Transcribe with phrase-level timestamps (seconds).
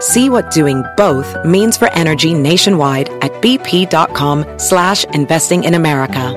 [0.00, 6.34] See what doing both means for energy nationwide at bp.com slash investing in America.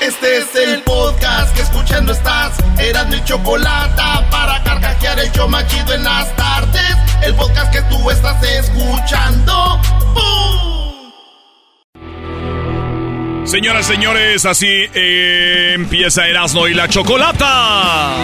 [0.00, 2.58] Este es el podcast que escuchando estás.
[2.78, 6.96] Eran mi chocolate para carcajear el yo machido en las tardes.
[7.22, 9.80] El podcast que tú estás escuchando.
[10.14, 11.12] ¡Bum!
[13.46, 18.16] Señoras, señores, así eh, empieza Erasmo y la Chocolata.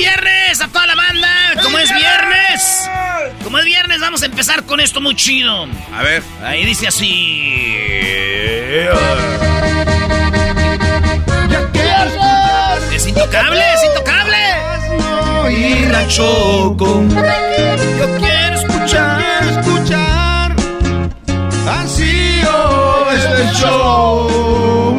[0.00, 1.28] ¡Feliz viernes a toda la banda!
[1.62, 2.88] Como es viernes,
[3.44, 5.66] como es viernes, vamos a empezar con esto muy chido.
[5.94, 6.22] A ver.
[6.42, 7.76] Ahí dice así.
[12.94, 14.38] Es intocable, es intocable.
[15.50, 17.04] Y la choco.
[17.98, 20.56] Yo quiero escuchar, escuchar.
[21.68, 24.98] Ansío este show.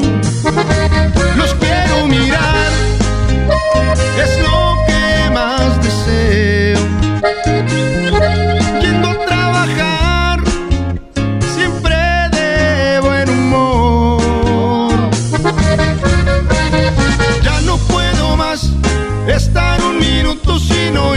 [1.37, 2.71] Los quiero mirar.
[4.23, 4.60] Es lo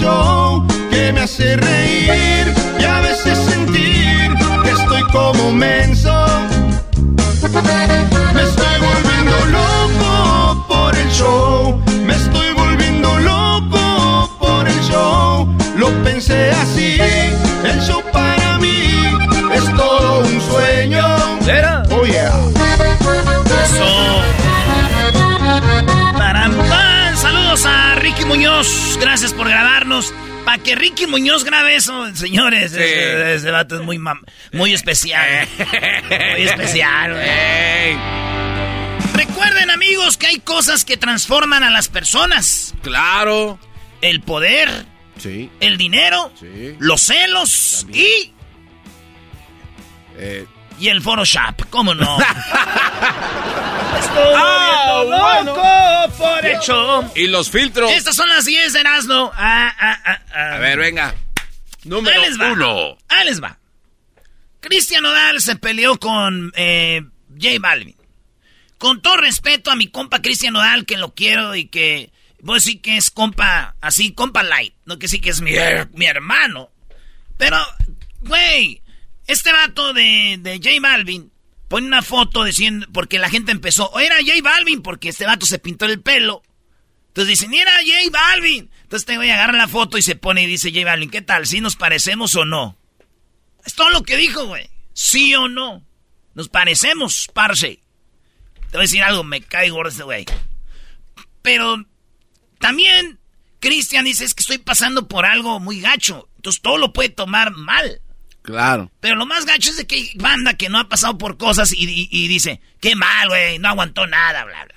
[0.00, 4.30] show que me hace reír y a veces sentir
[4.62, 6.12] que estoy como menso.
[8.34, 15.48] Me estoy volviendo loco por el show, me estoy volviendo loco por el show.
[15.76, 16.98] Lo pensé así,
[17.64, 18.88] el show para mí
[19.54, 21.04] es todo un sueño.
[21.90, 22.63] Oh yeah.
[28.58, 28.98] Muñoz.
[29.00, 30.14] Gracias por grabarnos.
[30.44, 32.72] Para que Ricky Muñoz grabe eso, señores.
[32.72, 33.98] Ese, ese vato es muy,
[34.52, 35.48] muy especial.
[35.58, 37.96] muy especial, güey.
[39.14, 42.74] Recuerden, amigos, que hay cosas que transforman a las personas.
[42.82, 43.58] Claro.
[44.02, 44.68] El poder,
[45.18, 45.50] Sí.
[45.60, 46.76] el dinero, Sí.
[46.78, 48.30] los celos y,
[50.16, 50.46] Eh,
[50.78, 51.64] y el Photoshop.
[51.70, 52.18] ¿Cómo no?
[54.16, 57.10] Ah, Estoy loco por show.
[57.14, 57.90] y los filtros.
[57.90, 59.32] Estas son las 10 de Erasmo.
[59.34, 60.54] Ah, ah, ah, ah.
[60.54, 61.14] A ver, venga.
[61.84, 62.52] Número Ahí les va.
[62.52, 62.96] uno.
[63.08, 63.58] Ahí les va.
[64.60, 67.02] Cristian Nodal se peleó con eh,
[67.40, 67.96] J Balvin.
[68.78, 72.10] Con todo respeto a mi compa Cristian Nodal, que lo quiero y que
[72.40, 74.74] voy a decir que es compa, así, compa light.
[74.84, 75.52] No que sí que es mi,
[75.92, 76.70] mi hermano.
[77.36, 77.56] Pero,
[78.20, 78.80] güey,
[79.26, 81.32] este vato de, de J Balvin
[81.68, 85.46] pone una foto diciendo, porque la gente empezó, o era J Balvin porque este vato
[85.46, 86.42] se pintó el pelo.
[87.08, 88.70] Entonces dicen, mira, J Balvin.
[88.82, 91.22] Entonces te voy a agarrar la foto y se pone y dice J Balvin, ¿qué
[91.22, 91.46] tal?
[91.46, 92.76] ¿Sí nos parecemos o no?
[93.64, 94.68] Es todo lo que dijo, güey.
[94.92, 95.84] ¿Sí o no?
[96.34, 97.80] Nos parecemos, parce.
[98.70, 100.26] Te voy a decir algo, me cae gordo este güey.
[101.42, 101.84] Pero
[102.58, 103.18] también
[103.60, 106.28] Cristian dice, es que estoy pasando por algo muy gacho.
[106.36, 108.00] Entonces todo lo puede tomar mal.
[108.44, 108.90] Claro.
[109.00, 111.72] Pero lo más gacho es de que hay banda que no ha pasado por cosas
[111.72, 114.74] y, y- y dice, qué mal, güey, no aguantó nada, bla, bla.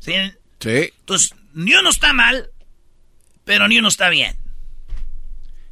[0.00, 0.14] ¿Sí?
[0.60, 0.92] Sí.
[1.00, 2.48] Entonces, ni uno está mal,
[3.44, 4.34] pero ni uno está bien.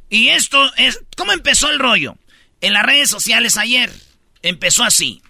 [0.09, 2.15] Y esto es, ¿cómo empezó el rollo?
[2.61, 3.91] En las redes sociales ayer,
[4.43, 5.21] empezó así.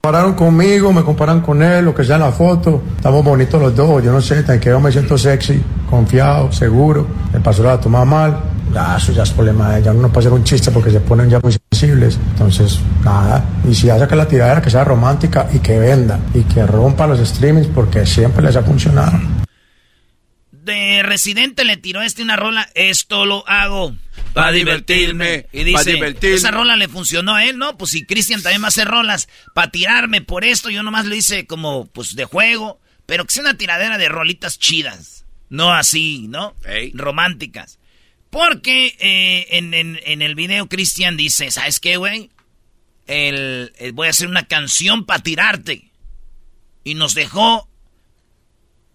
[0.00, 2.82] Compararon conmigo, me comparan con él, lo que sea en la foto.
[2.96, 7.08] Estamos bonitos los dos, yo no sé, tan que yo me siento sexy, confiado, seguro.
[7.32, 8.40] Me pasó la toma mal.
[8.72, 9.92] Ya eso ya es problema de ella.
[9.92, 12.18] Uno no puede hacer un chiste porque se ponen ya muy sensibles.
[12.32, 13.44] Entonces, nada.
[13.68, 17.06] Y si hace que la tiradera que sea romántica y que venda y que rompa
[17.06, 19.18] los streamings porque siempre les ha funcionado.
[20.50, 23.94] De Residente le tiró este una rola, esto lo hago
[24.32, 26.36] Pa' divertirme, Y dice, divertirme.
[26.36, 27.76] esa rola le funcionó a él, ¿no?
[27.76, 31.14] Pues si Cristian también va a hacer rolas para tirarme por esto, yo nomás lo
[31.14, 36.28] hice como, pues, de juego, pero que sea una tiradera de rolitas chidas, no así,
[36.28, 36.54] ¿no?
[36.94, 37.78] Románticas.
[38.32, 42.30] Porque eh, en, en- en el video Cristian dice, ¿sabes qué, güey?
[43.06, 45.90] El, el- voy a hacer una canción para tirarte.
[46.82, 47.68] Y nos dejó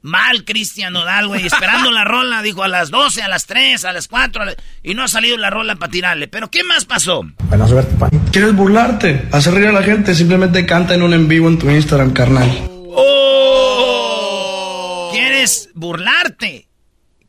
[0.01, 3.93] mal Cristian Nodal, güey, esperando la rola, dijo a las 12, a las 3, a
[3.93, 6.27] las 4, a la- y no ha salido la rola para tirarle.
[6.27, 7.21] Pero ¿qué más pasó?
[7.43, 8.09] Buena suerte, pan.
[8.31, 9.27] ¿Quieres burlarte?
[9.31, 12.49] Hacer reír a la gente, simplemente canta en un en vivo en tu Instagram, carnal.
[12.89, 15.11] ¡Oh!
[15.13, 16.63] ¿Quieres burlarte?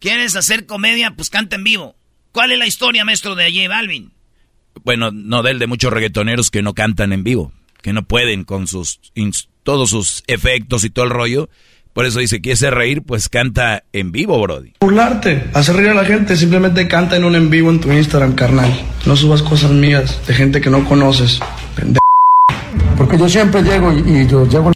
[0.01, 1.11] ¿Quieres hacer comedia?
[1.11, 1.98] Pues canta en vivo.
[2.39, 4.13] ¿Cuál es la historia, maestro, de J Balvin?
[4.85, 7.51] Bueno, no del de muchos reggaetoneros que no cantan en vivo,
[7.83, 11.49] que no pueden con sus ins- todos sus efectos y todo el rollo.
[11.93, 13.03] Por eso dice, ¿quieres hacer reír?
[13.03, 14.75] Pues canta en vivo, Brody.
[14.79, 18.37] Burlarte, hacer reír a la gente, simplemente canta en un en vivo en tu Instagram,
[18.37, 18.73] carnal.
[19.05, 21.41] No subas cosas mías de gente que no conoces.
[21.75, 21.99] Pendejo.
[22.97, 24.71] Porque yo siempre llego y, y yo llego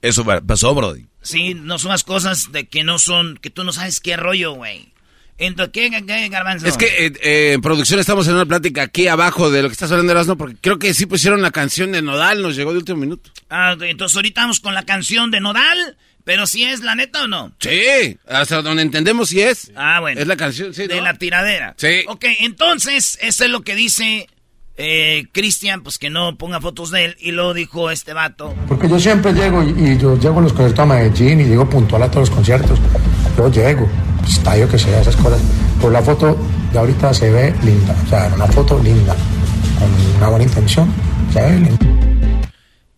[0.00, 1.04] Eso pa- pasó, Brody.
[1.20, 4.52] Sí, no son las cosas de que no son, que tú no sabes qué rollo,
[4.54, 4.90] güey.
[5.38, 6.66] Entonces, ¿qué, qué, qué, garbanzo?
[6.66, 9.72] Es que eh, eh, en producción estamos en una plática aquí abajo de lo que
[9.72, 12.78] estás hablando, Erasmo, porque creo que sí pusieron la canción de Nodal, nos llegó de
[12.78, 13.30] último minuto.
[13.48, 17.28] Ah, entonces ahorita vamos con la canción de Nodal, pero si es la neta o
[17.28, 17.52] no.
[17.60, 19.70] Sí, hasta donde entendemos si es.
[19.76, 20.20] Ah, bueno.
[20.20, 21.02] Es la canción, sí, De ¿no?
[21.02, 21.74] la tiradera.
[21.78, 22.04] Sí.
[22.08, 24.26] Ok, entonces, eso es lo que dice
[24.76, 27.16] eh, Cristian, pues que no ponga fotos de él.
[27.20, 28.54] Y luego dijo este vato.
[28.66, 31.68] Porque yo siempre llego y, y yo llego a los conciertos a Medellín y llego
[31.70, 32.78] puntual a todos los conciertos.
[33.36, 33.88] Yo llego,
[34.28, 35.40] estadio que sea, esas cosas.
[35.78, 36.36] Pero la foto
[36.72, 39.16] de ahorita se ve linda, o sea, una foto linda,
[39.78, 40.92] con una buena intención,
[41.32, 41.78] se ve linda.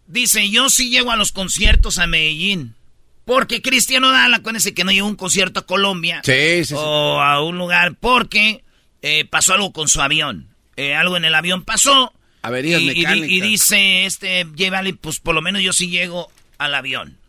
[0.07, 2.75] Dice, yo sí llego a los conciertos a Medellín.
[3.25, 6.21] Porque Cristian Nodal, acuérdense que no llegó a un concierto a Colombia.
[6.25, 6.75] Sí, sí, sí.
[6.77, 8.65] O a un lugar porque
[9.03, 10.49] eh, pasó algo con su avión.
[10.77, 12.13] Eh, algo en el avión pasó.
[12.43, 13.31] Averías y, y mecánicas.
[13.31, 16.29] y dice este Balvin, pues por lo menos yo sí llego
[16.59, 17.20] al avión.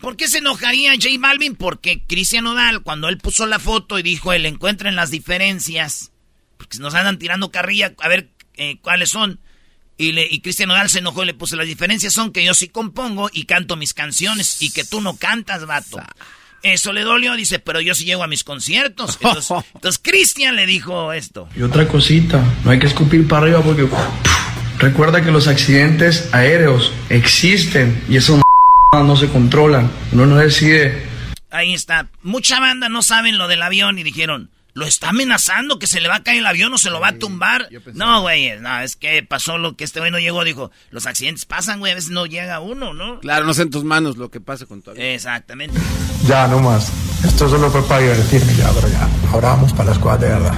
[0.00, 1.54] ¿Por qué se enojaría J Balvin?
[1.54, 6.10] Porque Cristian Nodal, cuando él puso la foto y dijo, él encuentren las diferencias,
[6.56, 9.38] porque nos andan tirando carrilla, a ver eh, cuáles son.
[9.98, 12.54] Y, le, y Cristian Nodal se enojó y le puso, las diferencias son que yo
[12.54, 16.02] sí compongo y canto mis canciones y que tú no cantas, vato.
[16.62, 19.18] Eso le dolió, dice, pero yo sí llego a mis conciertos.
[19.22, 21.48] Entonces, entonces Cristian le dijo esto.
[21.54, 23.86] Y otra cosita, no hay que escupir para arriba porque
[24.78, 28.40] recuerda que los accidentes aéreos existen y esos
[28.92, 29.90] no se controlan.
[30.12, 31.06] Uno no decide
[31.50, 32.08] Ahí está.
[32.22, 36.08] Mucha banda no saben lo del avión y dijeron, ¿lo está amenazando que se le
[36.08, 37.68] va a caer el avión o se lo va a tumbar?
[37.94, 40.44] No, güey, no, es que pasó lo que este güey no llegó.
[40.44, 43.20] Dijo, los accidentes pasan, güey, a veces no llega uno, ¿no?
[43.20, 45.06] Claro, no sé en tus manos lo que pasa con tu avión.
[45.06, 45.78] Exactamente.
[46.26, 46.92] Ya, no más.
[47.24, 49.08] Esto solo fue para divertirme ya, pero ya.
[49.32, 50.54] Ahora vamos para las cosas de verdad.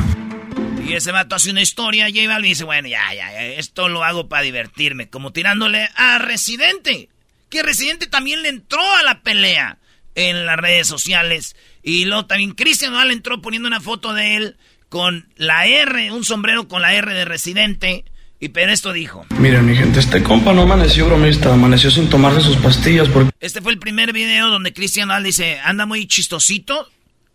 [0.87, 4.05] Y ese vato hace una historia, J Balvin dice, bueno, ya, ya, ya, esto lo
[4.05, 5.09] hago para divertirme.
[5.09, 7.09] Como tirándole a Residente.
[7.53, 9.77] Que Residente también le entró a la pelea
[10.15, 11.55] en las redes sociales.
[11.83, 14.57] Y luego también Cristian Nodal entró poniendo una foto de él
[14.89, 18.07] con la R, un sombrero con la R de Residente.
[18.41, 19.27] Y pero esto dijo.
[19.39, 23.61] Miren, mi gente, este compa no amaneció bromista, amaneció sin tomarse sus pastillas porque Este
[23.61, 26.89] fue el primer video donde Cristian Nodal dice, anda muy chistosito.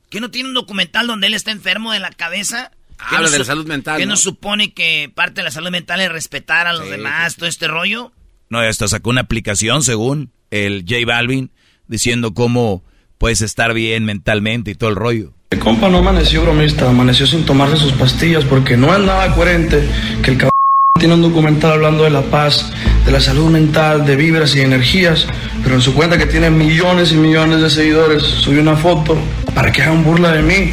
[0.09, 2.71] Que no tiene un documental donde él está enfermo de la cabeza.
[2.97, 4.13] Que Habla no de la salud mental, Que ¿no?
[4.13, 7.47] no supone que parte de la salud mental es respetar a los Sí, demás, todo
[7.47, 8.11] este rollo.
[8.49, 11.49] No, hasta sacó una aplicación, según el J Balvin,
[11.87, 12.83] diciendo cómo
[13.17, 15.31] puedes estar bien mentalmente y todo el rollo.
[15.49, 19.87] este compa no amaneció bromista, amaneció sin tomarse sus pastillas porque no es nada coherente
[20.21, 20.51] que el cabrón
[20.99, 22.71] tiene un documental hablando de la paz,
[23.05, 25.27] de la salud mental, de vibras y energías,
[25.63, 29.17] pero en su cuenta que tiene millones y millones de seguidores, subió una foto
[29.53, 30.71] para que hagan burla de mí,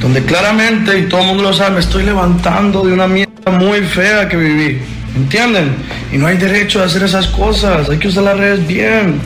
[0.00, 3.80] donde claramente, y todo el mundo lo sabe, me estoy levantando de una mierda muy
[3.80, 4.78] fea que viví.
[5.16, 5.74] ¿Entienden?
[6.12, 9.20] Y no hay derecho a hacer esas cosas, hay que usar las redes bien.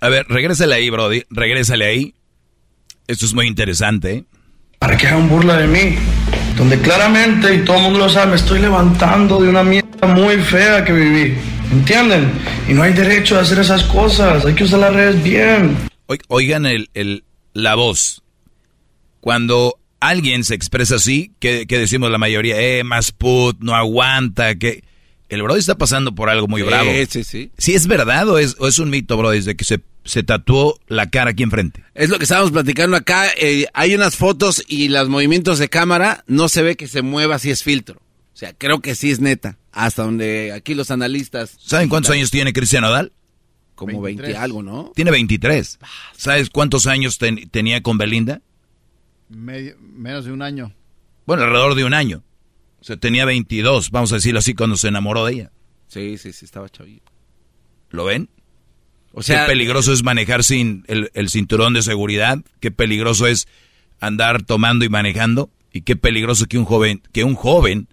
[0.00, 2.14] A ver, regrésale ahí, Brody, regrésale ahí.
[3.08, 4.24] Esto es muy interesante, ¿eh?
[4.78, 5.96] para que hagan burla de mí.
[6.56, 10.36] Donde claramente, y todo el mundo lo sabe, me estoy levantando de una mierda muy
[10.38, 11.34] fea que viví.
[11.72, 12.30] ¿Entienden?
[12.68, 15.76] Y no hay derecho a hacer esas cosas, hay que usar las redes bien.
[16.06, 18.22] Oi- Oigan el, el- la voz.
[19.20, 24.82] Cuando alguien se expresa así, que, decimos la mayoría, eh, más put, no aguanta, que...
[25.34, 26.90] El Brody está pasando por algo muy Sí, bravo.
[27.08, 27.50] sí, sí.
[27.58, 30.80] Si es verdad o es, o es un mito, Brody, de que se se tatuó
[30.88, 31.84] la cara aquí enfrente.
[31.94, 33.28] Es lo que estábamos platicando acá.
[33.40, 37.38] eh, hay unas fotos y los movimientos de cámara no se ve que se mueva
[37.38, 38.00] si es filtro.
[38.34, 39.58] O sea, creo que sí es neta.
[39.70, 41.56] Hasta donde aquí los analistas.
[41.60, 43.12] ¿Saben cuántos años tiene Cristian Odal?
[43.76, 44.90] Como 20 algo, ¿no?
[44.94, 45.78] Tiene 23.
[46.16, 48.42] ¿Sabes cuántos años ten- tenía con Belinda?
[49.28, 50.72] Medio- menos de un año.
[51.26, 52.22] Bueno, alrededor de un año.
[52.82, 55.52] O sea, tenía 22, vamos a decirlo así, cuando se enamoró de ella.
[55.86, 57.12] Sí, sí, sí, estaba chavito.
[57.90, 58.28] ¿Lo ven?
[59.12, 62.40] O sea, Qué peligroso es manejar sin el, el cinturón de seguridad.
[62.58, 63.46] Qué peligroso es
[64.00, 65.48] andar tomando y manejando.
[65.72, 67.86] Y qué peligroso que un joven, que un joven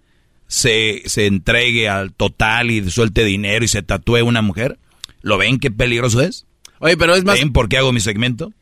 [0.48, 4.76] se, se entregue al total y suelte dinero y se tatúe una mujer.
[5.22, 6.46] ¿Lo ven qué peligroso es?
[6.80, 8.52] Oye, pero es más, ¿Ven por qué hago mi segmento?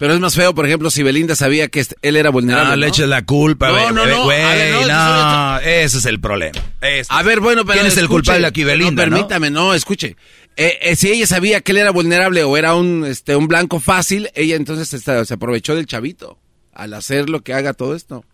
[0.00, 2.70] Pero es más feo, por ejemplo, si Belinda sabía que él era vulnerable.
[2.70, 2.92] No, le ¿no?
[2.92, 6.58] eches la culpa, güey, no, no, ver, no, no, ese es el problema.
[6.80, 10.16] A es- ver, bueno, pero ¿Quién es el culpable aquí, Belinda, No, permítame, no, escuche.
[10.56, 13.78] Eh, eh, si ella sabía que él era vulnerable o era un, este, un blanco
[13.78, 16.38] fácil, ella entonces se aprovechó del chavito
[16.72, 18.24] al hacer lo que haga todo esto.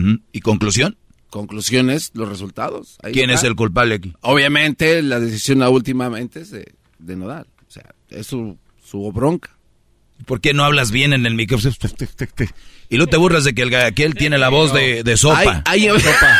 [0.00, 0.20] Ujú.
[0.32, 0.96] ¿Y conclusión?
[1.30, 2.96] Conclusiones, los resultados.
[3.02, 3.42] Ahí ¿Quién está.
[3.42, 4.14] es el culpable aquí?
[4.22, 7.46] Obviamente, la decisión últimamente es de, de Nodal.
[7.68, 9.50] O sea, es su, su bronca.
[10.24, 11.72] ¿Por qué no hablas bien en el micrófono?
[12.88, 15.62] Y no te burlas de que el aquel tiene la voz de, de sopa.
[15.66, 15.98] Hay, hay,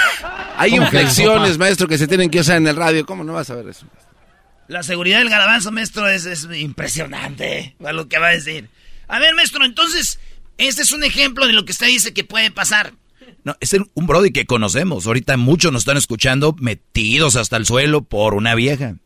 [0.57, 3.05] hay inflexiones, maestro, que se tienen que usar en el radio.
[3.07, 3.87] ¿Cómo no vas a ver eso?
[4.69, 7.77] La seguridad del garabanzo, maestro, es, es impresionante.
[7.85, 8.69] A lo que va a decir.
[9.09, 10.19] A ver, maestro, entonces,
[10.59, 12.95] este es un ejemplo de lo que usted dice que puede pasar.
[13.43, 15.07] No, es un Brody que conocemos.
[15.07, 18.97] Ahorita muchos nos están escuchando metidos hasta el suelo por una vieja.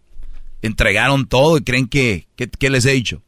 [0.63, 2.27] Entregaron todo y creen que...
[2.37, 3.23] que- ¿Qué les he dicho?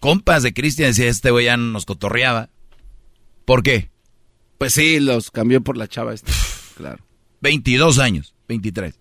[0.00, 2.48] Compas de Cristian decía, este güey ya nos cotorreaba.
[3.44, 3.90] ¿Por qué?
[4.56, 6.32] Pues sí, los cambió por la chava esta.
[6.76, 7.04] Claro.
[7.42, 8.94] 22 años, 23.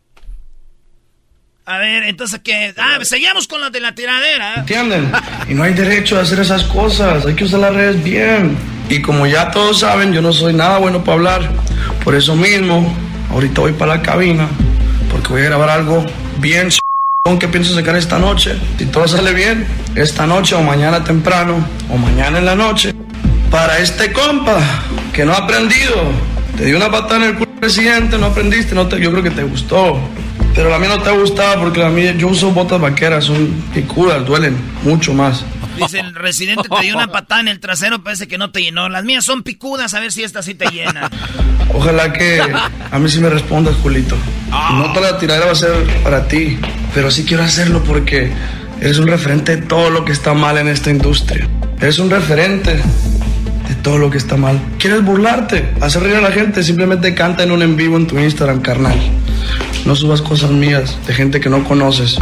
[1.66, 2.74] A ver, entonces, ¿qué?
[2.78, 4.56] Ah, seguimos con lo de la tiradera.
[4.56, 5.12] ¿Entienden?
[5.48, 8.58] Y no hay derecho a hacer esas cosas, hay que usar las redes bien.
[8.90, 11.52] Y como ya todos saben, yo no soy nada bueno para hablar.
[12.04, 12.92] Por eso mismo,
[13.30, 14.50] ahorita voy para la cabina,
[15.12, 16.06] porque voy a grabar algo
[16.40, 16.72] bien
[17.38, 18.56] que pienso sacar esta noche.
[18.78, 22.94] Si todo sale bien, esta noche o mañana temprano, o mañana en la noche.
[23.52, 24.60] Para este compa,
[25.14, 25.96] que no ha aprendido.
[26.58, 29.32] Te di una patada en el culo presidente, no aprendiste, no te, yo creo que
[29.32, 30.00] te gustó.
[30.56, 33.48] Pero la mía no te ha gustado porque la mía, yo uso botas vaqueras, son
[33.74, 35.44] picudas, duelen mucho más.
[35.78, 38.90] Dice el residente te dio una patada en el trasero, parece que no te llenó.
[38.90, 41.10] Las mías son picudas, a ver si esta sí te llena.
[41.74, 42.42] Ojalá que
[42.92, 44.18] a mí sí me respondas, Julito.
[44.48, 45.72] Y No toda la tiradera va a ser
[46.04, 46.58] para ti,
[46.94, 48.32] pero sí quiero hacerlo porque
[48.82, 51.48] eres un referente de todo lo que está mal en esta industria.
[51.80, 54.60] Eres un referente de todo lo que está mal.
[54.78, 55.74] ¿Quieres burlarte?
[55.82, 59.00] Hacer reír a la gente, simplemente canta en un en vivo en tu Instagram, carnal.
[59.86, 62.18] No subas cosas mías de gente que no conoces.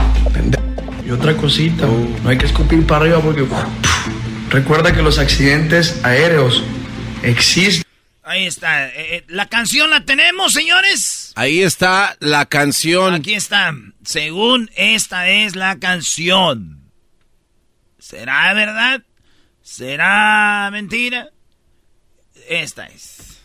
[1.05, 1.87] Y otra cosita,
[2.23, 3.45] no hay que escupir para arriba porque...
[4.49, 6.63] Recuerda que los accidentes aéreos
[7.21, 7.83] existen.
[8.23, 8.87] Ahí está.
[8.87, 11.16] Eh, eh, la canción la tenemos, señores.
[11.37, 13.13] Ahí está la canción.
[13.13, 13.71] Aquí está.
[14.03, 16.89] Según esta es la canción.
[17.99, 19.03] ¿Será verdad?
[19.61, 21.29] ¿Será mentira?
[22.49, 23.39] Esta es.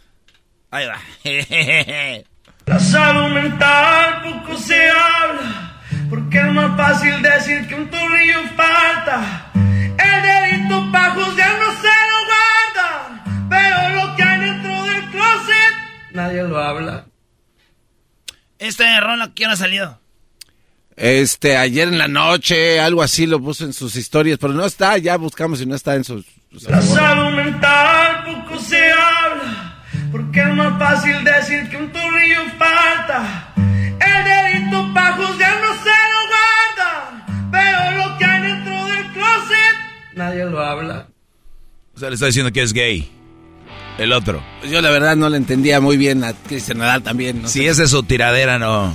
[0.71, 0.99] Ahí va.
[2.65, 9.51] La salud mental poco se habla, porque es más fácil decir que un tornillo falta.
[9.55, 15.75] El delito pa' juzgar no se lo guarda, pero lo que hay dentro del closet
[16.13, 17.12] Nadie lo habla.
[18.63, 19.99] Esta rola, ¿quién ha salido?
[20.97, 24.99] Este, ayer en la noche, algo así lo puso en sus historias, pero no está,
[24.99, 26.25] ya buscamos si no está en sus...
[26.51, 32.45] sus- La salud mental poco se habla, porque es más fácil decir que un tornillo
[32.59, 33.53] falta.
[33.57, 39.77] El delito pa' juzgar no se lo guarda, pero lo que hay dentro del closet
[40.15, 41.07] Nadie lo habla.
[41.95, 43.11] O sea, le está diciendo que es gay.
[43.99, 44.43] El otro.
[44.69, 47.43] Yo la verdad no le entendía muy bien a Cristian Nadal también.
[47.43, 47.69] No Si sé.
[47.69, 48.95] esa es su tiradera, no.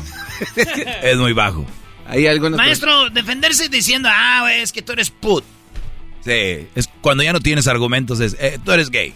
[1.04, 1.66] es muy bajo.
[2.08, 5.44] Hay Maestro, defenderse diciendo, ah, güey, es que tú eres put.
[6.24, 9.13] Sí, es cuando ya no tienes argumentos, es, eh, tú eres gay.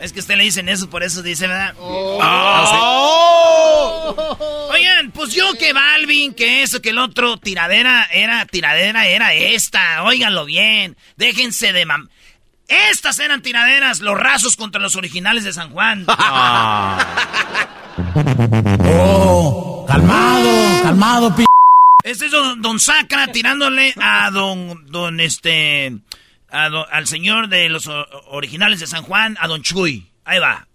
[0.00, 1.74] Es que a usted le dicen eso, por eso dice, ¿verdad?
[2.20, 4.12] Ah,
[4.70, 10.02] Oigan, pues yo que Balvin, que eso, que el otro, tiradera era, tiradera era esta.
[10.04, 10.96] Óiganlo bien.
[11.16, 12.08] Déjense de mam...
[12.68, 16.06] Estas eran tiraderas, los rasos contra los originales de San Juan.
[18.86, 21.44] Oh, calmado, calmado, p.
[22.02, 25.96] Este es don, don Sacra tirándole a don, don este,
[26.50, 27.88] a don- al señor de los
[28.28, 30.08] originales de San Juan, a don Chuy.
[30.24, 30.66] Ahí va.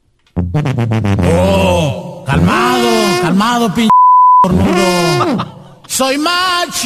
[1.35, 3.87] Oh, calmado, calmado, p.
[5.87, 6.85] Soy macho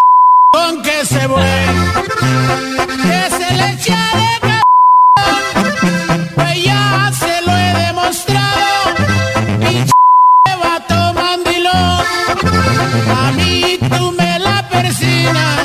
[0.51, 1.83] con que se vuelve,
[3.03, 3.97] que se le echa
[4.41, 4.52] de
[6.35, 8.95] pues ya se lo he demostrado.
[9.59, 9.91] Pinche
[10.63, 12.05] vato mandilón,
[13.17, 15.59] a mí tú me la persinas,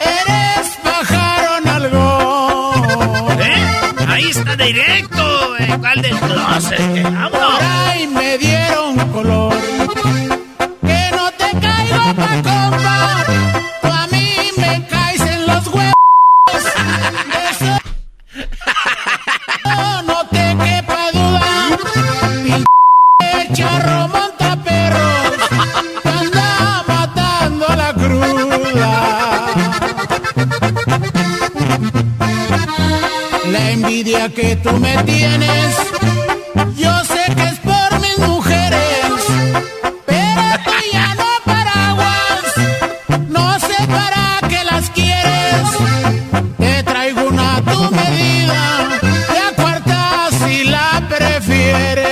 [0.00, 3.40] eres pájaro nalgón.
[3.40, 3.62] ¿Eh?
[4.08, 7.02] Ahí está directo, eh, ¿cuál del closet?
[7.30, 9.54] Por ahí me dieron color.
[10.82, 13.59] Que no te caigo pa' compa.
[34.10, 35.76] Envidia que tú me tienes,
[36.76, 39.06] yo sé que es por mis mujeres,
[40.06, 42.42] pero tú ya no paraguas,
[43.28, 45.62] no sé para qué las quieres.
[46.58, 48.88] Te traigo una a tu medida,
[49.34, 52.06] la cuarta si la prefieres.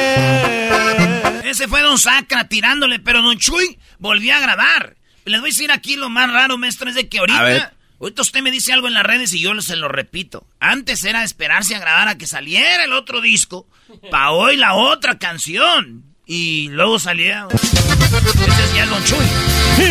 [1.44, 4.94] Ese fue Don Sacra tirándole, pero Don Chuy volvió a grabar.
[5.24, 7.30] Les voy a decir aquí lo más raro, maestro, es de que A ver.
[7.32, 10.46] ahorita, ahorita usted me dice algo en las redes y yo se lo repito.
[10.60, 13.66] Antes era esperarse a grabar a que saliera el otro disco,
[14.10, 16.04] pa' hoy la otra canción.
[16.26, 17.48] Y luego salía...
[17.50, 19.26] Ese es ya el Don Chuy.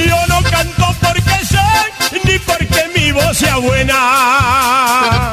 [0.07, 5.31] Yo no canto porque soy, ni porque mi voz sea buena.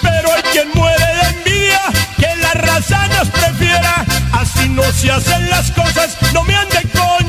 [0.00, 1.82] Pero hay quien muere de envidia,
[2.16, 4.06] que la raza nos prefiera.
[4.32, 7.23] Así no se hacen las cosas, no me ande con.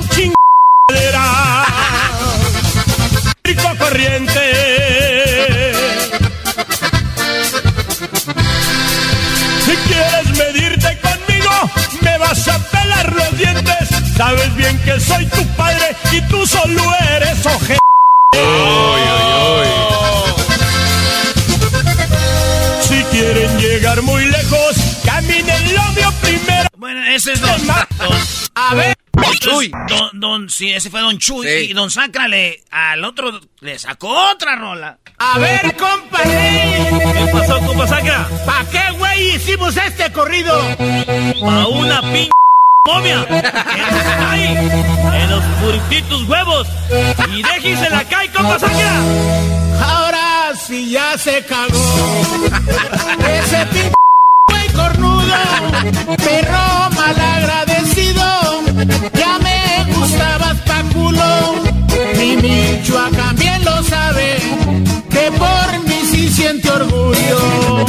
[3.44, 5.74] Rico corriente.
[9.66, 11.50] Si quieres medirte conmigo,
[12.02, 13.90] me vas a pelar los dientes.
[14.16, 16.84] Sabes bien que soy tu padre y tú solo
[17.16, 17.78] eres oje.
[22.82, 26.70] Si quieren llegar muy lejos, caminen lo mío primero.
[26.78, 27.60] Bueno, ese es don
[28.54, 28.96] A ver,
[29.40, 29.72] Chuy.
[29.88, 31.48] Don, don- sí, ese fue Don Chuy.
[31.48, 34.98] Y Don Sacra le, al otro le sacó otra rola.
[35.18, 36.90] a ver, compadre.
[37.14, 38.28] ¿Qué pasó, compa Sacra?
[38.46, 40.60] ¿Pa' qué, güey, hicimos este corrido?
[40.60, 42.30] A una pin
[42.88, 43.26] momia
[44.32, 46.68] ahí en los purititos huevos.
[47.34, 48.94] Y déjese la cae, compa Sacra.
[49.84, 52.26] Ahora sí ya se cagó.
[53.28, 53.92] Ese p güey
[54.76, 55.36] cornudo,
[56.18, 58.26] perro malagradecido.
[59.14, 61.56] Ya me gustabas pa' culo.
[62.18, 64.38] Mi Michoacán bien lo sabe.
[65.10, 67.86] Que por mí sí siente orgullo.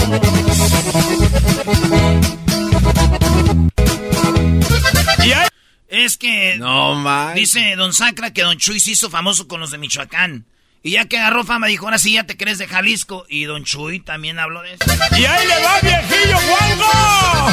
[5.89, 7.35] Es que No, man.
[7.35, 10.45] dice Don Sacra que Don Chuy se hizo famoso con los de Michoacán.
[10.87, 13.27] Y ya que agarró fama, dijo, ahora sí ya te crees de Jalisco.
[13.29, 14.85] Y Don Chuy también habló de eso.
[15.19, 17.49] Y ahí le va, viejillo Juanjo.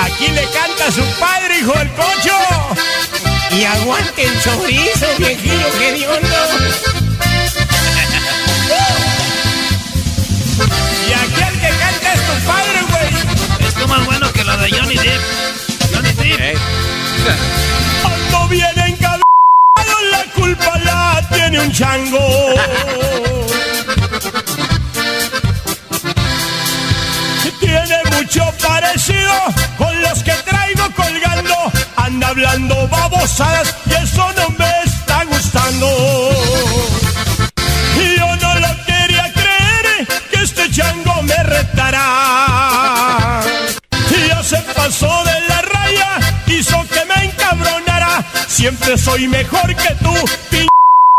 [0.00, 2.38] Aquí le canta a su padre, hijo del cocho.
[3.50, 6.36] Y aguante el chorizo, viejillo hediondo.
[11.06, 13.68] Y aquí el que canta es tu padre, güey.
[13.68, 15.22] Esto más bueno que lo de Johnny Depp.
[15.92, 16.58] Johnny Depp.
[17.26, 17.71] La
[20.42, 22.26] culpa la tiene un chango.
[27.60, 29.34] Tiene mucho parecido
[29.78, 31.54] con los que traigo colgando.
[31.96, 34.71] Anda hablando babosadas y eso no me
[48.52, 50.12] Siempre soy mejor que tú,
[50.50, 50.66] pin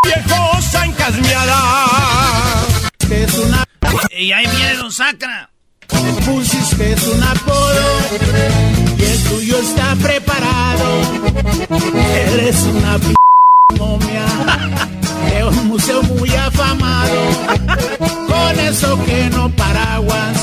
[0.05, 1.63] viejo zancasmeada.
[3.09, 3.63] Es una
[4.15, 5.49] Y ahí viene Don Sacra.
[6.27, 7.85] pusiste es un apodo
[8.99, 11.01] y el tuyo está preparado.
[11.95, 13.15] Eres una p
[13.79, 14.25] momia
[15.33, 17.19] de un museo muy afamado.
[18.27, 20.42] Con eso que no paraguas,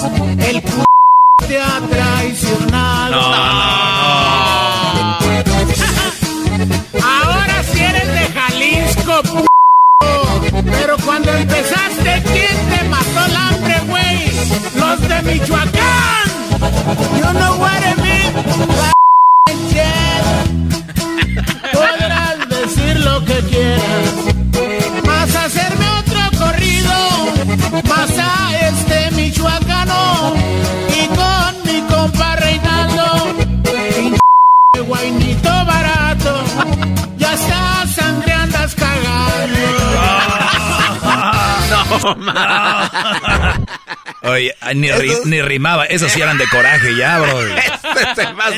[44.75, 44.89] Ni,
[45.25, 45.85] ni, rimaba.
[45.87, 47.41] Esos sí eran de coraje ya, bro.
[47.91, 48.49] Este es, una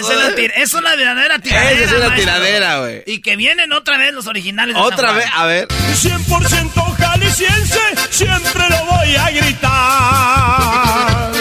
[0.56, 1.84] es una verdadera tiradera.
[1.84, 3.02] es una tiradera, güey.
[3.06, 4.76] Y que vienen otra vez los originales.
[4.76, 5.68] otra vez, a ver.
[5.68, 7.78] 100% jalisciense,
[8.10, 11.32] siempre lo voy a gritar.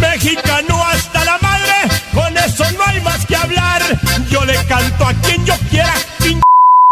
[0.00, 1.72] Mexicano hasta la madre,
[2.12, 3.82] con eso no hay más que hablar.
[4.30, 5.94] Yo le canto a quien yo quiera,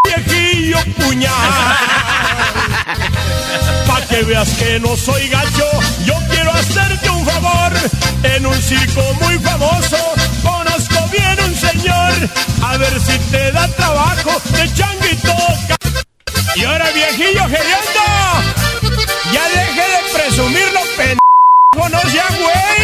[0.04, 1.32] viejillo puñal.
[3.86, 5.66] Pa' que veas que no soy gacho,
[6.04, 6.14] yo
[6.58, 7.72] hacerte un favor.
[8.22, 9.96] En un circo muy famoso,
[10.42, 12.12] conozco bien un señor.
[12.62, 15.34] A ver si te da trabajo de changuito.
[16.56, 18.04] Y ahora viejillo geriendo,
[19.32, 22.78] ya deje de presumirlo, pendejo, no sea güey.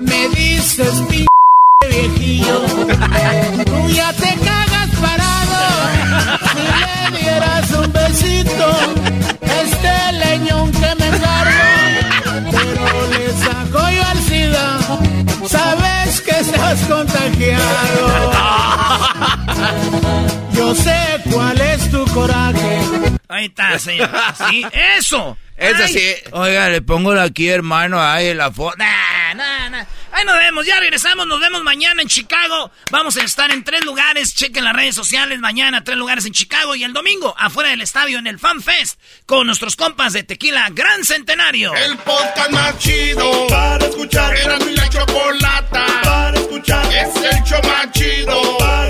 [0.00, 1.26] Me dices, mi
[1.88, 2.60] viejillo,
[23.40, 24.10] Ahí está, señor.
[24.50, 25.38] Sí, eso.
[25.56, 26.14] Eso sí.
[26.32, 28.76] Oiga, le pongo aquí, hermano, ahí la foto.
[28.76, 29.84] Nah, nah, nah.
[30.12, 32.70] Ahí nos vemos, ya regresamos, nos vemos mañana en Chicago.
[32.90, 36.74] Vamos a estar en tres lugares, chequen las redes sociales, mañana tres lugares en Chicago
[36.74, 40.68] y el domingo afuera del estadio en el Fan Fest con nuestros compas de Tequila
[40.72, 41.74] Gran Centenario.
[41.74, 44.36] El podcast más chido para escuchar.
[44.36, 46.86] Era mi la chocolata para escuchar.
[46.86, 48.89] Es el show más chido para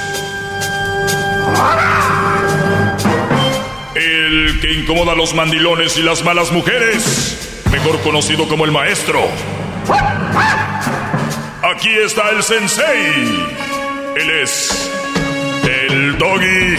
[3.95, 9.21] El que incomoda a los mandilones y las malas mujeres, mejor conocido como el maestro.
[11.63, 13.47] Aquí está el sensei.
[14.15, 14.91] Él es
[15.63, 16.75] el doggy.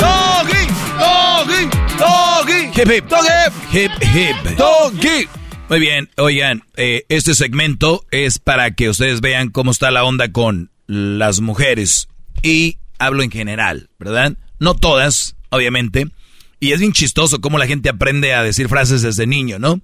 [0.00, 0.66] Doggy,
[0.98, 2.80] doggy, doggy.
[2.80, 3.78] Hip hip, doggy.
[3.78, 5.28] Hip hip, doggy.
[5.68, 10.30] Muy bien, oigan, eh, este segmento es para que ustedes vean cómo está la onda
[10.30, 12.08] con las mujeres.
[12.46, 14.36] Y hablo en general, ¿verdad?
[14.58, 16.06] No todas, obviamente.
[16.60, 19.80] Y es bien chistoso cómo la gente aprende a decir frases desde niño, ¿no?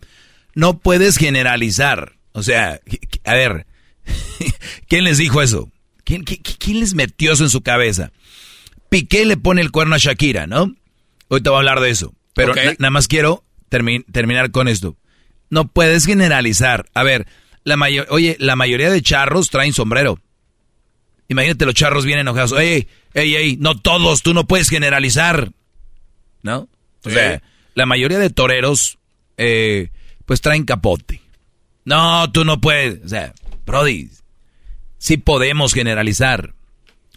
[0.55, 2.15] No puedes generalizar.
[2.33, 2.81] O sea,
[3.25, 3.67] a ver,
[4.89, 5.71] ¿quién les dijo eso?
[6.05, 8.13] ¿Quién, quién les metió eso en su cabeza?
[8.89, 10.75] Piqué le pone el cuerno a Shakira, ¿no?
[11.29, 12.15] Hoy te voy a hablar de eso.
[12.35, 14.97] Pero na- nada más quiero termi- terminar con esto.
[15.51, 16.87] No puedes generalizar.
[16.95, 17.27] A ver,
[17.65, 17.77] la
[18.09, 20.19] oye, la mayoría de charros traen sombrero.
[21.33, 22.53] Imagínate, los charros vienen enojados.
[22.53, 25.51] Ey, ey, ey, no todos, tú no puedes generalizar.
[26.43, 26.69] ¿No?
[27.05, 27.13] O Sí.
[27.13, 27.43] sea,
[27.75, 28.99] la mayoría de toreros,
[29.37, 29.91] eh,
[30.27, 31.21] pues traen capote.
[31.85, 33.05] No, tú no puedes.
[33.05, 33.33] O sea,
[33.67, 34.09] Brody,
[34.99, 36.55] sí podemos generalizar.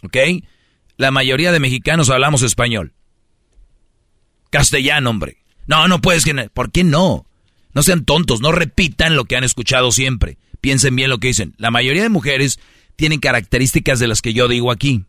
[0.03, 0.17] ¿Ok?
[0.97, 2.93] La mayoría de mexicanos hablamos español.
[4.49, 5.37] Castellano, hombre.
[5.67, 6.53] No, no puedes generalizar.
[6.53, 7.25] ¿Por qué no?
[7.73, 10.37] No sean tontos, no repitan lo que han escuchado siempre.
[10.61, 11.53] Piensen bien lo que dicen.
[11.57, 12.59] La mayoría de mujeres
[12.95, 15.05] tienen características de las que yo digo aquí.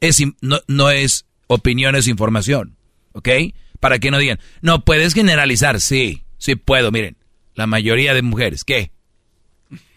[0.00, 2.76] Es, no, no es opinión, es información.
[3.12, 3.28] ¿Ok?
[3.80, 5.80] Para que no digan, no puedes generalizar.
[5.80, 6.90] Sí, sí puedo.
[6.90, 7.16] Miren,
[7.54, 8.90] la mayoría de mujeres, ¿qué?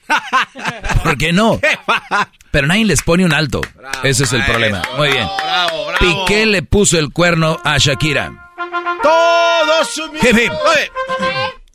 [1.03, 1.59] ¿Por qué no?
[2.51, 3.61] Pero nadie les pone un alto.
[4.03, 4.81] Ese es el problema.
[4.97, 5.27] Muy bien.
[5.99, 8.51] Piqué le puso el cuerno a Shakira.
[9.03, 10.01] Todos.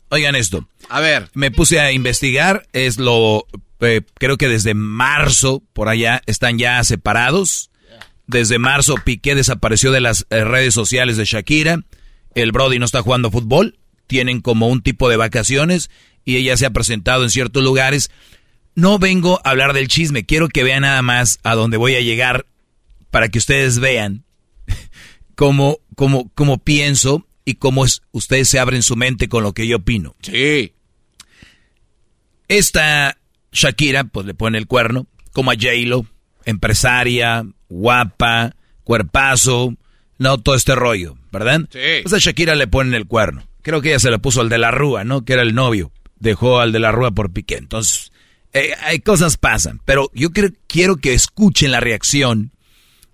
[0.09, 0.67] Oigan esto.
[0.89, 1.29] A ver.
[1.33, 2.67] Me puse a investigar.
[2.73, 3.45] Es lo.
[3.85, 7.69] Eh, creo que desde marzo, por allá, están ya separados.
[8.27, 11.79] Desde marzo, Piqué desapareció de las eh, redes sociales de Shakira.
[12.35, 13.77] El Brody no está jugando fútbol.
[14.07, 15.89] Tienen como un tipo de vacaciones.
[16.25, 18.09] Y ella se ha presentado en ciertos lugares.
[18.75, 20.25] No vengo a hablar del chisme.
[20.25, 22.45] Quiero que vean nada más a dónde voy a llegar.
[23.11, 24.23] Para que ustedes vean
[25.35, 29.67] cómo, cómo, cómo pienso y cómo es, ustedes se abren su mente con lo que
[29.67, 30.15] yo opino.
[30.21, 30.73] Sí.
[32.47, 33.17] Esta
[33.53, 36.05] Shakira, pues le pone el cuerno, como a J-Lo,
[36.45, 39.75] empresaria, guapa, cuerpazo,
[40.17, 41.61] no todo este rollo, ¿verdad?
[41.71, 41.79] Sí.
[42.03, 43.43] Pues a Shakira le ponen el cuerno.
[43.61, 45.23] Creo que ella se le puso al de la Rúa, ¿no?
[45.25, 45.91] Que era el novio.
[46.19, 47.55] Dejó al de la Rúa por Piqué.
[47.57, 48.11] Entonces,
[48.53, 49.81] eh, hay cosas pasan.
[49.85, 52.51] Pero yo cre- quiero que escuchen la reacción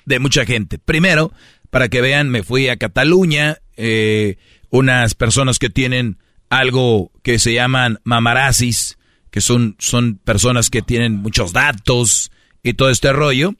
[0.05, 0.77] de mucha gente.
[0.79, 1.31] Primero,
[1.69, 4.37] para que vean, me fui a Cataluña, eh,
[4.69, 6.17] unas personas que tienen
[6.49, 8.97] algo que se llaman mamarazis,
[9.31, 12.31] que son, son personas que tienen muchos datos
[12.63, 13.55] y todo este rollo,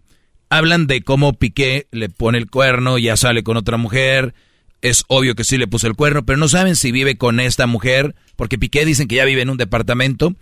[0.49, 4.33] hablan de cómo Piqué le pone el cuerno, ya sale con otra mujer,
[4.81, 7.67] es obvio que sí le puso el cuerno, pero no saben si vive con esta
[7.67, 10.33] mujer, porque Piqué dicen que ya vive en un departamento.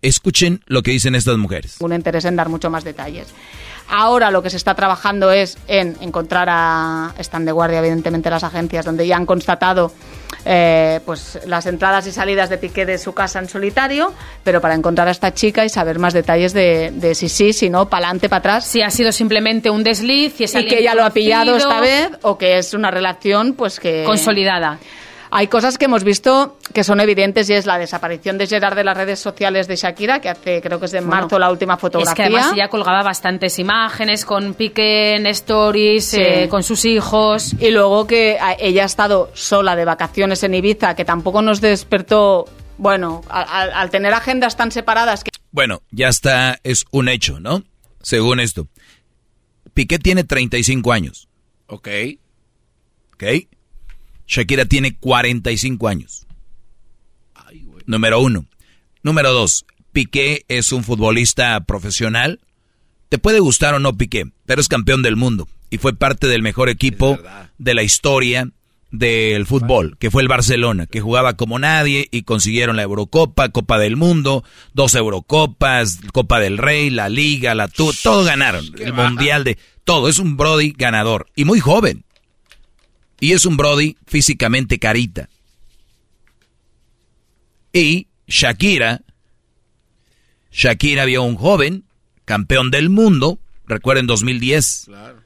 [0.00, 1.76] Escuchen lo que dicen estas mujeres.
[1.80, 3.28] un interés en dar mucho más detalles.
[3.88, 8.44] Ahora lo que se está trabajando es en encontrar a están de guardia evidentemente las
[8.44, 9.92] agencias donde ya han constatado
[10.44, 14.12] eh, pues las entradas y salidas de Piqué de su casa en solitario,
[14.44, 17.70] pero para encontrar a esta chica y saber más detalles de, de si sí, si
[17.70, 18.66] no, para adelante, para atrás.
[18.66, 21.80] Si ha sido simplemente un desliz, si es y que ella lo ha pillado esta
[21.80, 24.78] vez o que es una relación pues que Consolidada.
[25.30, 28.84] Hay cosas que hemos visto que son evidentes y es la desaparición de Gerard de
[28.84, 31.76] las redes sociales de Shakira, que hace creo que es de Bueno, marzo la última
[31.76, 32.10] fotografía.
[32.12, 36.20] Es que además ella colgaba bastantes imágenes con Piqué en stories, Sí.
[36.20, 37.54] eh, con sus hijos.
[37.60, 41.60] Y luego que a- ella ha estado sola de vacaciones en Ibiza, que tampoco nos
[41.60, 42.46] despertó,
[42.78, 45.30] bueno, al, al- al tener agendas tan separadas que...
[45.50, 47.62] Bueno, ya está, es un hecho, ¿no?
[48.02, 48.68] Según esto.
[49.74, 51.28] Piqué tiene 35 años.
[51.66, 51.88] Ok.
[53.14, 53.24] ¿Ok?
[54.28, 56.26] Shakira tiene 45 años.
[57.86, 58.46] Número uno.
[59.02, 59.64] Número dos.
[59.92, 62.40] Piqué es un futbolista profesional.
[63.08, 66.42] Te puede gustar o no Piqué, pero es campeón del mundo y fue parte del
[66.42, 67.18] mejor equipo
[67.58, 68.50] de la historia
[68.90, 73.78] del fútbol, que fue el Barcelona, que jugaba como nadie y consiguieron la Eurocopa, Copa
[73.78, 79.44] del Mundo, dos Eurocopas, Copa del Rey, la Liga, la Tour, todo ganaron, el Mundial
[79.44, 82.04] de todo, es un Brody ganador y muy joven.
[83.20, 85.28] Y es un Brody físicamente carita.
[87.72, 89.02] Y Shakira,
[90.52, 91.84] Shakira vio a un joven,
[92.24, 94.84] campeón del mundo, recuerden 2010.
[94.86, 95.22] Claro.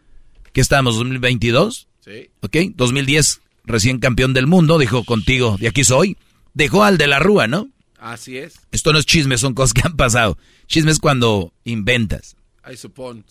[0.53, 1.89] ¿Qué estamos, 2022?
[2.01, 2.31] Sí.
[2.41, 2.57] ¿Ok?
[2.75, 6.17] 2010, recién campeón del mundo, dijo contigo, de aquí soy.
[6.55, 7.69] Dejó al de la Rúa, ¿no?
[7.99, 8.55] Así es.
[8.73, 10.37] Esto no es chisme, son cosas que han pasado.
[10.67, 12.37] Chisme es cuando inventas.
[12.71, 13.23] I suppose.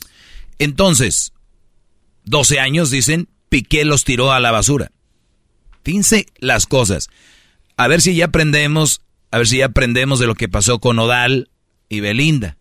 [0.60, 1.34] Entonces,
[2.26, 4.93] 12 años, dicen, Piqué los tiró a la basura.
[5.83, 7.09] Fíjense las cosas.
[7.75, 10.97] A ver si ya aprendemos, a ver si ya aprendemos de lo que pasó con
[10.99, 11.49] Odal
[11.89, 12.55] y Belinda.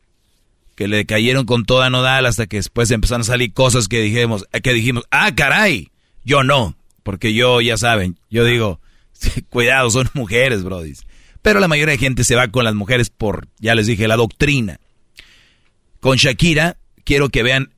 [0.75, 4.47] Que le cayeron con toda Nodal hasta que después empezaron a salir cosas que dijimos,
[4.65, 5.93] que dijimos, ah, caray,
[6.25, 6.77] yo no.
[7.05, 8.81] Porque yo, ya saben, yo digo,
[9.49, 11.07] cuidado, son mujeres, brodis.
[11.41, 14.17] Pero la mayoría de gente se va con las mujeres por, ya les dije, la
[14.17, 14.81] doctrina.
[16.01, 17.75] Con Shakira, quiero que vean,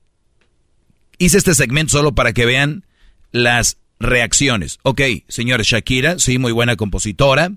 [1.18, 2.86] hice este segmento solo para que vean
[3.32, 4.78] las reacciones.
[4.82, 7.52] Ok, señores, Shakira, sí, muy buena compositora,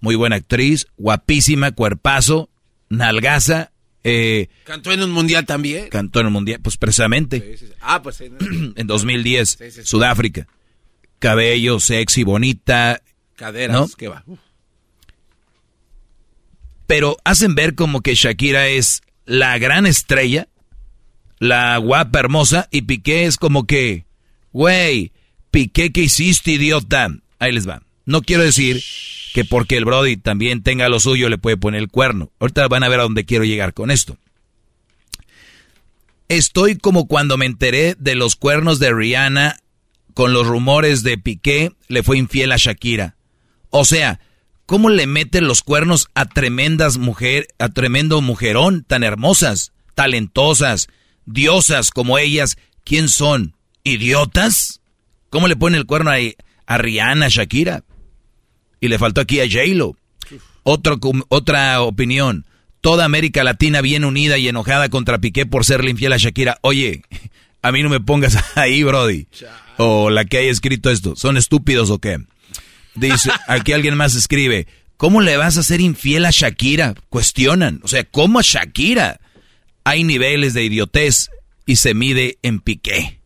[0.00, 2.50] muy buena actriz, guapísima, cuerpazo,
[2.88, 3.70] nalgaza,
[4.04, 5.88] eh, Cantó en un mundial también.
[5.88, 7.72] cantó en el mundial, pues precisamente, Sí, sí, sí.
[7.80, 9.80] Ah, pues en- en 2010, Sí, sí, sí.
[9.84, 10.46] Sudáfrica.
[11.20, 13.00] Cabello sexy, bonita,
[13.36, 13.76] caderas.
[13.76, 13.88] ¿No?
[13.96, 14.24] ¿Qué va?
[14.26, 14.40] Uf.
[16.86, 20.48] pero hacen ver como que Shakira es la gran estrella,
[21.38, 24.04] la guapa hermosa, y Piqué es como que,
[24.52, 25.12] güey,
[25.50, 27.08] Piqué, ¿qué hiciste, idiota?
[27.38, 27.82] Ahí les va.
[28.04, 28.82] No quiero decir
[29.34, 32.30] que porque el Brody también tenga lo suyo le puede poner el cuerno.
[32.38, 34.16] Ahorita van a ver a dónde quiero llegar con esto.
[36.28, 39.56] Estoy como cuando me enteré de los cuernos de Rihanna
[40.14, 43.16] con los rumores de Piqué le fue infiel a Shakira.
[43.70, 44.20] O sea,
[44.66, 50.88] ¿cómo le meten los cuernos a tremendas mujer, a tremendo mujerón tan hermosas, talentosas,
[51.26, 52.58] diosas como ellas?
[52.84, 53.54] ¿Quién son?
[53.84, 54.80] ¿Idiotas?
[55.30, 56.16] ¿Cómo le ponen el cuerno a,
[56.66, 57.84] a Rihanna, a Shakira?
[58.80, 59.96] Y le faltó aquí a J-Lo.
[60.64, 62.46] Otro otra opinión.
[62.80, 66.58] toda América Latina bien unida y enojada contra Piqué por serle infiel a Shakira.
[66.62, 67.02] Oye,
[67.62, 69.26] a mí no me pongas ahí, Brody.
[69.78, 71.16] O la que haya escrito esto.
[71.16, 72.18] ¿Son estúpidos o qué?
[72.94, 74.66] Dice, aquí alguien más escribe,
[74.96, 76.94] ¿cómo le vas a ser infiel a Shakira?
[77.08, 77.80] Cuestionan.
[77.82, 79.20] O sea, ¿cómo a Shakira?
[79.84, 81.30] Hay niveles de idiotez
[81.66, 83.21] y se mide en Piqué.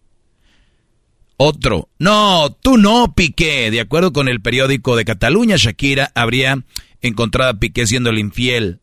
[1.38, 3.70] Otro, no, tú no, Piqué.
[3.70, 6.64] De acuerdo con el periódico de Cataluña, Shakira habría
[7.02, 8.80] encontrado a Piqué siendo el infiel.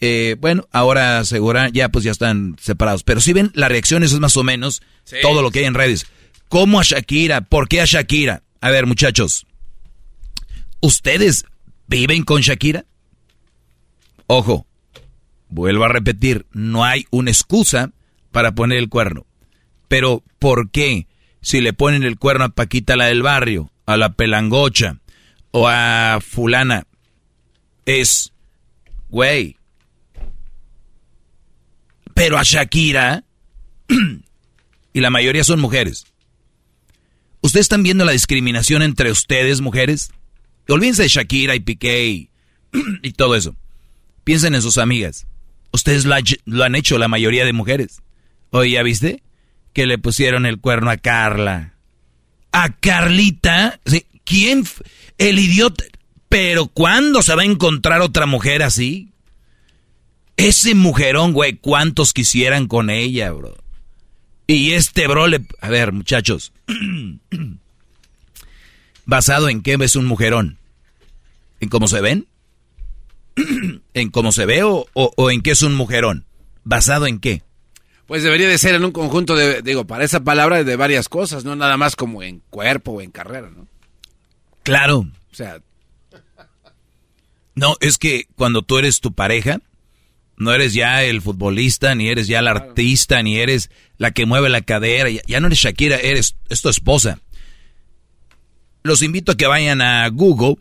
[0.00, 3.02] Eh, bueno, ahora aseguran, ya pues ya están separados.
[3.02, 4.80] Pero si ven las reacciones es más o menos
[5.22, 6.06] todo lo que hay en redes.
[6.48, 7.40] ¿Cómo a Shakira?
[7.40, 8.42] ¿Por qué a Shakira?
[8.60, 9.44] A ver, muchachos,
[10.80, 11.44] ¿ustedes
[11.88, 12.86] viven con Shakira?
[14.28, 14.66] Ojo,
[15.48, 17.90] vuelvo a repetir, no hay una excusa
[18.30, 19.26] para poner el cuerno.
[19.88, 21.07] Pero, ¿por qué?
[21.40, 24.98] Si le ponen el cuerno a Paquita la del barrio, a la pelangocha
[25.50, 26.86] o a fulana,
[27.86, 28.32] es,
[29.08, 29.56] güey.
[32.14, 33.24] Pero a Shakira,
[34.92, 36.06] y la mayoría son mujeres.
[37.40, 40.10] ¿Ustedes están viendo la discriminación entre ustedes, mujeres?
[40.68, 42.30] Olvídense de Shakira y Piqué y,
[43.16, 43.56] todo eso.
[44.24, 45.26] Piensen en sus amigas.
[45.72, 48.02] Ustedes lo, han hecho la mayoría de mujeres.
[48.50, 49.22] Oye, ¿ya viste?
[49.78, 51.74] Que le pusieron el cuerno a Carla.
[52.50, 53.78] ¿A Carlita?
[54.24, 54.64] ¿Quién?
[55.18, 55.84] El idiota.
[56.28, 59.12] Pero ¿cuándo se va a encontrar otra mujer así?
[60.36, 63.56] Ese mujerón, güey, ¿cuántos quisieran con ella, bro?
[64.48, 65.46] Y este bro le...
[65.60, 66.52] A ver, muchachos.
[69.04, 70.58] ¿Basado en qué es un mujerón?
[71.60, 72.26] ¿En cómo se ven?
[73.94, 76.26] ¿En cómo se ve o, o en qué es un mujerón?
[76.64, 77.44] ¿Basado en qué?
[78.08, 81.44] Pues debería de ser en un conjunto de, digo, para esa palabra de varias cosas,
[81.44, 83.68] no nada más como en cuerpo o en carrera, ¿no?
[84.62, 85.00] Claro.
[85.30, 85.60] O sea...
[87.54, 89.60] No, es que cuando tú eres tu pareja,
[90.38, 93.68] no eres ya el futbolista, ni eres ya el artista, ni eres
[93.98, 97.20] la que mueve la cadera, ya, no eres Shakira, eres es tu esposa.
[98.84, 100.56] Los invito a que vayan a Google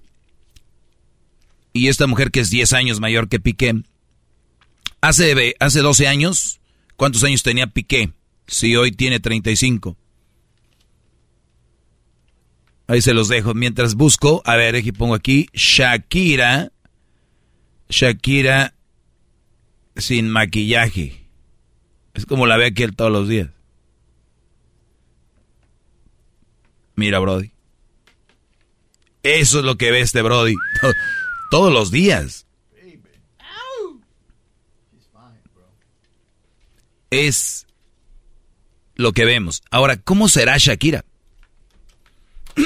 [1.71, 3.83] y esta mujer que es 10 años mayor que Piqué,
[4.99, 6.59] hace, hace 12 años
[6.97, 8.11] ¿Cuántos años tenía Piqué?
[8.47, 9.95] Si hoy tiene 35.
[12.87, 13.53] Ahí se los dejo.
[13.53, 16.71] Mientras busco, a ver, aquí pongo aquí, Shakira.
[17.89, 18.73] Shakira
[19.95, 21.23] sin maquillaje.
[22.13, 23.49] Es como la ve aquí todos los días.
[26.95, 27.51] Mira, Brody.
[29.21, 30.55] Eso es lo que ve este Brody.
[31.51, 32.46] Todos los días.
[37.09, 37.67] Es
[38.95, 39.61] lo que vemos.
[39.71, 41.05] Ahora, ¿cómo será Shakira?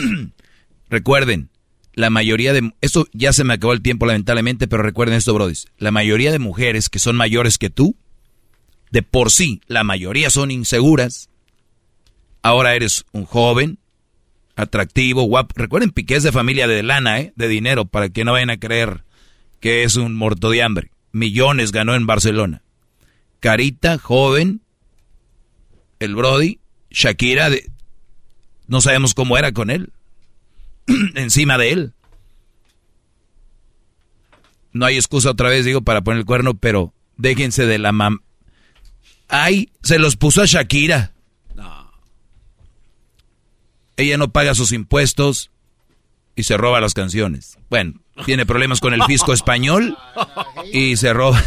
[0.89, 1.49] recuerden,
[1.93, 2.73] la mayoría de...
[2.81, 5.67] Esto ya se me acabó el tiempo lamentablemente, pero recuerden esto, brodis.
[5.77, 7.95] La mayoría de mujeres que son mayores que tú,
[8.91, 11.29] de por sí, la mayoría son inseguras.
[12.41, 13.79] Ahora eres un joven,
[14.55, 15.53] atractivo, guapo.
[15.55, 17.33] Recuerden, Piqué es de familia de lana, ¿eh?
[17.35, 19.03] De dinero, para que no vayan a creer
[19.59, 20.91] que es un muerto de hambre.
[21.11, 22.63] Millones ganó en Barcelona
[23.41, 24.61] carita, joven,
[25.99, 27.69] el Brody, Shakira, de,
[28.67, 29.91] no sabemos cómo era con él,
[31.15, 31.93] encima de él.
[34.71, 38.19] No hay excusa otra vez, digo, para poner el cuerno, pero déjense de la mam...
[39.27, 41.13] Ay, se los puso a Shakira.
[41.55, 41.91] No.
[43.97, 45.51] Ella no paga sus impuestos
[46.35, 47.57] y se roba las canciones.
[47.69, 49.97] Bueno, tiene problemas con el fisco español
[50.71, 51.41] y se roba.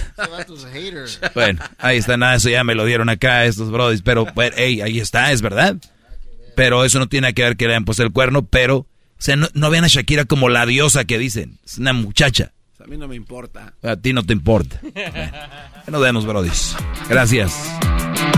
[1.34, 4.98] Bueno, ahí está, nada, eso ya me lo dieron acá estos brodis, pero bueno, ahí
[4.98, 5.76] está, es verdad.
[6.54, 8.86] Pero eso no tiene que ver que le hayan puesto el cuerno, pero, o
[9.18, 12.52] sea, no, vean a Shakira como la diosa que dicen, es una muchacha.
[12.82, 13.72] A mí no me importa.
[13.82, 14.78] A ti no te importa.
[14.82, 15.32] Bueno,
[15.88, 16.76] nos vemos, brodis.
[17.08, 17.54] Gracias.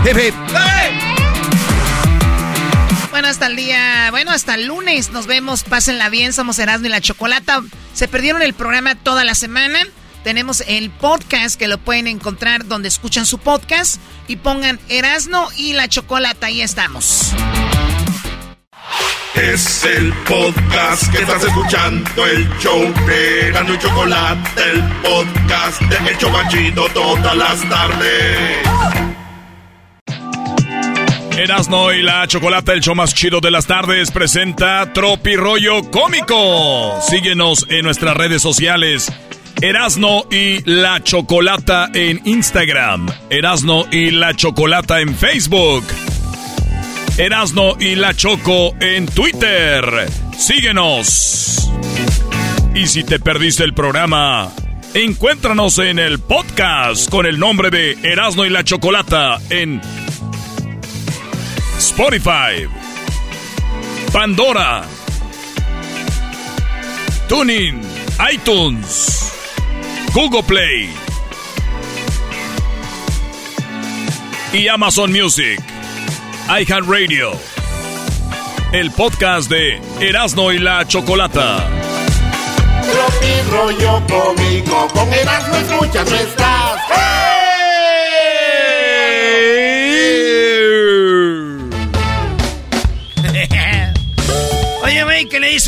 [0.05, 0.33] Hip,
[3.17, 6.89] bueno, hasta el día, bueno, hasta el lunes nos vemos, pásenla bien, somos Erasmo y
[6.89, 7.63] la Chocolata.
[7.95, 9.79] Se perdieron el programa toda la semana.
[10.23, 15.73] Tenemos el podcast que lo pueden encontrar donde escuchan su podcast y pongan Erasmo y
[15.73, 17.33] la Chocolata, ahí estamos.
[19.33, 26.11] Es el podcast que estás escuchando, el show de Erasmo y Chocolata, el podcast de
[26.11, 29.06] El Chocachito todas las tardes.
[31.37, 36.99] Erasno y la Chocolata, el show más chido de las tardes, presenta Tropi Rollo Cómico.
[37.07, 39.11] Síguenos en nuestras redes sociales.
[39.61, 43.07] Erasno y la Chocolata en Instagram.
[43.29, 45.85] Erasno y la Chocolata en Facebook.
[47.17, 49.85] Erasno y la Choco en Twitter.
[50.35, 51.71] Síguenos.
[52.73, 54.51] Y si te perdiste el programa,
[54.93, 59.79] Encuéntranos en el podcast con el nombre de Erasmo y la Chocolata en
[61.77, 62.67] Spotify,
[64.11, 64.83] Pandora,
[67.27, 67.81] Tuning,
[68.31, 69.31] iTunes,
[70.13, 70.89] Google Play
[74.53, 75.59] y Amazon Music,
[76.49, 77.31] iHeartRadio.
[78.71, 81.69] El podcast de Erasmo y la Chocolata.
[82.81, 86.81] Tropi rollo cómico, con Erasmo escuchas no estás.
[86.91, 88.37] Oye,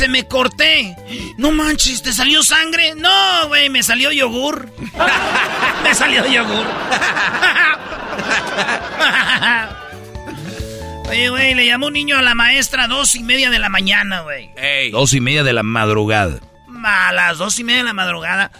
[0.00, 0.08] dice?
[0.08, 0.96] Me corté.
[1.36, 2.94] No manches, ¿te salió sangre?
[2.94, 4.70] No, güey, me salió yogur.
[5.82, 6.66] me salió yogur.
[11.08, 13.68] Oye, güey, le llamó un niño a la maestra a dos y media de la
[13.68, 14.50] mañana, güey.
[14.92, 16.40] Dos y media de la madrugada.
[16.84, 18.50] A las dos y media de la madrugada.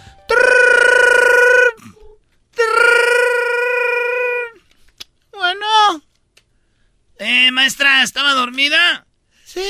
[5.33, 5.65] Bueno.
[7.19, 9.05] Eh, maestra, ¿estaba dormida?
[9.45, 9.61] Sí.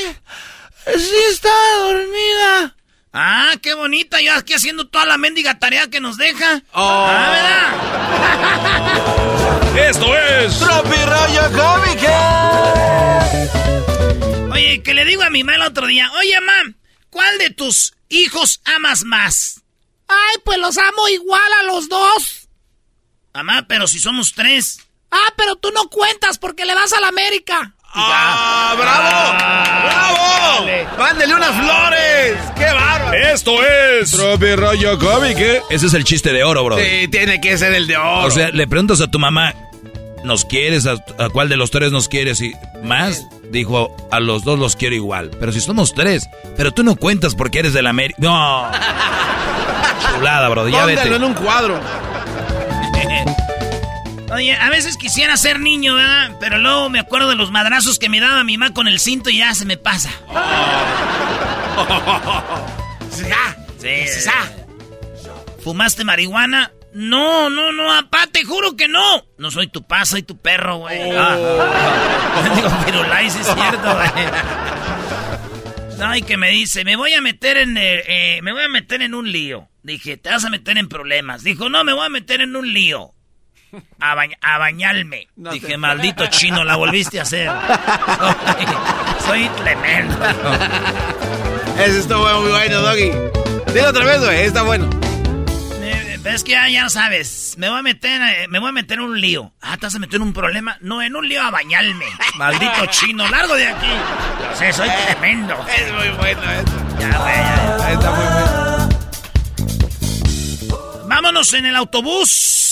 [0.86, 2.76] Sí, estaba dormida.
[3.14, 4.22] Ah, qué bonita.
[4.22, 6.64] Yo aquí haciendo toda la mendiga tarea que nos deja.
[6.74, 7.30] Ah,
[9.74, 9.78] ¿verdad?
[9.90, 10.58] Esto es.
[10.60, 12.12] Tropi rollo cómico.
[14.54, 16.12] Oye, que le digo a mi mamá el otro día.
[16.14, 16.76] Oye, mam,
[17.10, 19.62] ¿cuál de tus hijos amas más?
[20.08, 22.50] Ay, pues los amo igual a los dos.
[23.34, 24.80] Mamá, pero si somos tres.
[25.10, 27.76] Ah, pero tú no cuentas porque le vas a la América.
[27.94, 29.38] ¡Ah, bravo!
[29.86, 30.98] ¡Bravo!
[30.98, 32.38] ¡Mándele unas flores!
[32.56, 33.14] ¡Qué bárbaro!
[33.14, 34.12] Esto es.
[34.12, 35.40] Tropi rollo cómico.
[35.70, 36.78] Ese es el chiste de oro, bro.
[36.78, 38.26] Sí, tiene que ser el de oro.
[38.26, 39.54] O sea, le preguntas a tu mamá,
[40.24, 40.86] ¿nos quieres?
[40.88, 42.40] ¿A, a cuál de los tres nos quieres?
[42.42, 45.32] Y más, dijo, a los dos los quiero igual.
[45.40, 48.18] Pero si somos tres, pero tú no cuentas porque eres de la América.
[48.22, 48.70] No.
[50.16, 50.68] Chulada, bro.
[50.68, 51.16] Ya Póngalo vete.
[51.16, 51.80] en un cuadro.
[54.32, 56.38] Oye, a veces quisiera ser niño, ¿verdad?
[56.40, 59.30] Pero luego me acuerdo de los madrazos que me daba mi mamá con el cinto
[59.30, 60.10] y ya se me pasa.
[63.82, 64.30] Sí, sí.
[65.64, 66.72] ¿Fumaste marihuana?
[66.94, 69.26] No, no, no, apá, te juro que no.
[69.38, 71.12] No soy tu pa, soy tu perro, güey.
[71.12, 71.36] Ah.
[72.56, 74.26] Digo, pero la es cierto, güey.
[75.98, 78.70] No, y que me dice, me voy a meter en, eh, eh, me voy a
[78.70, 79.70] meter en un lío.
[79.84, 81.44] Dije, te vas a meter en problemas.
[81.44, 83.12] Dijo, no, me voy a meter en un lío.
[84.00, 85.28] A, bañ- a bañarme.
[85.36, 87.50] Dije, maldito chino, la volviste a hacer.
[89.26, 90.18] Soy, soy tremendo.
[91.78, 93.12] Ese está bueno, muy bueno, Doggy.
[93.68, 94.40] Dile otra vez, güey.
[94.42, 94.90] Está bueno.
[95.82, 98.98] Eh, Es que ya, ya sabes, me voy a meter, eh, me voy a meter
[99.00, 99.52] en un lío.
[99.62, 100.78] Ah, ¿te vas a meter en un problema?
[100.82, 102.06] No, en un lío a bañarme.
[102.36, 103.88] Maldito chino, largo de aquí.
[103.88, 105.56] No sé, soy tremendo.
[105.76, 106.66] Es muy bueno eso.
[107.00, 107.92] Ya, güey, ya.
[107.94, 108.90] Está muy bueno.
[111.08, 112.71] Vámonos en el autobús.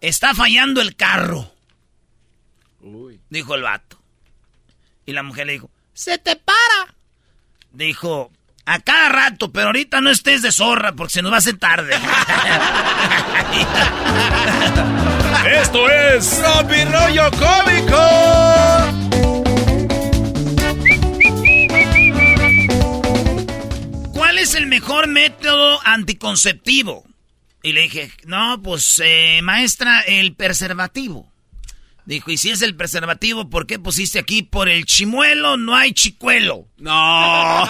[0.00, 1.52] Está fallando el carro.
[3.30, 3.98] Dijo el vato.
[5.04, 6.94] Y la mujer le dijo, se te para.
[7.72, 8.30] Dijo,
[8.64, 11.58] a cada rato, pero ahorita no estés de zorra porque se nos va a hacer
[11.58, 11.94] tarde.
[15.60, 16.40] Esto es.
[16.40, 17.96] Tropi rollo cómico.
[24.12, 27.05] ¿Cuál es el mejor método anticonceptivo?
[27.66, 31.32] Y le dije, no, pues, eh, maestra, el preservativo.
[32.04, 35.92] Dijo, y si es el preservativo, ¿por qué pusiste aquí por el chimuelo no hay
[35.92, 36.68] chicuelo?
[36.76, 37.64] No.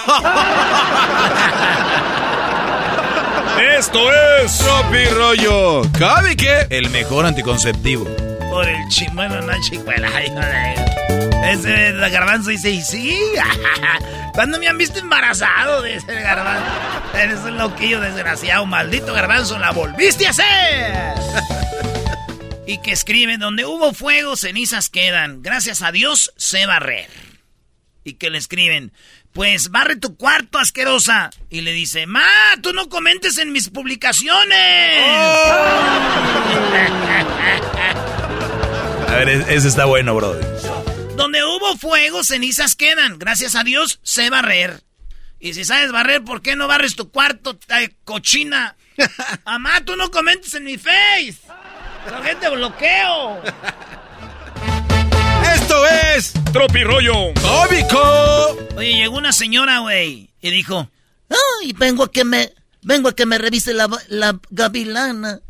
[3.78, 4.58] Esto es.
[4.58, 6.44] Tropi rollo cómico.
[6.68, 8.04] El mejor anticonceptivo.
[8.50, 10.08] Por el chimuelo no hay chicuelo.
[10.14, 10.95] Ay, joder.
[11.50, 13.18] Ese garbanzo dice, y sí.
[14.34, 15.82] ¿Cuándo me han visto embarazado?
[15.82, 16.64] Dice el garbanzo.
[17.14, 21.14] Eres un loquillo desgraciado, maldito garbanzo, la volviste a hacer.
[22.66, 25.42] y que escribe, donde hubo fuego, cenizas quedan.
[25.42, 27.08] Gracias a Dios, sé barrer.
[28.04, 28.92] Y que le escriben,
[29.32, 31.30] pues barre tu cuarto, asquerosa.
[31.50, 32.22] Y le dice, ma,
[32.62, 35.02] tú no comentes en mis publicaciones.
[39.08, 40.36] A ver, e- ese está bueno, bro.
[41.16, 43.18] Donde hubo fuego, cenizas quedan.
[43.18, 44.82] Gracias a Dios, sé barrer.
[45.40, 48.76] Y si sabes barrer, ¿por qué no barres tu cuarto, eh, cochina?
[49.44, 51.36] Amá, tú no comentes en mi face.
[52.10, 53.42] La gente bloqueo.
[55.54, 57.32] Esto es Tropi rollo.
[57.42, 58.58] cómico.
[58.76, 60.90] Oye, llegó una señora, güey, y dijo,
[61.30, 62.52] ay, vengo a que me,
[62.82, 65.40] vengo a que me revise la, la gavilana.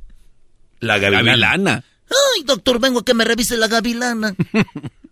[0.81, 1.85] La gavilana.
[2.09, 4.35] Ay, doctor, vengo a que me revise la gavilana.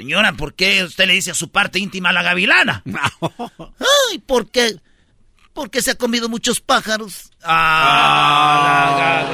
[0.00, 2.82] Señora, ¿por qué usted le dice a su parte íntima la gavilana?
[4.08, 4.76] Ay, porque,
[5.52, 7.30] Porque se ha comido muchos pájaros.
[7.44, 9.26] Ah,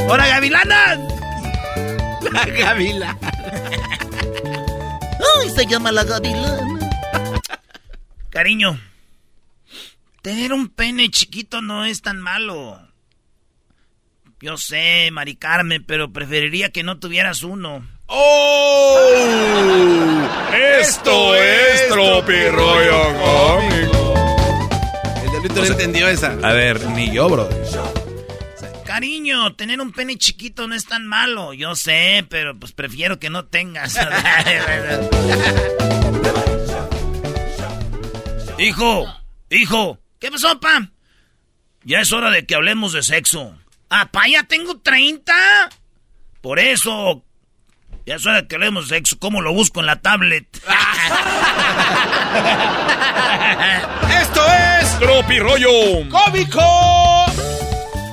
[0.08, 0.98] ¡Hola, gavilana!
[2.32, 3.30] La gavilana.
[5.38, 6.90] ¡Ay, se llama la gavilana!
[8.30, 8.80] Cariño,
[10.22, 12.89] tener un pene chiquito no es tan malo.
[14.42, 17.86] Yo sé, Mari Carmen, pero preferiría que no tuvieras uno.
[18.06, 18.98] ¡Oh!
[20.80, 24.14] Esto es Tropirroyo Cómico.
[25.22, 26.38] El diablito no entendió esa.
[26.42, 27.50] A ver, ni yo, bro.
[28.86, 31.52] Cariño, tener un pene chiquito no es tan malo.
[31.52, 33.94] Yo sé, pero pues prefiero que no tengas.
[38.58, 39.06] hijo,
[39.50, 40.88] hijo, ¿qué pasó, pa?
[41.84, 43.54] Ya es hora de que hablemos de sexo.
[43.90, 45.32] Ah, pa, ya tengo 30.
[46.40, 47.24] Por eso,
[48.06, 49.18] ya es hora que de sexo.
[49.18, 50.46] ¿Cómo lo busco en la tablet?
[54.22, 54.40] Esto
[54.80, 56.62] es Tropirroyo Cómico.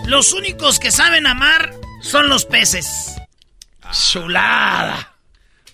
[0.07, 3.15] Los únicos que saben amar son los peces.
[3.91, 5.13] Chulada.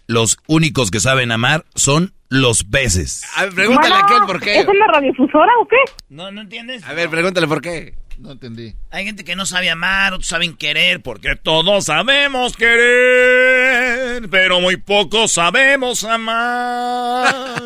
[0.07, 3.23] Los únicos que saben amar son los peces.
[3.37, 4.59] A ver, pregúntale a aquel por qué.
[4.59, 5.77] ¿Es una radiofusora o qué?
[6.09, 6.83] No, no entiendes.
[6.83, 7.95] A ver, pregúntale por qué.
[8.17, 8.75] No entendí.
[8.91, 14.77] Hay gente que no sabe amar, otros saben querer, porque Todos sabemos querer, pero muy
[14.77, 17.61] pocos sabemos amar.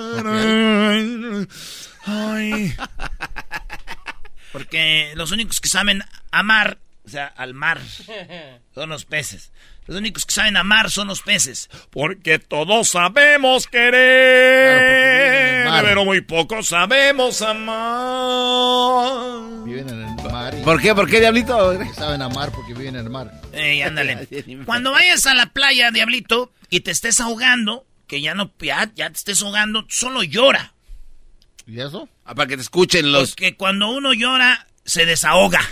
[2.06, 2.74] Ay.
[4.52, 7.80] Porque los únicos que saben amar, o sea, al mar,
[8.74, 9.52] son los peces.
[9.88, 11.70] Los únicos que saben amar son los peces.
[11.92, 17.64] Porque todos sabemos querer, pero muy pocos sabemos amar.
[19.64, 20.07] Viven en el
[20.52, 20.60] mar.
[20.60, 20.94] y- ¿Por qué?
[20.96, 21.78] ¿Por qué, diablito?
[21.80, 23.32] que Saben amar porque viven en el mar.
[23.54, 24.28] Ey, ándale.
[24.66, 29.10] Cuando vayas a la playa, diablito, y te estés ahogando, que ya no, ya, ya
[29.10, 30.74] te estés ahogando, solo llora.
[31.66, 32.08] ¿Y eso?
[32.26, 33.32] Ah, para que te escuchen los...
[33.32, 35.60] Porque cuando uno llora, se desahoga.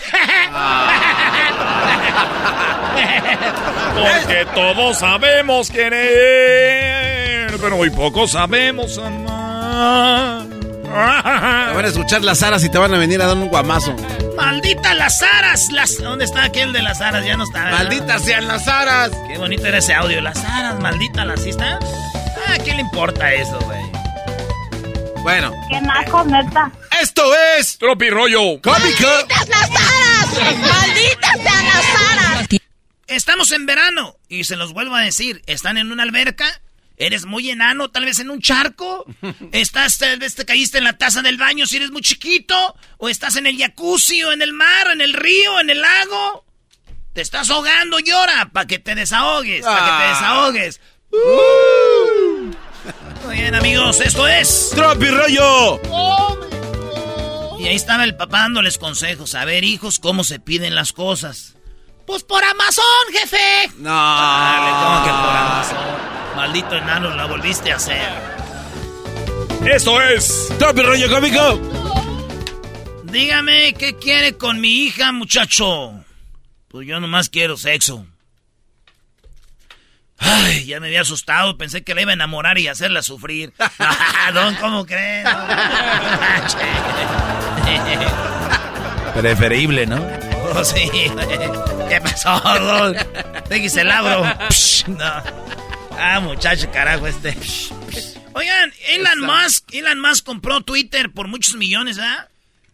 [3.96, 10.45] Porque todos sabemos querer, pero muy pocos sabemos amar.
[10.86, 13.96] Te van a escuchar las aras y te van a venir a dar un guamazo.
[14.38, 15.72] ¡Maldita las aras!
[15.72, 15.98] Las...
[15.98, 17.26] ¿Dónde está aquel de las aras?
[17.26, 17.66] Ya no está.
[17.66, 17.78] ¿verdad?
[17.80, 19.12] ¡Malditas sean las aras!
[19.28, 20.22] Qué bonito era ese audio.
[20.22, 21.80] Las aras, maldita las, ¿sí está?
[22.48, 23.82] Ah, ¿qué le importa eso, güey?
[25.24, 25.52] Bueno.
[25.70, 26.72] Qué naco, neta.
[27.02, 27.24] Esto
[27.58, 29.08] es Tropirroyo Cómico.
[29.30, 30.58] las aras!
[30.60, 32.48] ¡Malditas sean las aras!
[33.08, 35.42] Estamos en verano y se los vuelvo a decir.
[35.46, 36.46] ¿Están en una alberca?
[36.98, 37.90] ¿Eres muy enano?
[37.90, 39.06] ¿Tal vez en un charco?
[39.52, 42.76] ¿Estás, tal vez te caíste en la taza del baño si eres muy chiquito?
[42.98, 46.46] ¿O estás en el jacuzzi o en el mar, en el río, en el lago?
[47.14, 50.10] Te estás ahogando, llora, para que te desahogues, para que te Ah.
[50.10, 50.82] desahogues.
[53.26, 54.72] Muy bien, amigos, esto es...
[54.76, 55.82] Tropirroyo.
[57.60, 59.34] Y ahí estaba el papá dándoles consejos.
[59.34, 61.56] A ver, hijos, ¿cómo se piden las cosas?
[62.06, 63.72] Pues por Amazon, jefe.
[63.78, 63.90] No.
[63.90, 66.25] Dale, ¿cómo que por Amazon?
[66.36, 68.12] Maldito enano, la volviste a hacer.
[69.66, 71.60] Esto es Tropirroyo Cómico.
[73.04, 75.94] Dígame, ¿qué quiere con mi hija, muchacho?
[76.68, 78.06] Pues yo nomás quiero sexo.
[80.18, 83.54] Ay, ya me había asustado, pensé que la iba a enamorar y hacerla sufrir.
[83.80, 85.28] Ah, Don, ¿cómo crees?
[89.14, 90.06] Preferible, ¿no?
[90.54, 90.90] Oh, sí.
[91.90, 92.96] ¿Qué pasó, Don?
[93.50, 94.24] Déjese el abro.
[94.50, 95.45] Psh, no.
[95.98, 97.36] Ah, muchacho, carajo, este.
[98.34, 102.28] Oigan, Elon Musk, Elon Musk compró Twitter por muchos millones, ¿ah?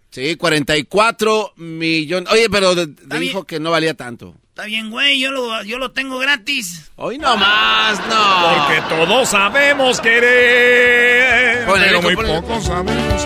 [0.10, 2.32] Sí, 44 millones.
[2.34, 3.22] Oye, pero de- de- bien.
[3.22, 4.36] dijo que no valía tanto.
[4.50, 6.92] Está bien, güey, yo lo, yo lo tengo gratis.
[6.98, 8.66] Hoy no más, no.
[8.66, 13.26] Porque todos sabemos querer, Ponle, pero muy pocos sabemos.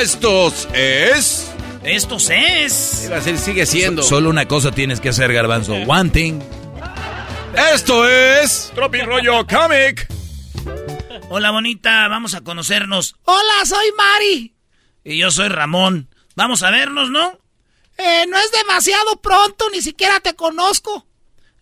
[0.00, 1.48] Estos es.
[1.84, 3.04] Estos es.
[3.06, 4.02] Iba a decir, sigue siendo.
[4.02, 5.74] Solo una cosa tienes que hacer, Garbanzo.
[5.74, 6.40] One thing.
[7.56, 8.72] Esto es.
[8.74, 10.08] Tropirroyo Comic.
[11.28, 13.16] Hola, bonita, vamos a conocernos.
[13.24, 14.54] Hola, soy Mari.
[15.04, 16.08] Y yo soy Ramón.
[16.34, 17.38] Vamos a vernos, ¿no?
[17.98, 21.06] Eh, no es demasiado pronto, ni siquiera te conozco.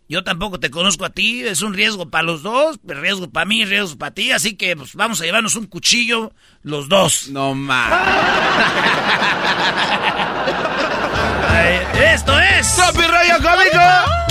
[0.08, 3.64] Yo tampoco te conozco a ti, es un riesgo para los dos, riesgo para mí,
[3.64, 6.32] riesgo para ti, así que pues, vamos a llevarnos un cuchillo
[6.62, 7.28] los dos.
[7.28, 7.92] No más.
[11.94, 12.74] Esto es...
[12.74, 14.29] ¡Tropirroyo Cómico!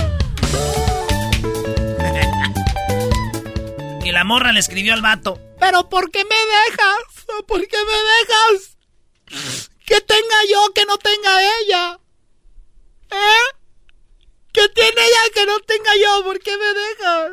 [4.29, 5.41] Morra le escribió al vato.
[5.59, 7.01] ¿Pero por qué me dejas?
[7.47, 8.77] ¿Por qué me dejas?
[9.85, 11.99] ¿Qué tenga yo que no tenga ella?
[13.09, 13.47] ¿Eh?
[14.53, 17.31] ¿Qué tiene ella que no tenga yo, ¿por qué me dejas?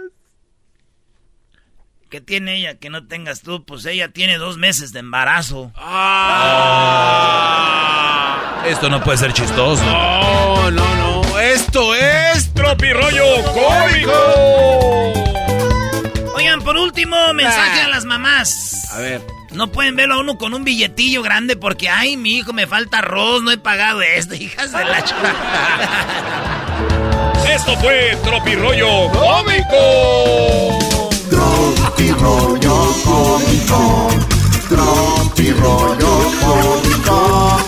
[2.08, 3.62] ¿Qué tiene ella que no tengas tú?
[3.66, 5.72] Pues ella tiene dos meses de embarazo.
[5.76, 6.62] Ah.
[8.64, 9.84] Esto no puede ser chistoso.
[9.84, 11.38] No, no, no.
[11.40, 15.25] Esto es Tropirollo Cómico.
[16.66, 18.88] Por último, mensaje a las mamás.
[18.90, 19.22] A ver.
[19.52, 22.98] No pueden verlo a uno con un billetillo grande porque, ay, mi hijo, me falta
[22.98, 25.14] arroz, no he pagado esto, hijas de la ch-
[27.54, 29.76] Esto fue Tropirollo Cómico.
[31.30, 34.08] Tropirollo cómico.
[34.68, 37.64] Tropirollo cómico.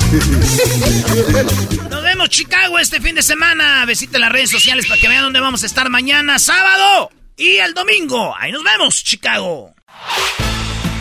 [1.89, 3.85] Nos vemos, Chicago, este fin de semana.
[3.87, 7.73] Visiten las redes sociales para que vean dónde vamos a estar mañana, sábado y el
[7.73, 8.35] domingo.
[8.39, 9.73] Ahí nos vemos, Chicago.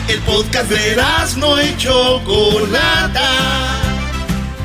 [0.08, 0.96] El podcast de
[1.36, 3.30] no y Chocolata.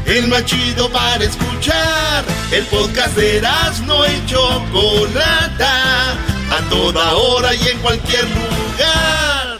[0.05, 2.23] El más chido para escuchar.
[2.51, 3.41] El podcast de
[3.85, 6.11] no y Chocolata.
[6.51, 9.59] A toda hora y en cualquier lugar.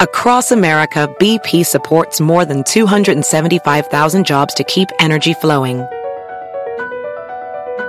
[0.00, 5.84] Across America, BP supports more than 275,000 jobs to keep energy flowing.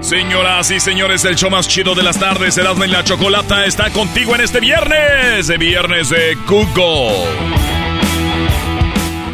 [0.00, 3.90] Señoras y señores, el show más chido de las tardes, Erasmo y la Chocolata, está
[3.90, 7.26] contigo en este viernes, de viernes de Google.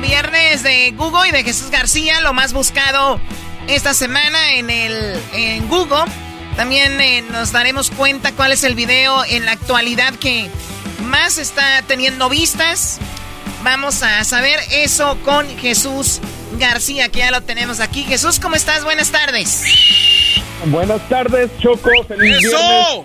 [0.00, 3.20] Viernes de Google y de Jesús García, lo más buscado
[3.68, 6.04] esta semana en el en Google.
[6.56, 10.48] También eh, nos daremos cuenta cuál es el video en la actualidad que
[11.02, 13.00] más está teniendo vistas.
[13.64, 16.20] Vamos a saber eso con Jesús
[16.58, 18.04] García, que ya lo tenemos aquí.
[18.04, 18.84] Jesús, ¿cómo estás?
[18.84, 19.64] Buenas tardes.
[20.66, 21.88] Buenas tardes, Choco.
[22.06, 23.02] Feliz viernes.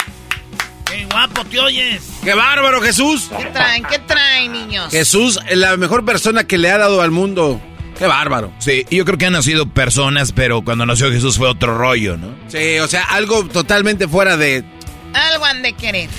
[0.83, 2.01] ¡Qué guapo te oyes!
[2.23, 3.29] ¡Qué bárbaro, Jesús!
[3.37, 3.83] ¿Qué traen?
[3.85, 4.91] ¿Qué traen, niños?
[4.91, 7.61] Jesús, la mejor persona que le ha dado al mundo.
[7.97, 8.51] ¡Qué bárbaro!
[8.59, 12.35] Sí, yo creo que han nacido personas, pero cuando nació Jesús fue otro rollo, ¿no?
[12.49, 14.65] Sí, o sea, algo totalmente fuera de...
[15.13, 16.09] Algo han de querer.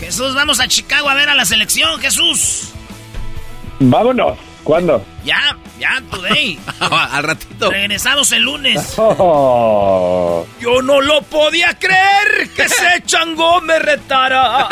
[0.00, 2.73] Jesús, vamos a Chicago a ver a la selección, Jesús.
[3.90, 4.38] Vámonos.
[4.62, 5.04] ¿Cuándo?
[5.24, 6.58] Ya, ya, today.
[6.80, 7.70] Al ratito.
[7.70, 8.94] Regresamos el lunes.
[8.96, 10.46] Oh.
[10.58, 14.68] Yo no lo podía creer que ese chango me retara.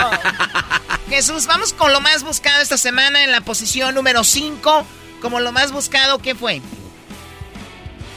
[1.11, 4.87] Jesús, vamos con lo más buscado esta semana en la posición número 5.
[5.21, 6.63] Como lo más buscado, ¿qué fue?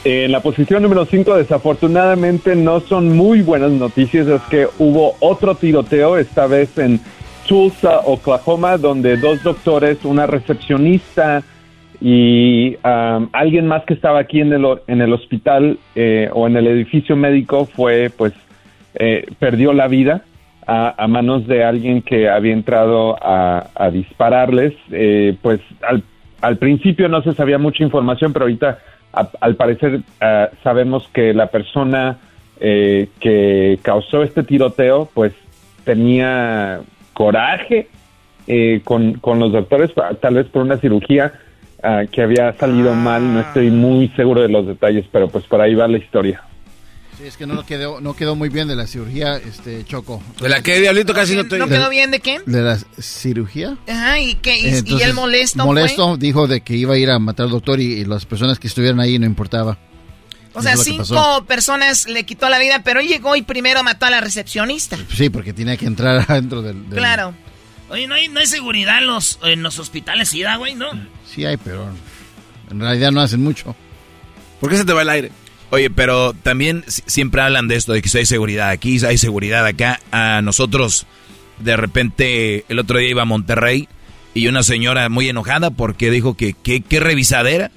[0.04, 4.26] En la posición número 5, desafortunadamente, no son muy buenas noticias.
[4.28, 7.00] Es que hubo otro tiroteo, esta vez en
[7.46, 11.42] Tulsa, Oklahoma, donde dos doctores, una recepcionista
[12.00, 16.56] y um, alguien más que estaba aquí en el, en el hospital eh, o en
[16.56, 18.32] el edificio médico fue, pues,
[18.94, 20.24] eh, perdió la vida
[20.66, 24.74] a, a manos de alguien que había entrado a, dispararles.
[24.90, 26.02] Eh, pues al,
[26.40, 28.78] al principio no se sabía mucha información, pero ahorita
[29.40, 32.18] al parecer ah, sabemos que la persona
[32.60, 35.32] eh, que causó este tiroteo, pues
[35.84, 36.80] tenía
[37.16, 37.88] coraje
[38.46, 39.90] eh, con, con los doctores,
[40.20, 41.32] tal vez por una cirugía
[41.82, 43.32] ah, que había salido mal.
[43.32, 46.42] No estoy muy seguro de los detalles, pero pues por ahí va la historia.
[47.16, 50.22] Sí, es que no quedó, no quedó muy bien de la cirugía, este Choco.
[50.42, 51.14] ¿De la que, Diablito?
[51.14, 51.58] Casi no estoy...
[51.58, 52.40] ¿No quedó bien de qué?
[52.44, 53.78] ¿De la cirugía?
[53.88, 54.58] Ajá, ¿y qué?
[54.58, 57.52] ¿Y, y Entonces, él molesto, Molesto, dijo de que iba a ir a matar al
[57.52, 59.78] doctor y, y las personas que estuvieran ahí no importaba.
[60.58, 64.10] O sea, cinco personas le quitó la vida, pero él llegó y primero mató a
[64.10, 64.96] la recepcionista.
[65.14, 66.88] Sí, porque tenía que entrar adentro del...
[66.88, 67.34] del- Claro.
[67.88, 70.74] Oye, ¿no hay, no hay seguridad en los, en los hospitales, ¿sí, da, güey?
[70.74, 70.86] ¿No?
[71.32, 71.88] Sí hay, pero
[72.70, 73.76] en realidad no hacen mucho.
[74.60, 75.30] ¿Por qué se te va el aire?
[75.70, 79.64] Oye, pero también siempre hablan de esto, de que si hay seguridad aquí, hay seguridad
[79.66, 80.00] acá.
[80.10, 81.06] A nosotros,
[81.60, 83.88] de repente, el otro día iba a Monterrey
[84.34, 87.70] y una señora muy enojada porque dijo que qué revisadera.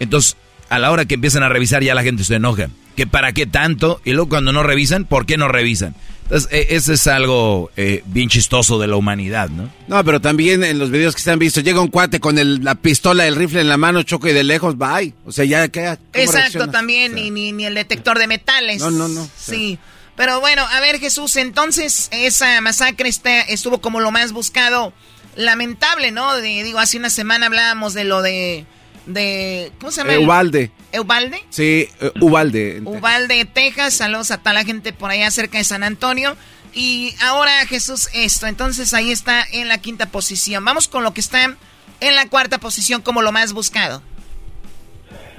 [0.00, 0.36] Entonces,
[0.68, 2.68] a la hora que empiezan a revisar ya la gente se enoja.
[2.96, 5.94] Que para qué tanto, y luego cuando no revisan, ¿por qué no revisan?
[6.24, 9.70] Entonces, e, ese es algo eh, bien chistoso de la humanidad, ¿no?
[9.88, 12.74] No, pero también en los videos que se han visto, llega un cuate con la
[12.76, 15.12] pistola, el rifle en la mano, choque de lejos, bye.
[15.26, 15.98] O sea, ya queda.
[16.14, 18.80] Exacto, también, ni, ni, el detector de metales.
[18.80, 19.28] No, no, no.
[19.36, 19.78] Sí.
[20.16, 24.92] Pero bueno, a ver, Jesús, entonces esa masacre está, estuvo como lo más buscado.
[25.36, 26.36] Lamentable, ¿no?
[26.36, 28.66] digo, hace una semana hablábamos de lo de
[29.06, 30.18] de ¿cómo se llama?
[30.18, 30.70] Ubalde.
[30.98, 31.38] ¿Ubalde?
[31.50, 32.80] Sí, eh, Ubalde.
[32.84, 33.94] Ubalde, Texas.
[33.94, 36.36] Saludos a toda la gente por allá cerca de San Antonio.
[36.74, 38.46] Y ahora Jesús esto.
[38.46, 40.64] Entonces ahí está en la quinta posición.
[40.64, 41.44] Vamos con lo que está
[42.00, 44.02] en la cuarta posición como lo más buscado.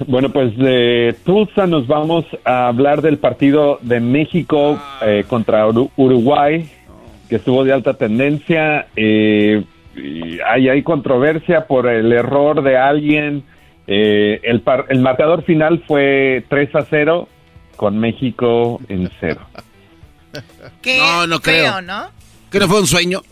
[0.06, 6.70] Bueno, pues de Tulsa nos vamos a hablar del partido de México eh, contra Uruguay,
[7.30, 8.88] que estuvo de alta tendencia.
[8.94, 9.64] Eh,
[9.96, 13.42] y hay, hay controversia por el error de alguien
[13.86, 17.28] eh, el, el marcador final fue 3 a 0
[17.76, 19.40] con México en 0.
[20.82, 21.80] ¿Qué no, no creo.
[21.82, 22.10] ¿no?
[22.50, 23.22] Que no fue un sueño.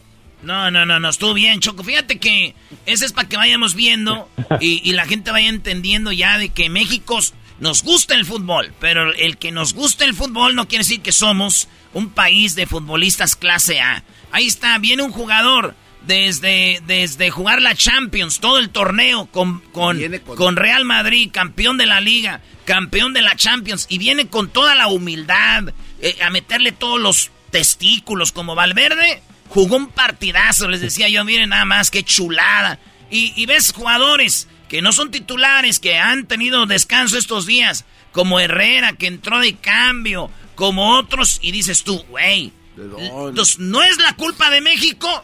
[0.42, 1.82] No, no, no, no, estuvo bien, Choco.
[1.82, 4.28] Fíjate que ese es para que vayamos viendo
[4.60, 7.18] y, la gente vaya entendiendo ya de que México
[7.60, 11.12] nos gusta el fútbol, pero el que nos gusta el fútbol no quiere decir que
[11.12, 14.04] somos un país de futbolistas clase A.
[14.32, 15.74] Ahí está, viene un jugador
[16.06, 22.00] desde, desde jugar la Champions, todo el torneo con, con, Real Madrid, campeón de la
[22.00, 27.00] liga, campeón de la Champions, y viene con toda la humildad eh, a meterle todos
[27.00, 29.22] los testículos como Valverde.
[29.48, 32.78] Jugó un partidazo, les decía yo, miren nada más, qué chulada.
[33.10, 38.40] Y, y ves jugadores que no son titulares, que han tenido descanso estos días, como
[38.40, 44.14] Herrera, que entró de cambio, como otros, y dices tú, güey, entonces no es la
[44.14, 45.22] culpa de México,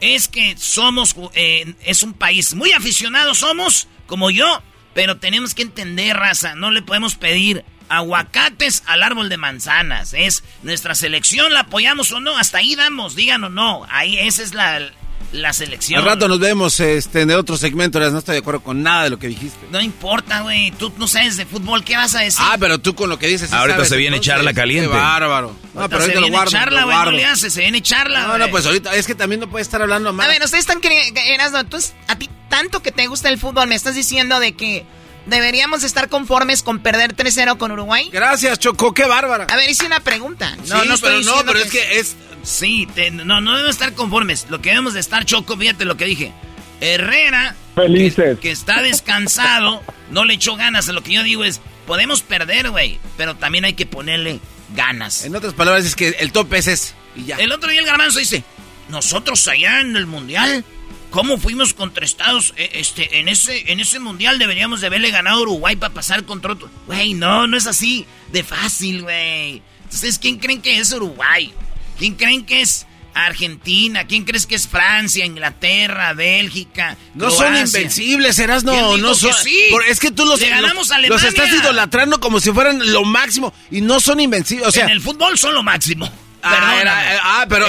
[0.00, 4.62] es que somos, eh, es un país muy aficionado, somos, como yo,
[4.94, 10.14] pero tenemos que entender, raza, no le podemos pedir aguacates al árbol de manzanas.
[10.14, 13.86] Es nuestra selección, la apoyamos o no, hasta ahí damos, digan o no.
[13.90, 14.90] Ahí esa es la,
[15.32, 16.00] la selección.
[16.00, 19.10] Al rato nos vemos este, en otro segmento, no estoy de acuerdo con nada de
[19.10, 19.58] lo que dijiste.
[19.70, 22.40] No importa, güey, tú no sabes de fútbol, ¿qué vas a decir?
[22.44, 23.52] Ah, pero tú con lo que dices...
[23.52, 24.90] ahorita se viene charla caliente.
[24.90, 25.54] Qué bárbaro.
[25.74, 26.50] No, pero ahorita se lo guardo.
[26.50, 29.40] charla, güey, no le hace, se viene charla, No, no, pues ahorita, es que también
[29.40, 30.26] no puede estar hablando más.
[30.26, 31.78] A ver, ustedes están queriendo, tú,
[32.08, 34.84] a ti tanto que te gusta el fútbol, me estás diciendo de que...
[35.26, 38.08] ¿Deberíamos estar conformes con perder 3-0 con Uruguay?
[38.10, 39.44] Gracias, Choco, qué bárbara.
[39.50, 40.56] A ver, hice una pregunta.
[40.66, 44.46] No, no pero no, pero es que es Sí, no, no debemos estar conformes.
[44.48, 46.32] Lo que debemos de estar, Choco, fíjate lo que dije.
[46.80, 48.38] Herrera, Felices.
[48.38, 50.88] Que, está descansado, no le echó ganas.
[50.88, 54.40] Lo que yo digo es, podemos perder, güey, pero también hay que ponerle
[54.74, 55.24] ganas.
[55.24, 56.94] En otras palabras, es que el tope es ese.
[57.16, 57.36] Y ya.
[57.36, 58.44] El otro día el garbanzo dice,
[58.88, 60.64] nosotros allá en el Mundial,
[61.10, 62.54] ¿cómo fuimos contra Estados?
[62.56, 66.24] E, este, en ese, en ese Mundial deberíamos de haberle ganado a Uruguay para pasar
[66.24, 66.70] contra otro.
[66.86, 69.62] Güey, no, no es así de fácil, güey.
[69.84, 71.52] Entonces, ¿quién creen que es Uruguay?
[72.00, 74.06] ¿Quién creen que es Argentina?
[74.06, 76.96] ¿Quién crees que es Francia, Inglaterra, Bélgica?
[77.14, 79.34] No son invencibles, serás no, no son.
[79.44, 79.66] Sí?
[79.86, 84.00] es que tú los, ganamos los, estás idolatrando como si fueran lo máximo y no
[84.00, 84.66] son invencibles.
[84.66, 86.10] O sea, en el fútbol son lo máximo.
[86.42, 87.66] Ah, ah, pero,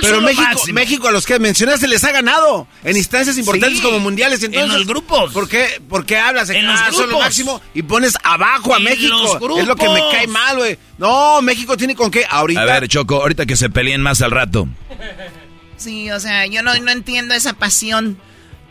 [0.00, 4.42] pero México, México, a los que mencionaste les ha ganado en instancias importantes como mundiales.
[4.42, 5.32] Entonces, en los grupos.
[5.32, 7.08] ¿Por qué, por qué hablas en los grupos.
[7.08, 9.38] lo máximo y pones abajo a México?
[9.58, 10.78] Es lo que me cae mal, güey.
[10.98, 12.62] No, México tiene con qué ahorita.
[12.62, 14.68] A ver, Choco, ahorita que se peleen más al rato.
[15.76, 18.18] Sí, o sea, yo no, no entiendo esa pasión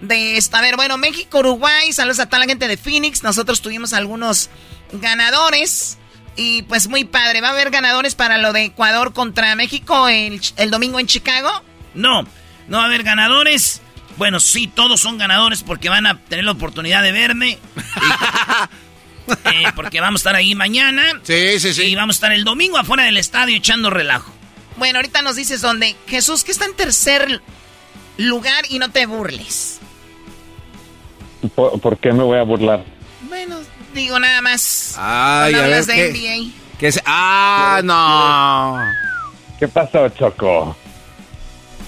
[0.01, 0.59] de esta.
[0.59, 3.23] A ver, bueno, México, Uruguay, saludos a toda la gente de Phoenix.
[3.23, 4.49] Nosotros tuvimos algunos
[4.93, 5.97] ganadores.
[6.35, 7.41] Y pues muy padre.
[7.41, 11.49] ¿Va a haber ganadores para lo de Ecuador contra México el, domingo en Chicago?
[11.93, 12.23] No,
[12.67, 13.81] no va a haber ganadores.
[14.17, 17.57] Bueno, sí, todos son ganadores porque van a tener la oportunidad de verme.
[19.45, 21.03] Eh, porque vamos a estar ahí mañana.
[21.23, 21.83] Sí, sí, sí.
[21.83, 24.33] Y vamos a estar el domingo afuera del estadio echando relajo.
[24.75, 25.95] Bueno, ahorita nos dices dónde.
[26.07, 27.41] Jesús, que está en tercer
[28.17, 29.79] lugar y no te burles.
[31.55, 32.83] ¿Por, qué me voy a burlar?
[33.27, 33.57] Bueno,
[33.93, 34.95] digo nada más.
[34.97, 36.51] Ay, a ver, de NBA.
[36.79, 38.77] ¿qué ah, no.
[39.59, 40.75] ¿Qué pasó, Choco?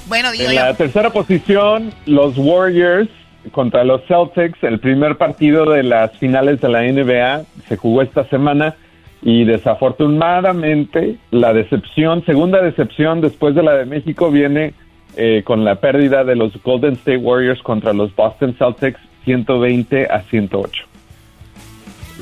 [0.08, 3.10] Bueno, digo En la tercera posición, los Warriors
[3.51, 8.28] contra los Celtics, el primer partido de las finales de la NBA se jugó esta
[8.30, 8.76] semana
[9.22, 14.74] y desafortunadamente la decepción, segunda decepción después de la de México viene
[15.16, 20.22] eh, con la pérdida de los Golden State Warriors contra los Boston Celtics 120 a
[20.24, 20.93] 108.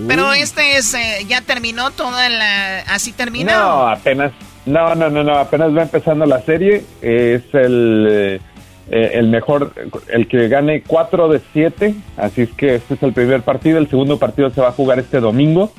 [0.08, 3.52] Pero este es, eh, ya terminó toda la, así terminó.
[3.52, 4.32] No, apenas,
[4.66, 6.84] no, no, no, no, apenas va empezando la serie.
[7.02, 8.40] Es el, eh,
[8.90, 9.74] eh, el mejor,
[10.10, 11.96] el que gane 4 de 7.
[12.18, 13.78] Así es que este es el primer partido.
[13.78, 15.74] El segundo partido se va a jugar este domingo.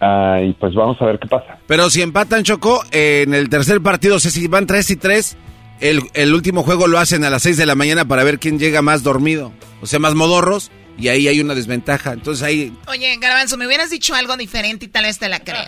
[0.00, 1.58] Ah, y pues vamos a ver qué pasa.
[1.66, 5.36] Pero si empatan Choco, en el tercer partido, o sea, si van 3 y 3,
[5.80, 8.58] el, el último juego lo hacen a las 6 de la mañana para ver quién
[8.58, 9.52] llega más dormido.
[9.80, 10.70] O sea, más modorros.
[10.98, 12.12] Y ahí hay una desventaja.
[12.12, 15.64] Entonces ahí Oye, Garbanzo, me hubieras dicho algo diferente y tal vez te la creo.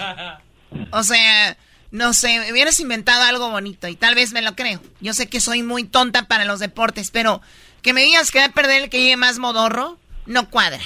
[0.91, 1.57] O sea,
[1.91, 4.81] no sé, me hubieras inventado algo bonito y tal vez me lo creo.
[5.01, 7.41] Yo sé que soy muy tonta para los deportes, pero
[7.83, 10.83] que me digas que va a perder el que llegue más modorro, no cuadra.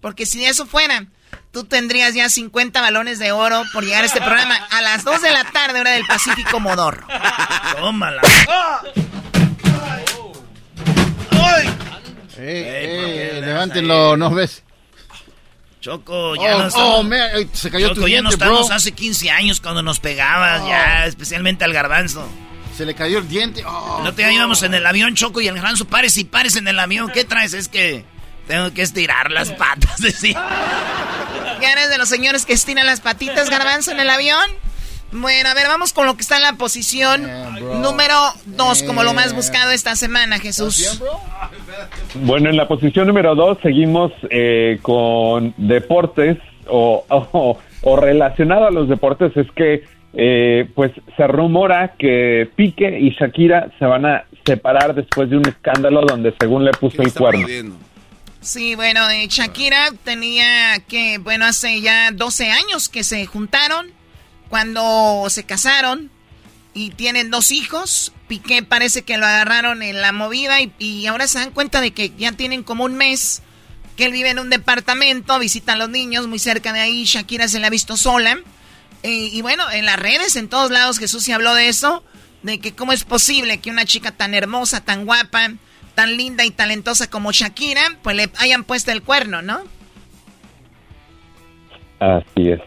[0.00, 1.06] Porque si eso fuera,
[1.52, 5.22] tú tendrías ya 50 balones de oro por llegar a este programa a las 2
[5.22, 7.06] de la tarde, hora del Pacífico Modorro.
[7.78, 8.22] Tómala.
[12.38, 14.62] Eh, eh, levántenlo, ¿no ves?
[15.80, 16.94] Choco, ya Oh, no estamos.
[17.00, 18.76] oh, man, ay, se cayó Choco, tu ya no estamos bro.
[18.76, 22.28] hace 15 años cuando nos pegabas, ya, especialmente al garbanzo.
[22.76, 23.64] Se le cayó el diente.
[23.66, 26.56] Oh, El otro día íbamos en el avión, Choco, y el garbanzo, pares y pares
[26.56, 27.10] en el avión.
[27.12, 27.52] ¿Qué traes?
[27.52, 28.04] Es que
[28.46, 30.40] tengo que estirar las patas, decía.
[31.60, 34.40] ¿Ya eres de los señores que estiran las patitas, Garbanzo, en el avión?
[35.12, 37.28] Bueno, a ver, vamos con lo que está en la posición
[37.82, 38.14] número
[38.46, 41.02] 2, como lo más buscado esta semana, Jesús.
[42.14, 48.70] Bueno, en la posición número dos seguimos eh, con deportes o, o, o relacionado a
[48.70, 49.84] los deportes es que
[50.14, 55.48] eh, pues se rumora que Pique y Shakira se van a separar después de un
[55.48, 57.46] escándalo donde según le puso el cuerno.
[58.40, 63.86] Sí, bueno, eh, Shakira tenía que, bueno, hace ya 12 años que se juntaron,
[64.52, 66.10] cuando se casaron
[66.74, 68.12] y tienen dos hijos.
[68.28, 71.92] Piqué parece que lo agarraron en la movida y, y ahora se dan cuenta de
[71.92, 73.40] que ya tienen como un mes
[73.96, 77.48] que él vive en un departamento, visitan a los niños muy cerca de ahí, Shakira
[77.48, 78.40] se la ha visto sola.
[79.02, 82.04] Eh, y bueno, en las redes, en todos lados, Jesús se habló de eso,
[82.42, 85.52] de que cómo es posible que una chica tan hermosa, tan guapa,
[85.94, 89.62] tan linda y talentosa como Shakira, pues le hayan puesto el cuerno, ¿no?
[92.00, 92.60] Así es.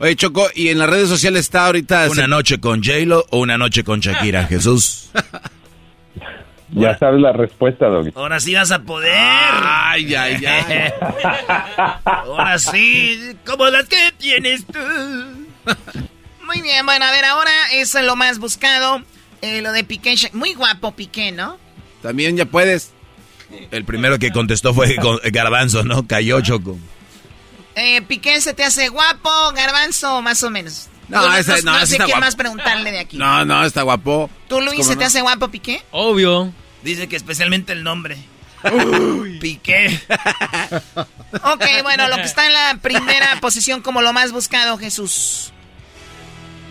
[0.00, 2.08] Oye, Choco, y en las redes sociales está ahorita...
[2.10, 5.10] ¿Una noche con J-Lo o una noche con Shakira, Jesús?
[6.72, 8.12] Ya sabes la respuesta, Doggy.
[8.14, 9.12] Ahora sí vas a poder.
[9.12, 10.92] Ay, ay, ay.
[12.04, 14.78] Ahora sí, como las que tienes tú.
[16.46, 19.02] Muy bien, bueno, a ver, ahora eso es lo más buscado,
[19.42, 21.58] eh, lo de Piqué, muy guapo Piqué, ¿no?
[22.02, 22.92] También ya puedes.
[23.72, 26.06] El primero que contestó fue con- Garbanzo, ¿no?
[26.06, 26.78] Cayó Choco.
[27.74, 30.88] Eh, Piqué se te hace guapo, garbanzo, más o menos.
[31.08, 32.24] No, ese- no, no ese sé está qué guapo.
[32.24, 33.16] más preguntarle de aquí.
[33.16, 34.30] No, no, está guapo.
[34.48, 34.98] ¿Tú, Luis, ¿Cómo se no?
[34.98, 35.82] te hace guapo Piqué?
[35.90, 36.52] Obvio.
[36.82, 38.16] Dice que especialmente el nombre.
[39.40, 39.98] Piqué.
[41.44, 45.52] Ok, bueno, lo que está en la primera posición como lo más buscado, Jesús.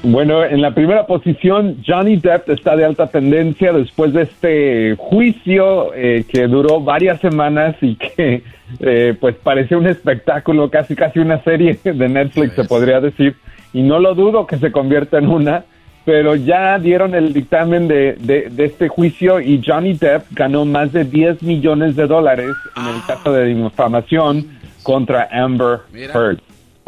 [0.03, 5.93] Bueno, en la primera posición, Johnny Depp está de alta tendencia después de este juicio
[5.93, 8.43] eh, que duró varias semanas y que
[8.79, 13.35] eh, pues parecía un espectáculo, casi casi una serie de Netflix se podría decir,
[13.73, 15.65] y no lo dudo que se convierta en una,
[16.05, 20.91] pero ya dieron el dictamen de, de, de este juicio y Johnny Depp ganó más
[20.91, 26.39] de 10 millones de dólares en el caso de difamación contra Amber Heard.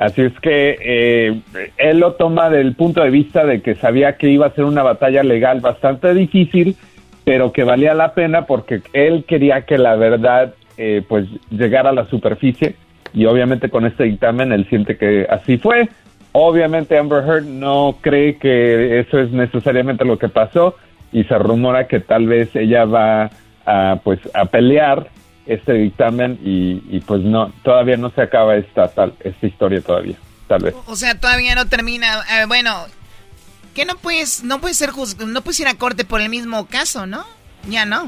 [0.02, 1.42] Así es que eh,
[1.78, 4.82] él lo toma del punto de vista de que sabía que iba a ser una
[4.82, 6.76] batalla legal bastante difícil,
[7.24, 11.94] pero que valía la pena porque él quería que la verdad eh, pues llegara a
[11.94, 12.76] la superficie
[13.14, 15.90] y obviamente con este dictamen él siente que así fue.
[16.32, 20.76] Obviamente Amber Heard no cree que eso es necesariamente lo que pasó
[21.12, 23.30] y se rumora que tal vez ella va
[23.68, 25.10] a pues a pelear
[25.46, 30.16] este dictamen y, pues no todavía no se acaba esta tal esta historia todavía
[30.48, 32.22] tal vez O sea, todavía no termina.
[32.32, 32.88] Eh, bueno,
[33.76, 34.90] que no puedes, no puedes ser
[35.28, 37.24] no puedes ir a corte por el mismo caso, ¿no?
[37.70, 38.08] Ya no.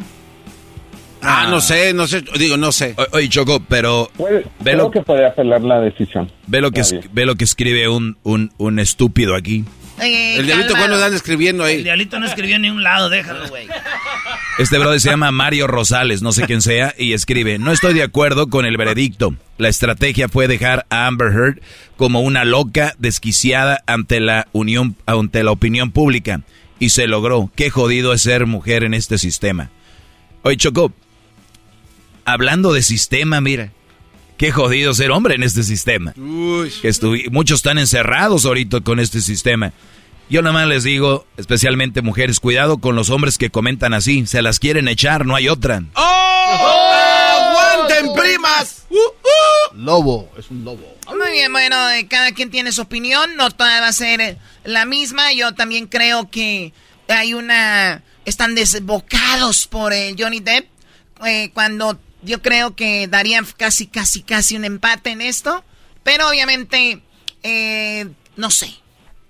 [1.24, 2.96] Ah, no sé, no sé, digo, no sé.
[2.98, 6.82] O- Oye, Choco, pero ve creo lo, que puede apelar la decisión ve lo que,
[6.82, 9.64] es- ve lo que escribe un, un, un estúpido aquí.
[10.02, 11.84] El diablito, ¿cuándo están escribiendo El ahí?
[11.84, 13.68] diablito no escribió ni un lado, déjalo, güey.
[14.58, 18.04] Este brother se llama Mario Rosales, no sé quién sea, y escribe, no estoy de
[18.04, 19.36] acuerdo con el veredicto.
[19.60, 21.60] La estrategia fue dejar a Amber Heard
[21.96, 26.42] como una loca desquiciada ante la, unión, ante la opinión pública.
[26.80, 27.52] Y se logró.
[27.56, 29.70] Qué jodido es ser mujer en este sistema.
[30.42, 30.92] Oye, Choco,
[32.26, 33.72] hablando de sistema, mira.
[34.38, 36.14] Qué jodido ser hombre en este sistema.
[36.14, 39.72] Que estuvi- muchos están encerrados ahorita con este sistema.
[40.30, 44.26] Yo nada más les digo, especialmente mujeres, cuidado con los hombres que comentan así.
[44.26, 45.84] Se las quieren echar, no hay otra.
[45.94, 46.94] ¡Oh!
[47.30, 48.86] ¡Aguanten, primas!
[48.90, 49.78] ¡Uh, uh!
[49.78, 50.98] Lobo, es un lobo.
[51.08, 54.38] Muy bien, bueno, eh, cada quien tiene su opinión, no toda va a ser eh,
[54.64, 55.32] la misma.
[55.34, 56.74] Yo también creo que
[57.08, 58.02] hay una...
[58.26, 60.68] Están desbocados por el Johnny Depp,
[61.26, 65.64] eh, cuando yo creo que darían casi, casi, casi un empate en esto.
[66.04, 67.02] Pero obviamente,
[68.36, 68.76] no sé.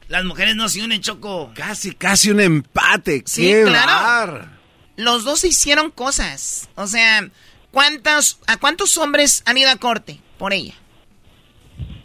[0.07, 1.51] Las mujeres no se unen, Choco.
[1.55, 3.23] Casi, casi un empate.
[3.25, 4.47] Sí, claro.
[4.95, 6.69] Los dos hicieron cosas.
[6.75, 7.29] O sea,
[7.71, 10.75] ¿cuántos, ¿a cuántos hombres han ido a corte por ella?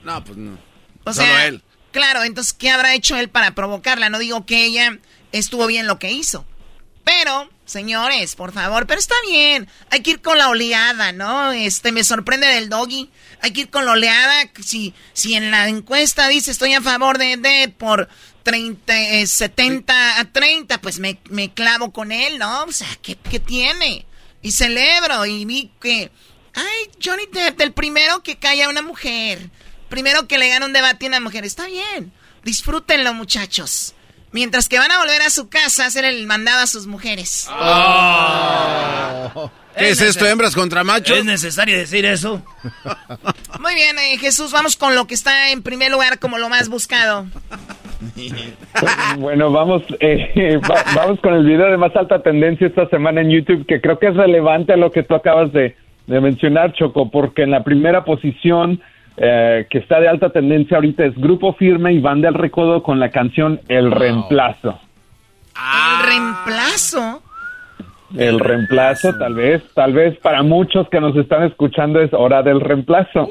[0.05, 0.59] No, pues no.
[1.05, 1.62] O sea, él.
[1.93, 4.11] Claro, entonces, ¿qué habrá hecho él para provocarla?
[4.11, 4.99] No digo que ella
[5.32, 6.47] estuvo bien lo que hizo.
[7.09, 9.66] Pero, señores, por favor, pero está bien.
[9.90, 11.52] Hay que ir con la oleada, ¿no?
[11.52, 13.09] Este, me sorprende del doggy.
[13.40, 14.50] Hay que ir con la oleada.
[14.62, 18.11] Si, si en la encuesta dice estoy a favor de Dead por
[18.42, 22.64] 30, 70 eh, a 30, pues me, me, clavo con él, ¿no?
[22.64, 24.04] O sea, ¿qué, ¿qué tiene?
[24.42, 26.11] Y celebro y vi que...
[26.52, 29.48] Ay, Johnny Depp, el primero que cae a una mujer.
[29.88, 31.46] Primero que le gana un debate a una mujer.
[31.46, 32.12] Está bien.
[32.44, 33.94] Disfrútenlo, muchachos.
[34.33, 37.49] Mientras que van a volver a su casa a hacer el mandado a sus mujeres.
[37.51, 39.51] Oh.
[39.76, 41.18] ¿Qué es, esto, hembras contra machos?
[41.18, 42.43] ¿Es necesario decir eso?
[43.61, 46.68] Muy bien, eh, Jesús, vamos con lo que está en primer lugar como lo más
[46.68, 47.26] buscado.
[49.18, 50.61] bueno, vamos, eh,
[50.95, 54.09] vamos con el video de más alta tendencia esta semana en YouTube, que creo que
[54.09, 55.76] es relevante a lo que tú acabas de,
[56.07, 58.81] de mencionar, Choco, porque en la primera posición
[59.20, 63.00] eh, que está de alta tendencia ahorita es Grupo Firme y Van del Recodo con
[63.00, 64.78] la canción El Reemplazo.
[65.56, 67.22] ¿El Reemplazo?
[68.16, 72.60] El reemplazo, tal vez, tal vez para muchos que nos están escuchando es hora del
[72.60, 73.28] reemplazo.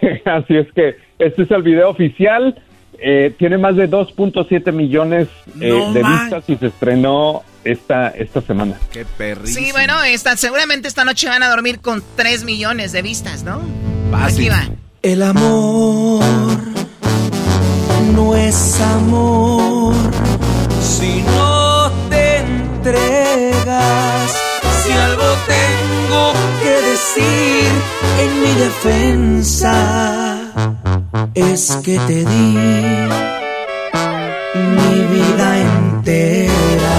[0.24, 2.60] Así es que este es el video oficial.
[3.00, 5.28] Eh, tiene más de 2.7 millones
[5.60, 8.76] eh, de vistas y se estrenó esta, esta semana.
[8.92, 9.66] Qué perrísimo.
[9.66, 13.60] Sí, bueno, esta, seguramente esta noche van a dormir con 3 millones de vistas, ¿no?
[14.12, 14.64] Aquí va.
[15.02, 16.24] El amor
[18.16, 19.94] no es amor
[20.82, 24.32] si no te entregas.
[24.82, 26.32] Si algo tengo
[26.62, 27.70] que decir
[28.22, 29.74] en mi defensa
[31.34, 32.56] es que te di
[34.74, 36.96] mi vida entera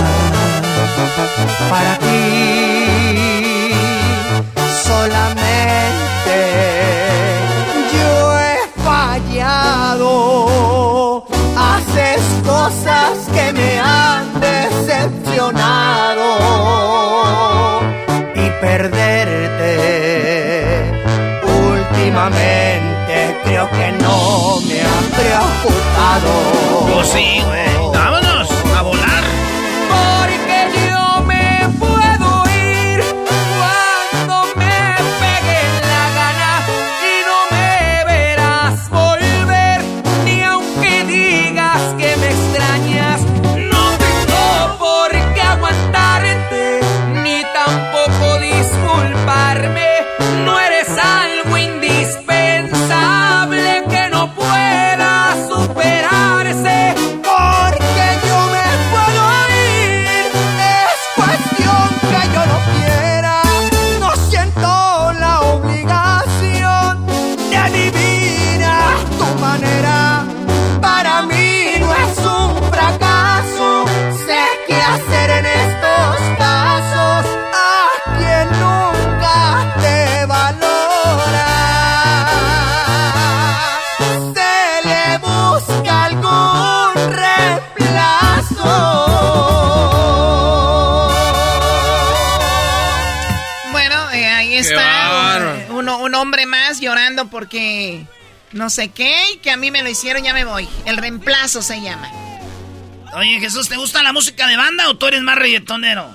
[1.70, 2.79] para ti
[23.72, 27.04] que no me ha preocupado.
[27.04, 27.42] Sí,
[97.40, 98.02] porque
[98.52, 100.68] no sé qué y que a mí me lo hicieron, ya me voy.
[100.86, 102.12] El reemplazo se llama.
[103.16, 106.06] Oye, Jesús, ¿te gusta la música de banda o tú eres más reggaetonero?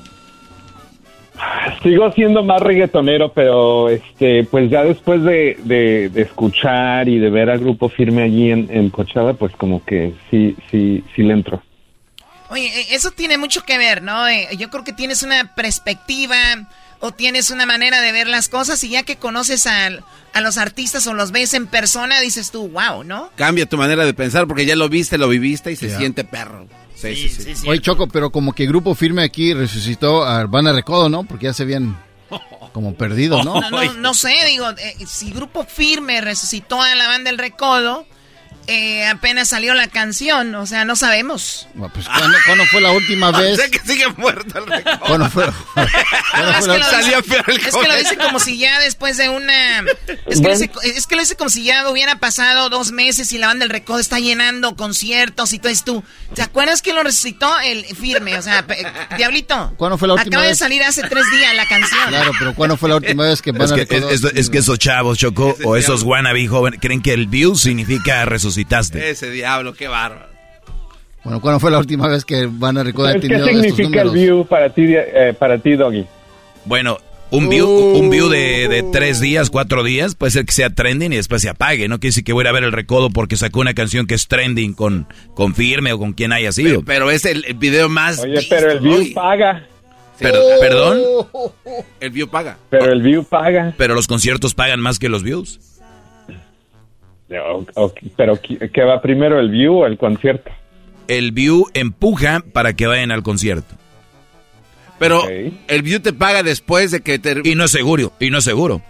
[1.83, 7.61] Sigo siendo más reggaetonero, pero este, pues ya después de, escuchar y de ver al
[7.61, 11.63] grupo firme allí en, en Cochada, pues como que sí, sí, sí le entro.
[12.51, 14.29] Oye, e, eso tiene mucho que ver, ¿no?
[14.29, 16.37] Eh, yo creo que tienes una perspectiva
[17.01, 19.89] o tienes una manera de ver las cosas y ya que conoces a,
[20.33, 23.31] a los artistas o los ves en persona, dices tú, wow, ¿no?
[23.37, 26.67] Cambia tu manera de pensar porque ya lo viste, lo viviste y se siente perro.
[26.95, 27.69] Sí, sí, sí.
[27.69, 31.25] Oye, Choco, pero como que Grupo Firme aquí resucitó a Urbana Recodo, ¿no?
[31.25, 31.97] Porque ya se habían
[32.73, 33.61] como perdido, ¿no?
[33.61, 38.07] No, no, no sé, digo, eh, si Grupo Firme resucitó a la banda del Recodo,
[38.67, 41.69] eh, apenas salió la canción, o sea, no sabemos.
[41.93, 42.07] pues,
[42.47, 43.61] ¿cuándo, fue la última vez?
[43.61, 44.99] sé que sigue muerto el récord.
[45.07, 49.29] ¿Cuándo fue, es, que Salió el es que lo dice como si ya después de
[49.29, 49.81] una...
[50.27, 53.33] Es que, lo dice, es que lo dice como si ya hubiera pasado dos meses
[53.33, 56.03] y la banda del recodo está llenando conciertos y todo esto.
[56.35, 58.39] ¿Te acuerdas que lo resucitó el firme?
[58.39, 58.65] O sea,
[59.17, 59.75] Diablito.
[59.77, 60.59] ¿Cuándo fue la última Acaba vez?
[60.59, 62.09] de salir hace tres días la canción.
[62.09, 64.79] Claro, pero ¿cuándo fue la última vez que van es que, es, es, que esos
[64.79, 68.54] chavos, Choco, o esos wannabe jóvenes, creen que el view significa resucitar
[69.11, 70.35] ese diablo, qué bárbaro.
[71.25, 74.69] Bueno, ¿cuándo fue la última vez que Van a recordar ¿Qué significa el view para
[74.69, 76.05] ti, eh, para ti, Doggy?
[76.67, 76.99] Bueno,
[77.31, 81.13] un view, un view de, de, tres días, cuatro días, puede ser que sea trending
[81.13, 81.89] y después se apague.
[81.89, 84.29] No quiere decir que voy a ver el recodo porque sacó una canción que es
[84.29, 86.83] trending con, con Firme o con quien haya sido.
[86.83, 88.21] Pero, pero es el, video más.
[88.21, 89.67] Oye, pero el view paga.
[90.19, 91.01] ¿Perdón?
[92.01, 92.59] El view paga.
[92.71, 93.75] Pero el view paga.
[93.77, 95.59] Pero los conciertos pagan más que los views.
[98.17, 100.51] Pero ¿qué va primero, el view o el concierto?
[101.09, 103.75] El view empuja para que vayan al concierto.
[104.99, 107.41] Pero el view te paga después de que te...
[107.45, 108.81] Y no es seguro, y no es seguro.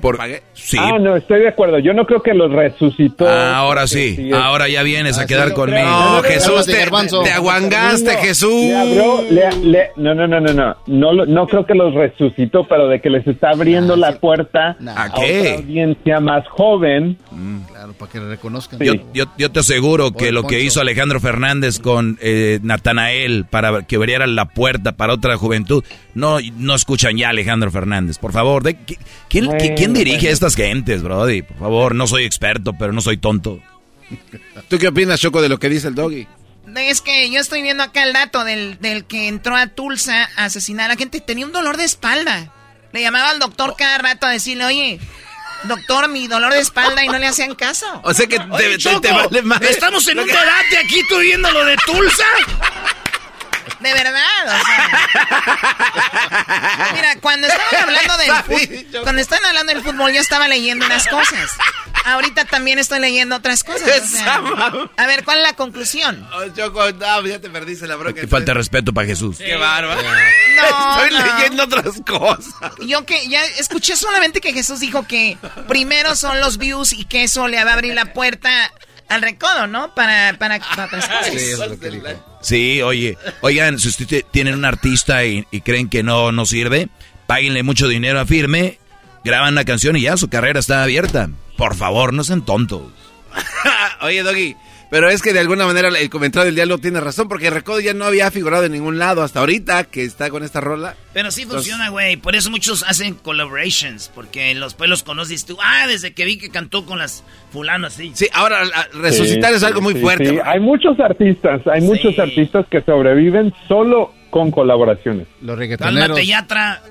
[0.00, 0.16] Por...
[0.16, 0.42] pague?
[0.54, 0.76] Sí.
[0.78, 1.78] Ah, no, estoy de acuerdo.
[1.78, 3.26] Yo no creo que los resucitó.
[3.28, 4.16] Ah, ahora sí.
[4.16, 5.88] sí ahora ya vienes a quedar conmigo.
[5.88, 8.50] No, Jesús, te, te, aguangaste, Jesús.
[8.50, 11.26] Le abrió, le, le, no, no, no, no, no, no.
[11.26, 15.12] No creo que los resucitó, pero de que les está abriendo la puerta ¿A, ¿A
[15.14, 15.40] qué?
[15.40, 17.16] otra audiencia más joven.
[17.30, 18.78] Mm, claro, para que le reconozcan.
[18.80, 23.82] Yo, yo, yo, te aseguro que lo que hizo Alejandro Fernández con eh, Natanael para
[23.82, 25.84] que abriera la puerta para otra juventud,
[26.14, 28.18] no, no escuchan ya a Alejandro Fernández.
[28.18, 28.76] Por favor, de,
[29.28, 29.60] ¿quién, bueno.
[29.78, 31.42] ¿Quién dirige a estas gentes, Brody?
[31.42, 33.60] Por favor, no soy experto, pero no soy tonto.
[34.68, 36.26] ¿Tú qué opinas, Choco, de lo que dice el doggy?
[36.76, 40.44] Es que yo estoy viendo acá el dato del, del que entró a Tulsa a
[40.46, 41.20] asesinar a la gente.
[41.20, 42.52] Tenía un dolor de espalda.
[42.92, 45.00] Le llamaba al doctor cada rato a decirle, oye,
[45.64, 47.86] doctor, mi dolor de espalda y no le hacían caso.
[48.04, 49.60] O sea que Oye, te, Choco, te, vale más.
[49.62, 52.24] Estamos en un debate aquí, tú viendo lo de Tulsa.
[53.80, 54.90] De verdad, o sea.
[56.94, 61.06] Mira, cuando estaban hablando del fútbol, cuando estaban hablando del fútbol, yo estaba leyendo unas
[61.08, 61.50] cosas.
[62.04, 64.02] Ahorita también estoy leyendo otras cosas.
[64.02, 64.40] O sea,
[64.96, 66.26] a ver, ¿cuál es la conclusión?
[66.32, 68.20] Oh, Choco, no, ya te perdiste la bronca.
[68.20, 69.38] Te falta respeto para Jesús.
[69.38, 70.00] Qué bárbaro.
[70.58, 71.36] No, Estoy no.
[71.36, 72.52] leyendo otras cosas.
[72.80, 75.38] Yo que ya escuché solamente que Jesús dijo que
[75.68, 78.72] primero son los views y que eso le va a abrir la puerta
[79.08, 79.94] al recodo, ¿no?
[79.94, 81.26] Para, para, para otras cosas.
[81.26, 82.06] Sí, eso es lo que dijo.
[82.40, 86.88] Sí, oye, oigan, si ustedes tienen un artista y, creen que no, no sirve,
[87.26, 88.78] páguenle mucho dinero a Firme,
[89.24, 91.30] graban una canción y ya su carrera está abierta.
[91.56, 92.82] Por favor, no sean tontos.
[94.00, 94.56] oye, Doggy,
[94.90, 97.94] pero es que de alguna manera el comentario del diálogo tiene razón, porque Recodo ya
[97.94, 100.94] no había figurado en ningún lado hasta ahorita que está con esta rola.
[101.12, 102.16] Pero sí funciona, güey.
[102.16, 105.58] Por eso muchos hacen collaborations, porque los pueblos conoces tú.
[105.62, 108.12] Ah, desde que vi que cantó con las fulanas, sí.
[108.14, 108.62] Sí, ahora
[108.94, 110.28] resucitar Sí, es algo muy sí, fuerte.
[110.30, 110.38] sí.
[110.44, 115.26] Hay muchos artistas, hay muchos artistas que sobreviven solo con colaboraciones.
[115.40, 116.00] Los reggaetoneros.
[116.00, 116.82] Cálmate, Yatra.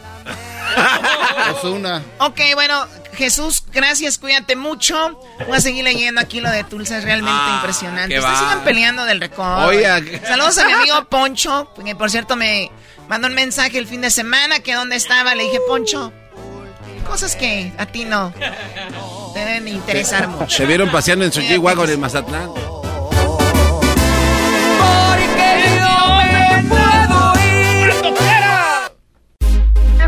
[1.54, 2.02] Ozuna.
[2.20, 2.86] Ok, bueno,
[3.18, 5.20] Jesús, gracias, cuídate mucho.
[5.47, 8.18] Voy a seguir leyendo aquí lo de Tulsa, es realmente Ah, impresionante.
[8.20, 9.74] Ustedes sigan peleando del récord.
[10.26, 12.72] Saludos a mi amigo Poncho, que por cierto me
[13.09, 15.34] mandó un mensaje el fin de semana que dónde estaba.
[15.36, 16.13] Le dije, Poncho,
[17.07, 18.34] cosas que a ti no
[19.34, 20.55] deben interesar mucho.
[20.55, 22.51] Se vieron paseando en su G-Wagon en Mazatlán.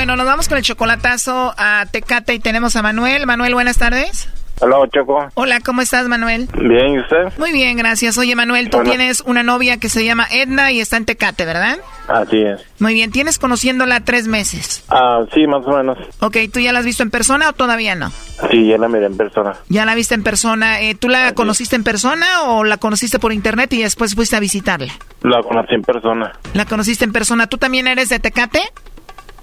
[0.00, 3.26] Bueno, nos vamos con el chocolatazo a Tecate y tenemos a Manuel.
[3.26, 4.30] Manuel, buenas tardes.
[4.62, 5.28] Hola, Choco.
[5.34, 6.48] Hola, ¿cómo estás, Manuel?
[6.54, 7.38] Bien, ¿y usted?
[7.38, 8.16] Muy bien, gracias.
[8.16, 8.88] Oye, Manuel, tú Hola.
[8.88, 11.80] tienes una novia que se llama Edna y está en Tecate, ¿verdad?
[12.08, 12.62] Así es.
[12.78, 14.84] Muy bien, tienes conociéndola tres meses.
[14.88, 15.98] Ah, sí, más o menos.
[16.20, 18.10] Ok, ¿tú ya la has visto en persona o todavía no?
[18.50, 19.52] Sí, ya la miré en persona.
[19.68, 20.80] Ya la viste en persona.
[20.80, 24.40] Eh, ¿Tú la conociste en persona o la conociste por internet y después fuiste a
[24.40, 24.94] visitarla?
[25.20, 26.32] La conocí en persona.
[26.54, 27.48] La conociste en persona.
[27.48, 28.62] ¿Tú también eres de Tecate?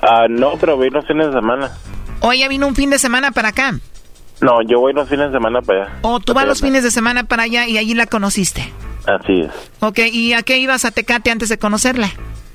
[0.10, 1.72] Ah, no, pero voy los fines de semana.
[2.22, 3.74] ¿O ella vino un fin de semana para acá?
[4.42, 5.94] No, yo voy los fines de semana para allá.
[6.04, 8.72] ¿O tú vas los fines de semana para allá y allí la conociste?
[9.06, 9.52] Así es.
[9.80, 12.10] Ok, ¿y a qué ibas a Tecate antes de conocerla?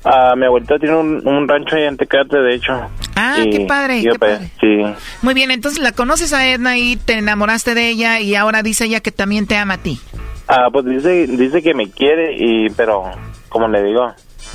[0.05, 2.73] Ah, mi abuelita tiene un, un rancho ahí en Tecate, de hecho.
[3.15, 4.39] Ah, Y qué padre, qué allá.
[4.59, 4.83] Sí.
[5.21, 8.85] Muy bien, entonces la conoces a Edna y te enamoraste de ella y ahora dice
[8.85, 9.99] ella que también te ama a ti.
[10.47, 13.03] Ah, pues dice, dice que me quiere y, pero,
[13.49, 14.11] como le digo,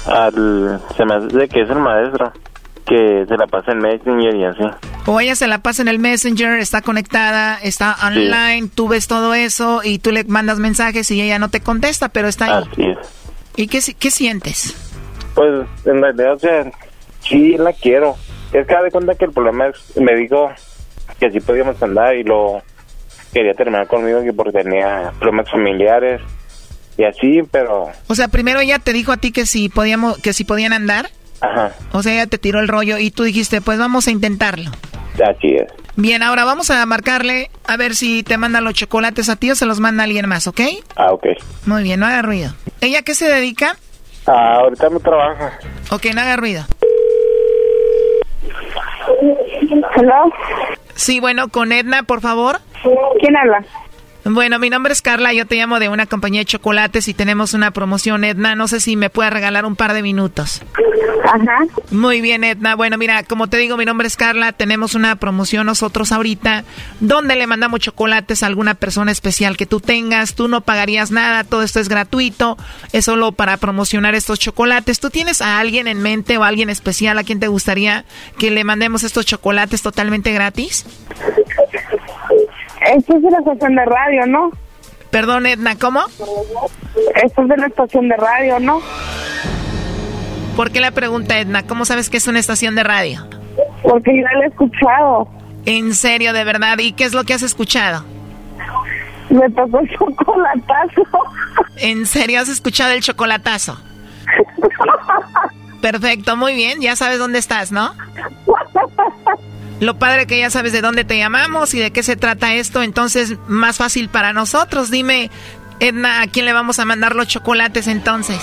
[0.06, 2.32] al, se me hace que es el maestro,
[2.88, 4.62] que se la pasa en Messenger y así.
[5.06, 9.34] O ella se la pasa en el Messenger, está conectada, está online, tú ves todo
[9.34, 12.64] eso y tú le mandas mensajes y ella no te contesta, pero está ahí.
[12.72, 12.98] Así es.
[13.56, 14.74] ¿Y qué, si- qué sientes?
[15.34, 16.70] Pues, en realidad, o sea,
[17.20, 18.16] sí la quiero.
[18.52, 20.50] Es que de cuenta que el problema es, me dijo
[21.20, 22.62] que sí podíamos andar y lo
[23.32, 26.20] quería terminar conmigo que porque tenía problemas familiares
[26.96, 30.32] y así, pero, O sea, primero ella te dijo a ti que si podíamos, que
[30.32, 31.10] si podían andar,
[31.40, 34.70] ajá, o sea, ella te tiró el rollo y tú dijiste, pues vamos a intentarlo.
[35.14, 35.70] así es.
[35.96, 39.56] Bien, ahora vamos a marcarle a ver si te manda los chocolates a ti o
[39.56, 40.60] se los manda alguien más, ¿ok?
[40.94, 41.26] Ah, ok.
[41.66, 42.54] Muy bien, no haga ruido.
[42.80, 43.76] ¿Ella a qué se dedica?
[44.26, 45.58] Ah, ahorita no trabaja.
[45.90, 46.64] Ok, no haga ruido.
[49.96, 50.32] ¿Hello?
[50.94, 52.60] Sí, bueno, con Edna, por favor.
[53.20, 53.64] ¿Quién habla?
[54.30, 57.54] Bueno, mi nombre es Carla, yo te llamo de una compañía de chocolates y tenemos
[57.54, 58.54] una promoción, Edna.
[58.54, 60.60] No sé si me puedes regalar un par de minutos.
[61.24, 61.64] Ajá.
[61.90, 62.74] Muy bien, Edna.
[62.74, 64.52] Bueno, mira, como te digo, mi nombre es Carla.
[64.52, 66.64] Tenemos una promoción nosotros ahorita
[67.00, 70.34] donde le mandamos chocolates a alguna persona especial que tú tengas.
[70.34, 72.58] Tú no pagarías nada, todo esto es gratuito.
[72.92, 75.00] Es solo para promocionar estos chocolates.
[75.00, 78.04] ¿Tú tienes a alguien en mente o a alguien especial a quien te gustaría
[78.38, 80.84] que le mandemos estos chocolates totalmente gratis?
[82.96, 84.50] Esto es de la estación de radio, ¿no?
[85.10, 86.00] Perdón, Edna, ¿cómo?
[87.22, 88.80] Esto es de la estación de radio, ¿no?
[90.56, 91.66] ¿Por qué la pregunta, Edna?
[91.66, 93.26] ¿Cómo sabes que es una estación de radio?
[93.82, 95.28] Porque yo la he escuchado.
[95.66, 96.78] En serio, de verdad.
[96.78, 98.04] ¿Y qué es lo que has escuchado?
[99.30, 101.02] Me tocó el chocolatazo.
[101.76, 103.78] ¿En serio has escuchado el chocolatazo?
[105.82, 106.80] Perfecto, muy bien.
[106.80, 107.92] Ya sabes dónde estás, ¿no?
[109.80, 112.82] Lo padre que ya sabes de dónde te llamamos y de qué se trata esto,
[112.82, 114.90] entonces más fácil para nosotros.
[114.90, 115.30] Dime,
[115.80, 118.40] Edna, ¿a quién le vamos a mandar los chocolates entonces?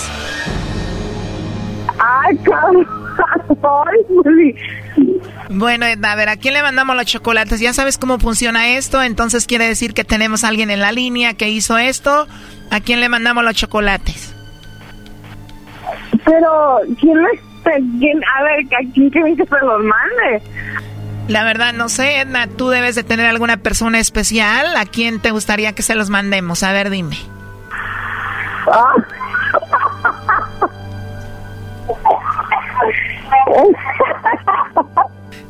[2.00, 2.40] Ay.
[5.50, 7.60] Bueno, Edna, a ver, ¿a quién le mandamos los chocolates?
[7.60, 11.34] Ya sabes cómo funciona esto, entonces quiere decir que tenemos a alguien en la línea
[11.34, 12.28] que hizo esto.
[12.72, 14.34] ¿A quién le mandamos los chocolates?
[16.26, 17.30] Pero, ¿quién le...
[18.00, 20.42] quién- a ver, ¿a quién quieren que se los mande?
[21.28, 24.78] La verdad, no sé, Edna, tú debes de tener alguna persona especial.
[24.78, 26.62] ¿A quién te gustaría que se los mandemos?
[26.62, 27.18] A ver, dime.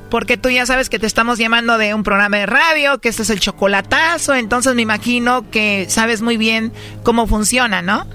[0.10, 3.24] Porque tú ya sabes que te estamos llamando de un programa de radio, que este
[3.24, 6.72] es el chocolatazo, entonces me imagino que sabes muy bien
[7.04, 8.06] cómo funciona, ¿no?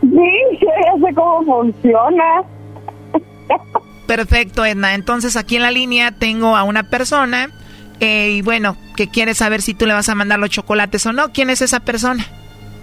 [0.00, 2.42] Sí, ya sé cómo funciona.
[4.14, 4.92] Perfecto, Edna.
[4.92, 7.48] Entonces aquí en la línea tengo a una persona
[7.98, 11.14] eh, y bueno, que quiere saber si tú le vas a mandar los chocolates o
[11.14, 11.32] no.
[11.32, 12.22] ¿Quién es esa persona?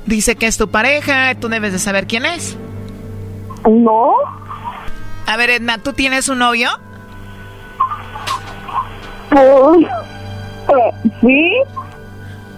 [0.08, 2.58] Dice que es tu pareja, tú debes de saber quién es.
[3.70, 4.14] No.
[5.28, 6.72] A ver, Edna, ¿tú tienes un novio?
[9.30, 9.86] Pues,
[10.68, 11.52] eh, sí.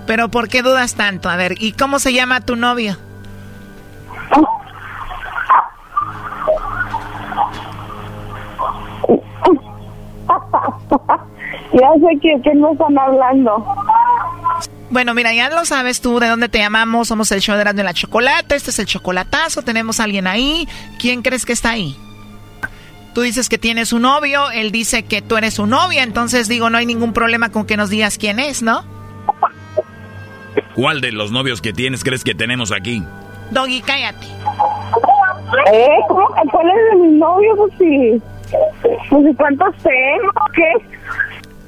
[0.07, 1.27] Pero ¿por qué dudas tanto?
[1.30, 2.95] A ver, ¿y cómo se llama tu novio?
[11.73, 13.65] ya sé que, que no están hablando.
[14.89, 17.07] Bueno, mira, ya lo sabes tú de dónde te llamamos.
[17.07, 18.55] Somos el show de Erasmo y la Chocolata.
[18.55, 19.61] Este es el chocolatazo.
[19.61, 20.67] Tenemos a alguien ahí.
[20.99, 21.95] ¿Quién crees que está ahí?
[23.13, 24.51] Tú dices que tienes un novio.
[24.51, 26.03] Él dice que tú eres su novia.
[26.03, 28.83] Entonces digo, no hay ningún problema con que nos digas quién es, ¿no?
[30.75, 33.01] ¿Cuál de los novios que tienes crees que tenemos aquí?
[33.51, 34.27] Doggy, cállate.
[35.73, 35.87] ¿Eh?
[36.09, 37.55] ¿Cómo que cuál es de mi novio?
[37.55, 38.21] Pues sí.
[39.09, 40.31] Pues ¿y cuántos tengo?
[40.53, 40.71] ¿Qué?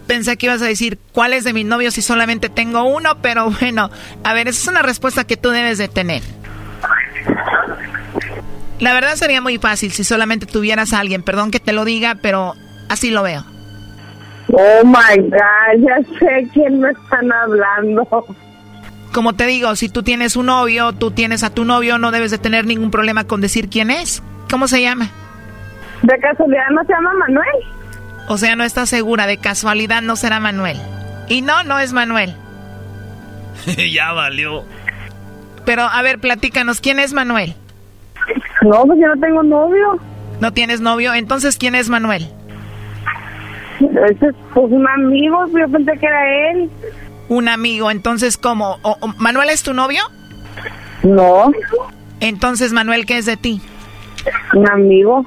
[0.08, 3.50] Pensé que ibas a decir cuál es de mis novios si solamente tengo uno, pero
[3.60, 3.90] bueno,
[4.24, 6.22] a ver, esa es una respuesta que tú debes de tener.
[8.80, 12.16] La verdad sería muy fácil si solamente tuvieras a alguien, perdón que te lo diga,
[12.22, 12.54] pero
[12.90, 13.46] así lo veo.
[14.50, 18.06] Oh my God, ya sé quién me están hablando.
[19.14, 22.32] Como te digo, si tú tienes un novio, tú tienes a tu novio, no debes
[22.32, 24.22] de tener ningún problema con decir quién es.
[24.50, 25.10] ¿Cómo se llama?
[26.04, 27.48] ¿De casualidad no se llama Manuel?
[28.30, 30.78] O sea, no estás segura, de casualidad no será Manuel.
[31.28, 32.36] Y no, no es Manuel.
[33.92, 34.64] ya valió.
[35.66, 37.56] Pero, a ver, platícanos, ¿quién es Manuel?
[38.62, 40.00] No, pues yo no tengo novio.
[40.40, 41.14] ¿No tienes novio?
[41.14, 42.28] Entonces, ¿quién es Manuel?
[43.80, 46.70] Ese es pues un amigo, yo pensé que era él.
[47.30, 48.78] Un amigo, entonces, ¿cómo?
[48.82, 50.02] ¿O- o- ¿Manuel es tu novio?
[51.04, 51.52] No.
[52.20, 53.62] Entonces, Manuel, ¿qué es de ti?
[54.54, 55.26] Un amigo.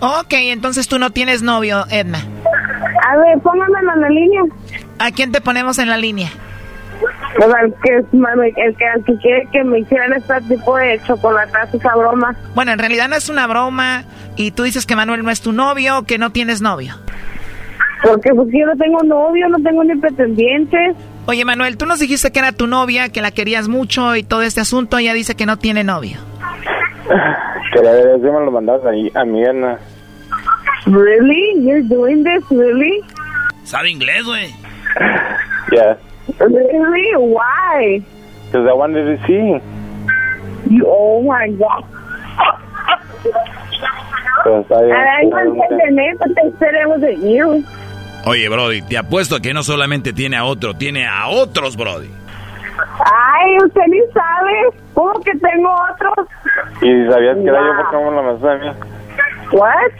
[0.00, 2.20] Ok, entonces tú no tienes novio, Edna.
[3.06, 4.42] A ver, póngamelo en la línea.
[4.98, 6.30] ¿A quién te ponemos en la línea?
[7.36, 11.76] Pues al que, el que, al que quiere que me hicieran este tipo de chocolatazo,
[11.76, 12.36] esa broma.
[12.54, 14.04] Bueno, en realidad no es una broma
[14.36, 16.96] y tú dices que Manuel no es tu novio, que no tienes novio.
[18.02, 20.96] Porque pues yo no tengo novio, no tengo ni pretendientes.
[21.26, 24.42] Oye, Manuel, tú nos dijiste que era tu novia, que la querías mucho y todo
[24.42, 26.18] este asunto, ella dice que no tiene novio.
[27.72, 29.78] Que la verdad me lo mandas ahí a mí, Ana.
[30.86, 31.60] Really?
[31.60, 33.02] You're doing this, really?
[33.64, 34.54] Sabe inglés, güey.
[35.70, 35.96] Yeah.
[36.38, 37.12] Really?
[37.16, 38.02] Why?
[38.46, 39.60] Because I wanted to see.
[40.70, 41.84] You, oh my God.
[44.44, 47.64] Pues, I, I didn't say the name, but they said it wasn't you.
[48.24, 52.10] Oye, Brody, te apuesto a que no solamente tiene a otro, tiene a otros, Brody.
[53.04, 54.70] Ay, usted ni sabe.
[54.94, 56.26] ¿Cómo que tengo otros?
[56.82, 57.76] y si sabías que era yo, Wow.
[57.76, 58.78] ¿por qué no me lo mandaste a mí?
[59.52, 59.92] What?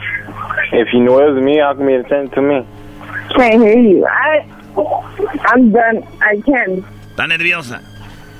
[0.71, 2.65] If you knew it was me, how come you it to me?
[3.35, 4.05] Can't hear you.
[4.05, 4.45] I,
[5.51, 6.03] I'm done.
[6.21, 6.83] I can't.
[7.11, 7.81] Está nerviosa.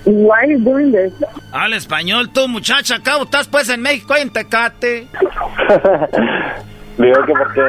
[0.06, 1.12] Why are you doing this?
[1.52, 2.96] Habla español tú, muchacha.
[2.96, 5.08] Acá estás pues en México, en Tecate.
[6.98, 7.62] Digo que porque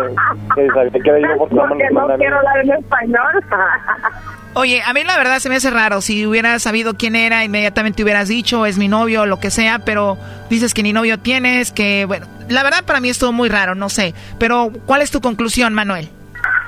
[0.55, 2.15] que sabía que era yo, ¿por qué no Porque lo no mí?
[2.19, 3.45] quiero hablar en español.
[4.55, 6.01] Oye, a mí la verdad se me hace raro.
[6.01, 9.81] Si hubieras sabido quién era, inmediatamente hubieras dicho, es mi novio o lo que sea,
[9.85, 10.19] pero
[10.49, 13.75] dices que ni novio tienes, que, bueno, la verdad para mí es todo muy raro,
[13.77, 14.13] no sé.
[14.39, 16.09] Pero, ¿cuál es tu conclusión, Manuel?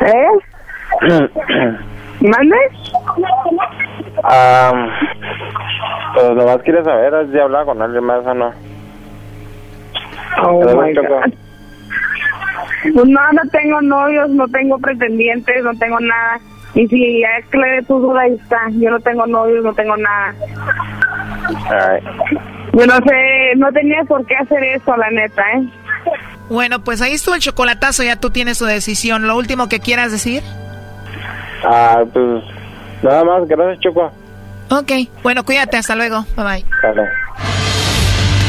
[0.01, 0.27] ¿Eh?
[2.21, 2.57] ¿Mande?
[4.19, 4.89] Um,
[6.15, 8.53] pues nomás quería saber si hablaba con alguien más o no.
[10.45, 11.35] Oh my God.
[12.83, 16.41] Pues no, no tengo novios, no tengo pretendientes, no tengo nada.
[16.75, 18.59] Y si ya aclaré tu duda, ahí está.
[18.71, 20.35] Yo no tengo novios, no tengo nada.
[21.69, 22.05] alright.
[22.73, 25.69] Yo no sé, no tenía por qué hacer eso, la neta, ¿eh?
[26.49, 29.27] Bueno, pues ahí estuvo el chocolatazo, ya tú tienes tu decisión.
[29.27, 30.43] ¿Lo último que quieras decir?
[31.65, 32.43] Ah, pues
[33.03, 34.11] nada más, gracias Choco.
[34.71, 34.93] Ok,
[35.23, 36.25] bueno, cuídate, hasta luego.
[36.37, 36.65] Bye bye.
[36.83, 37.22] Vale.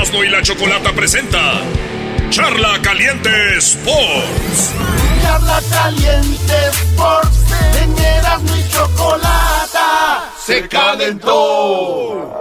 [0.00, 1.60] Erasno y la chocolata presenta
[2.30, 4.72] Charla Caliente Sports.
[5.20, 7.38] Charla caliente Sports
[7.82, 12.32] en Erasmo y chocolata se calentó.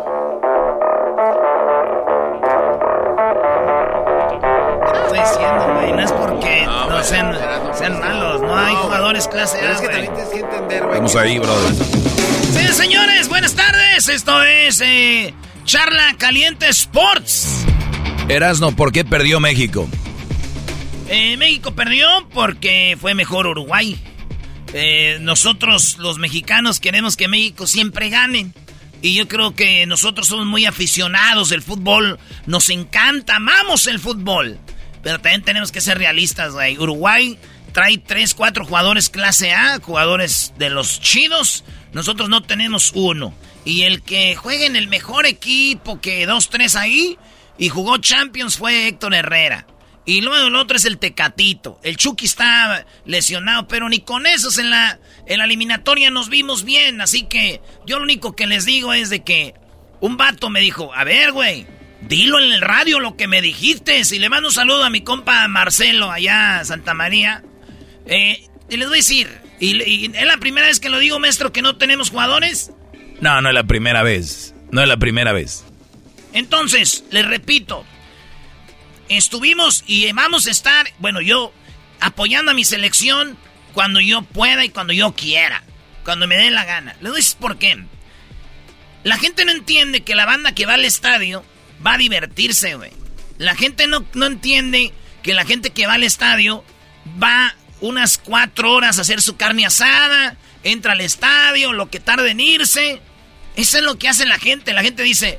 [5.10, 5.92] Pues diciendo, güey.
[5.92, 7.38] No es porque no, sean,
[7.78, 8.42] sean malos.
[8.42, 10.96] No hay jugadores clase A, Es que también tienes que entender, güey.
[10.96, 11.76] Vamos ahí, brother.
[12.54, 14.08] Sí, señores, buenas tardes.
[14.08, 15.34] Esto es eh,
[15.70, 17.64] Charla Caliente Sports.
[18.28, 19.88] Erasno, ¿por qué perdió México?
[21.08, 23.96] Eh, México perdió porque fue mejor Uruguay.
[24.74, 28.52] Eh, nosotros, los mexicanos, queremos que México siempre gane.
[29.04, 32.18] Y yo creo que nosotros somos muy aficionados del fútbol.
[32.48, 34.58] Nos encanta, amamos el fútbol.
[35.04, 36.80] Pero también tenemos que ser realistas, güey.
[36.80, 37.38] Uruguay
[37.74, 41.64] trae 3, 4 jugadores clase A, jugadores de los chidos.
[41.94, 43.36] Nosotros no tenemos uno.
[43.70, 47.20] Y el que juegue en el mejor equipo que 2, 3 ahí
[47.60, 49.68] y jugó Champions fue Héctor Herrera.
[50.08, 51.80] Y luego el otro es el Tecatito.
[51.84, 56.64] El Chucky está lesionado, pero ni con esos en la, en la eliminatoria nos vimos
[56.64, 57.00] bien.
[57.00, 59.54] Así que yo lo único que les digo es de que
[60.00, 61.68] un vato me dijo, a ver, güey,
[62.02, 64.04] dilo en el radio lo que me dijiste.
[64.04, 67.44] Si le mando un saludo a mi compa Marcelo allá Santa María.
[68.08, 69.30] Eh, y les voy a decir,
[69.60, 72.72] y, y es la primera vez que lo digo, maestro, que no tenemos jugadores.
[73.22, 74.54] No, no es la primera vez.
[74.72, 75.66] No es la primera vez.
[76.34, 77.86] Entonces, les repito,
[79.10, 81.52] estuvimos y vamos a estar, bueno, yo
[82.00, 83.38] apoyando a mi selección
[83.74, 85.64] cuando yo pueda y cuando yo quiera,
[86.04, 86.96] cuando me dé la gana.
[87.04, 87.84] A decir por qué.
[89.04, 91.44] La gente no entiende que la banda que va al estadio
[91.86, 92.92] va a divertirse, güey.
[93.38, 94.94] La gente no, no entiende
[95.24, 96.64] que la gente que va al estadio
[97.22, 102.30] va unas cuatro horas a hacer su carne asada, entra al estadio, lo que tarda
[102.30, 103.02] en irse.
[103.60, 104.72] Eso es lo que hace la gente.
[104.72, 105.38] La gente dice,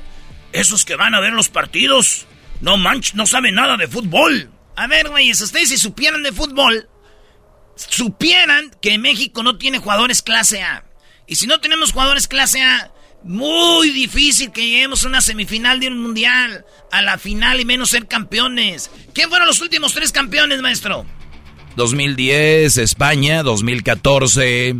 [0.53, 2.27] esos que van a ver los partidos,
[2.61, 4.51] no manch, no saben nada de fútbol.
[4.75, 6.87] A ver, güey, si ustedes si supieran de fútbol,
[7.75, 10.85] supieran que México no tiene jugadores clase A.
[11.25, 12.91] Y si no tenemos jugadores clase A,
[13.23, 17.89] muy difícil que lleguemos a una semifinal de un mundial, a la final y menos
[17.89, 18.91] ser campeones.
[19.15, 21.07] ¿Quién fueron los últimos tres campeones, maestro?
[21.75, 24.75] 2010 España, 2014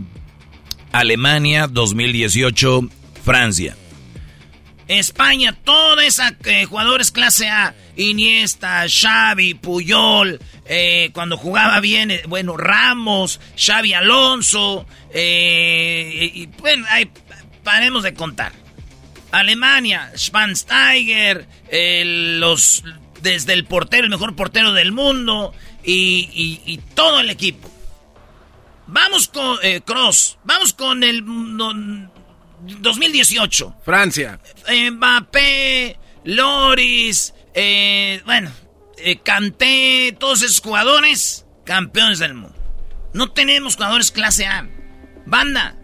[0.91, 3.75] Alemania, 2018 Francia.
[4.87, 12.23] España, toda esa eh, jugadores clase A, Iniesta, Xavi, Puyol, eh, cuando jugaba bien, eh,
[12.27, 17.09] bueno, Ramos, Xavi Alonso, eh, y, bueno, ahí
[17.63, 18.51] paremos de contar.
[19.31, 22.83] Alemania, Schwansteiger, los
[23.21, 25.53] desde el portero, el mejor portero del mundo
[25.85, 27.71] y, y- y todo el equipo.
[28.87, 31.23] Vamos con Cross, vamos con el
[32.79, 33.75] 2018.
[33.83, 34.39] Francia.
[34.91, 38.51] Mbappé, Loris, eh, bueno,
[38.97, 42.57] eh, Kanté, todos esos jugadores, campeones del mundo.
[43.13, 44.69] No tenemos jugadores clase A.
[45.25, 45.75] Banda,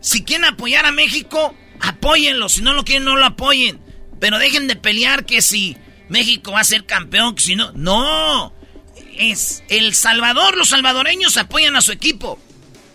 [0.00, 2.48] si quieren apoyar a México, apóyenlo.
[2.48, 3.80] Si no lo quieren, no lo apoyen.
[4.20, 5.76] Pero dejen de pelear que si
[6.08, 7.72] México va a ser campeón, que si no.
[7.72, 8.54] No.
[9.16, 12.38] Es El Salvador, los salvadoreños apoyan a su equipo.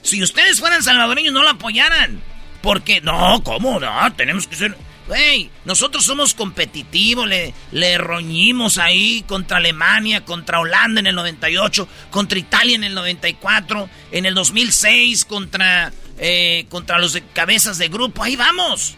[0.02, 2.24] Si ustedes fueran salvadoreños, no lo apoyaran.
[2.66, 3.80] Porque, no, ¿cómo?
[3.80, 4.76] No, tenemos que ser.
[5.08, 11.88] Güey, nosotros somos competitivos, le, le roñimos ahí contra Alemania, contra Holanda en el 98,
[12.10, 17.88] contra Italia en el 94, en el 2006 contra, eh, contra los de cabezas de
[17.88, 18.24] grupo.
[18.24, 18.96] Ahí vamos.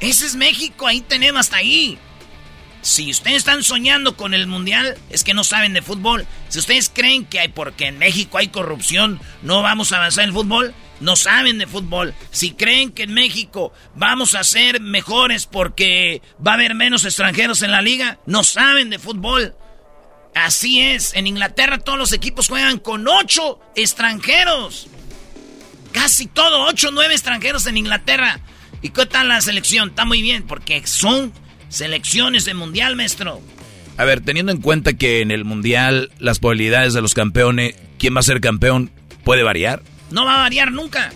[0.00, 1.96] Ese es México, ahí tenemos hasta ahí.
[2.82, 6.26] Si ustedes están soñando con el mundial, es que no saben de fútbol.
[6.48, 10.30] Si ustedes creen que hay porque en México hay corrupción, no vamos a avanzar en
[10.30, 12.14] el fútbol, no saben de fútbol.
[12.30, 17.62] Si creen que en México vamos a ser mejores porque va a haber menos extranjeros
[17.62, 19.54] en la liga, no saben de fútbol.
[20.34, 24.88] Así es, en Inglaterra todos los equipos juegan con ocho extranjeros.
[25.92, 28.40] Casi todo, ocho nueve extranjeros en Inglaterra.
[28.82, 29.90] ¿Y qué tal la selección?
[29.90, 31.32] Está muy bien, porque son
[31.70, 33.40] selecciones de mundial, maestro.
[33.96, 38.14] A ver, teniendo en cuenta que en el Mundial las probabilidades de los campeones, quién
[38.14, 38.90] va a ser campeón,
[39.24, 39.82] puede variar.
[40.16, 41.12] No va a variar nunca.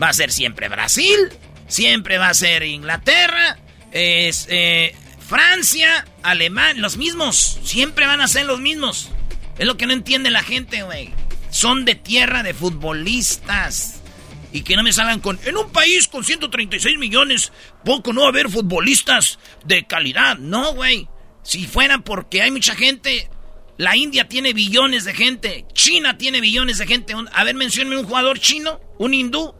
[0.00, 1.30] Va a ser siempre Brasil,
[1.68, 3.56] siempre va a ser Inglaterra,
[3.92, 4.94] es, eh,
[5.26, 7.58] Francia, Alemania, los mismos.
[7.64, 9.08] Siempre van a ser los mismos.
[9.56, 11.14] Es lo que no entiende la gente, güey.
[11.50, 14.02] Son de tierra de futbolistas.
[14.52, 15.40] Y que no me salgan con...
[15.46, 17.54] En un país con 136 millones,
[17.86, 20.36] poco no va a haber futbolistas de calidad.
[20.36, 21.08] No, güey.
[21.42, 23.30] Si fuera porque hay mucha gente...
[23.78, 25.66] La India tiene billones de gente.
[25.74, 27.14] China tiene billones de gente.
[27.32, 29.54] A ver, menciónme un jugador chino, un hindú.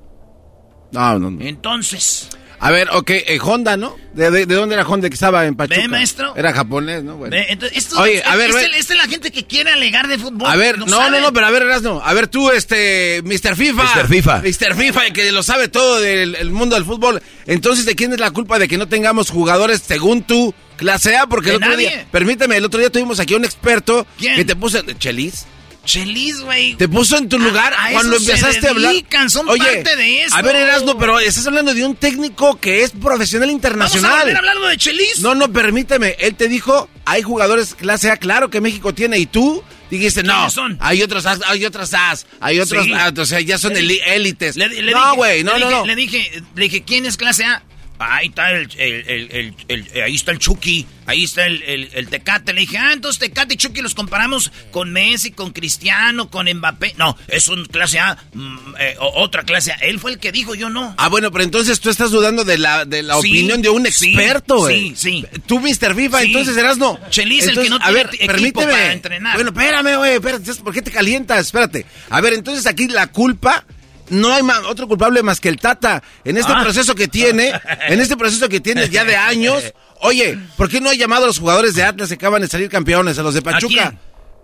[0.93, 1.43] No, no, no.
[1.45, 2.29] Entonces,
[2.59, 3.97] A ver, ok, eh, Honda, ¿no?
[4.15, 5.79] ¿De, de, de dónde era Honda que estaba en Pachuca?
[5.79, 6.35] Ve, maestro.
[6.37, 7.17] Era japonés, ¿no?
[7.17, 7.37] Bueno.
[7.37, 10.49] ve, entonces, esto- Oye, a ver, esta, es la gente que quiere alegar de fútbol.
[10.51, 12.01] A ver, no, no, no, pero a ver, Erasno.
[12.03, 13.55] A ver, tú, este, Mr.
[13.57, 13.83] FIFA.
[13.83, 14.09] Mr.
[14.09, 14.39] FIFA.
[14.43, 14.75] Mr.
[14.75, 17.21] FIFA, el que lo sabe todo del el mundo del fútbol.
[17.47, 21.27] Entonces, ¿de quién es la culpa de que no tengamos jugadores, según tú, Clase A,
[21.27, 21.89] porque ¿De el otro nadie?
[21.91, 24.37] día, permíteme, el otro día tuvimos aquí a un experto ¿Quién?
[24.37, 25.47] que te puso, Chelis,
[25.85, 26.75] Chelis, güey.
[26.75, 28.95] te puso en tu lugar a cuando se empezaste a hablar.
[29.29, 30.35] son Oye, parte de eso.
[30.37, 34.11] a ver, Erasmo, pero estás hablando de un técnico que es profesional internacional.
[34.19, 35.21] Vamos a hablando de Chelis.
[35.21, 36.17] No, no, permíteme.
[36.19, 40.35] Él te dijo, hay jugadores clase A, claro que México tiene, y tú dijiste, no,
[40.35, 40.77] ¿Quiénes son?
[40.81, 42.93] hay otros as, hay otras as, hay otros, Sí.
[43.21, 44.57] o sea, ya son élites.
[44.57, 45.87] No, güey, no, le no, dije- no.
[45.87, 47.63] Le dije, le dije, ¿quién es clase A?
[47.99, 52.53] Ahí está el, el- el- el- el- ahí está el Chucky, ahí está el, Tecate.
[52.53, 56.95] Le dije, ah, entonces Tecate y Chucky los comparamos con Messi, con Cristiano, con Mbappé.
[56.99, 59.77] No, es un clase A, mm, eh, otra clase A.
[59.77, 60.95] Él fue el que dijo, yo no.
[60.99, 63.87] Ah, bueno, pero entonces tú estás dudando de la, de la Sí, opinión de un
[63.91, 64.95] sí, experto, güey.
[64.97, 65.41] sí, sí.
[65.47, 65.95] Tú, Mr.
[65.95, 66.27] FIFA, Sí.
[66.27, 66.99] entonces eras no.
[67.11, 68.73] Chelis, el que no a tiene ver, equipo permíteme.
[68.73, 69.35] para entrenar.
[69.37, 71.47] Bueno, espérame, güey, espérate, ¿por qué te calientas?
[71.47, 71.87] Espérate.
[72.11, 73.65] A ver, entonces aquí la culpa.
[74.11, 76.03] No hay otro culpable más que el Tata.
[76.25, 76.63] En este Ah.
[76.63, 77.53] proceso que tiene,
[77.89, 79.63] en este proceso que tiene ya de años.
[80.01, 82.69] Oye, ¿por qué no ha llamado a los jugadores de Atlas que acaban de salir
[82.69, 83.95] campeones, a los de Pachuca?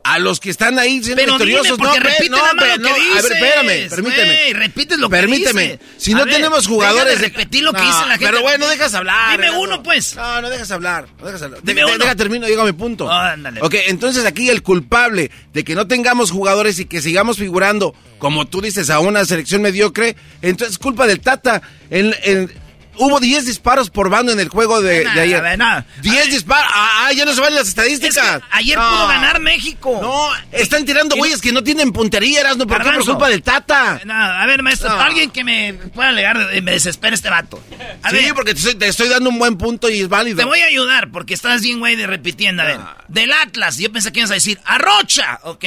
[0.04, 1.78] A los que están ahí siendo Pero victoriosos.
[1.78, 4.24] no, repite no, nada más pe- lo que no, A ver, dices, espérame, permíteme.
[4.34, 5.62] güey, repites lo que Permíteme.
[5.62, 5.78] dices.
[5.96, 8.26] Si A no ver, tenemos jugadores de repetir lo que dice la gente.
[8.26, 9.30] Pero bueno, no dejas hablar.
[9.40, 10.16] Dime uno, pues.
[10.16, 11.06] No, no dejas hablar.
[11.20, 11.60] No dejas hablar.
[11.62, 11.98] Dime De- uno.
[11.98, 13.08] Deja termino, digo mi punto.
[13.08, 13.60] Ándale.
[13.62, 18.46] Ok, entonces aquí el culpable de que no tengamos jugadores y que sigamos figurando, como
[18.48, 21.62] tú dices, a una selección mediocre, entonces es culpa del Tata.
[21.90, 22.61] En, en-
[22.96, 25.36] hubo 10 disparos por bando en el juego de, Nah, de ayer.
[25.38, 25.82] a ver, nah.
[26.02, 26.70] 10 disparos.
[26.74, 28.42] Ah, ah, ya no se valen las Es que estadísticas.
[28.50, 28.88] ayer No.
[28.88, 29.98] pudo ganar México.
[30.02, 32.90] No, están tirando güeyes que no tienen puntería, Erasmo, ¿por qué?
[32.90, 34.00] Por culpa del Tata.
[34.04, 35.00] Nada, a ver, maestro, No.
[35.00, 37.62] alguien que me pueda alegar, me desespera este vato.
[38.02, 40.36] A sí, ver, porque te estoy, te estoy dando un buen punto y es válido.
[40.38, 42.62] te voy a ayudar porque estás bien, güey, de repitiendo.
[42.62, 42.78] A ver,
[43.08, 45.64] del Atlas, yo pensé que ibas a decir, Arrocha, ok,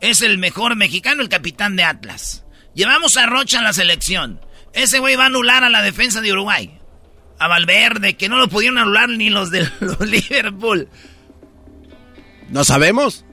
[0.00, 2.44] es el mejor mexicano, el capitán de Atlas.
[2.74, 4.40] Llevamos a Arrocha a la selección.
[4.72, 6.78] Ese güey va a anular a la defensa de Uruguay.
[7.38, 10.88] A Valverde, que no lo pudieron anular ni los de los Liverpool.
[12.48, 13.24] ¿No sabemos?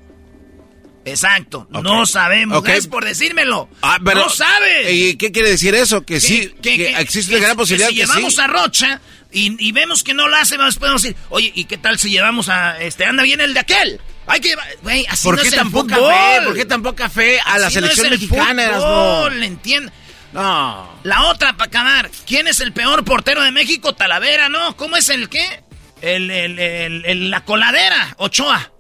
[1.08, 2.58] Exacto, no sabemos.
[2.58, 2.66] Ok.
[2.66, 3.70] Gracias por decírmelo.
[3.84, 4.92] Ah, pero, no sabes.
[4.92, 6.04] ¿Y qué quiere decir eso?
[6.04, 8.42] Que, sí, que, que- existe que- una gran que posibilidad si que, llevamos sí.
[8.42, 9.02] a Rocha
[9.32, 12.10] y, y vemos que no lo hace, después podemos decir, oye, ¿y qué tal si
[12.10, 14.02] llevamos a este anda bien el de aquel?
[14.26, 16.12] Hay que llevar, güey, así ¿Por no qué es el tan poca fútbol.
[16.14, 16.46] fe?
[16.46, 19.92] ¿Por qué tan poca fe a la Así no es selección el mexicana, fútbol, entiendo.
[20.36, 21.00] No.
[21.04, 23.94] La otra para acabar, ¿quién es el peor portero de México?
[23.96, 24.76] Talavera, ¿no?
[24.78, 25.64] ¿Cómo es el qué?
[26.02, 28.72] El, el- el- el- la coladera, Ochoa.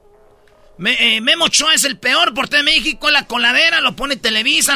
[0.78, 4.76] Me- eh, Memo Ochoa es el peor portero de México, la coladera, lo pone Televisa.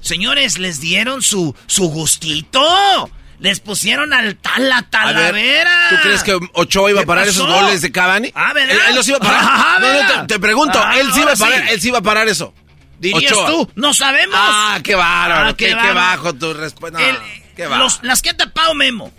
[0.00, 3.10] Señores, les dieron su, su gustito.
[3.40, 5.88] Les pusieron al tal la talavera.
[5.90, 7.42] ¿Tú crees que Ochoa iba a ¿Qué parar pasó?
[7.48, 8.30] esos goles de Cavani?
[8.36, 8.76] Ah, ¿verdad?
[8.76, 9.40] Él, él los iba a parar.
[9.42, 10.20] Ah, No, no, ¿verdad?
[10.28, 11.72] te, te pregunto, Ah, él sí iba a parar, sí.
[11.74, 12.54] él sí iba a parar eso.
[13.02, 13.46] Dirías Ochoa.
[13.50, 14.36] tú, no sabemos.
[14.38, 16.98] Ah, qué bárbaro, Ah, qué, bajo tu respuesta.
[17.00, 17.16] No, El-
[17.56, 17.82] qué bajo.
[17.82, 19.12] los- las que ha tapado Memo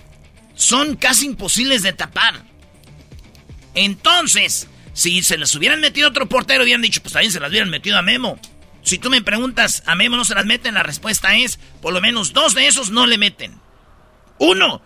[0.56, 2.44] son casi imposibles de tapar.
[3.76, 7.70] Entonces, si se les hubieran metido otro portero, hubieran dicho, pues también se las hubieran
[7.70, 8.40] metido a Memo.
[8.84, 10.74] Si tú me preguntas, ¿a Memo no se las meten?
[10.74, 13.60] La respuesta es, por lo menos dos de esos no le meten.
[14.40, 14.82] Uno,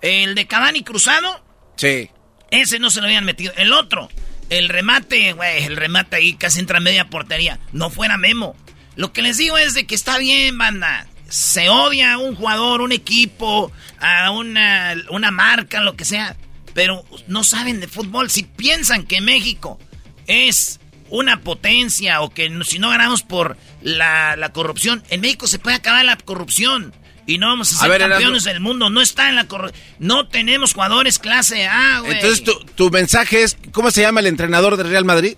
[0.00, 1.42] el de Cavani cruzado,
[1.76, 2.10] Sí.
[2.50, 3.52] ese no se lo habían metido.
[3.56, 4.08] El otro,
[4.50, 7.58] el remate, güey, el remate ahí casi entra media portería.
[7.72, 8.56] No fuera Memo.
[8.96, 11.06] Lo que les digo es de que está bien, banda.
[11.28, 16.36] Se odia a un jugador, un equipo, a una, una marca, lo que sea.
[16.74, 18.28] Pero no saben de fútbol.
[18.28, 19.78] Si piensan que México
[20.26, 25.60] es una potencia o que si no ganamos por la, la corrupción, en México se
[25.60, 26.92] puede acabar la corrupción.
[27.26, 28.52] Y no vamos a A ser ver, campeones Erasmo.
[28.52, 28.90] del mundo.
[28.90, 29.80] No está en la corrupción.
[29.98, 32.12] No tenemos jugadores clase A, güey.
[32.14, 35.36] Entonces tu, tu mensaje es, ¿cómo se llama el entrenador del Real Madrid?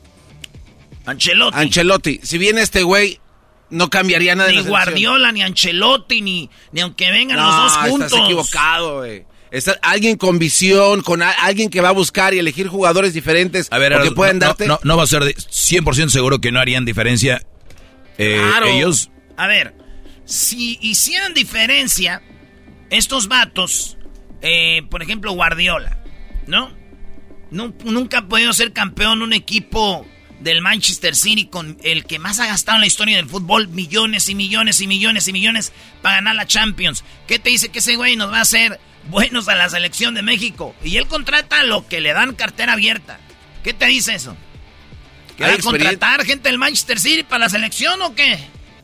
[1.07, 1.59] Ancelotti.
[1.59, 2.21] Ancelotti.
[2.23, 3.19] Si viene este güey,
[3.71, 4.85] no cambiaría nada en ni la selección.
[4.93, 8.13] Guardiola, ni Ancelotti, ni, ni aunque vengan los No, dos juntos.
[8.13, 9.25] Estás equivocado, güey.
[9.51, 13.69] Está alguien con visión, con a- alguien que va a buscar y elegir jugadores diferentes
[13.71, 14.67] A ver, no, pueden no, darte.
[14.67, 17.43] no, no va a ser de- 100% seguro que no harían diferencia
[18.17, 18.67] eh, Claro.
[18.69, 19.11] ellos.
[19.37, 19.75] A ver,
[20.33, 22.23] si hicieran diferencia,
[22.91, 23.97] estos vatos,
[24.41, 25.99] eh, por ejemplo, Guardiola,
[26.47, 26.73] ¿no?
[27.51, 30.07] Nu- Nunca ha podido ser campeón un equipo
[30.41, 34.29] del Manchester City con el que más ha gastado en la historia del fútbol, millones
[34.29, 37.05] y millones y millones y millones para ganar la Champions.
[37.29, 38.81] ¿Qué te dice que ese güey nos va a hacer
[39.11, 40.75] buenos a la selección de México?
[40.83, 43.21] Y él contrata lo que le dan cartera abierta.
[43.63, 44.35] ¿Qué te dice eso?
[45.37, 48.39] ¿Que va a contratar gente del Manchester City para la selección o qué?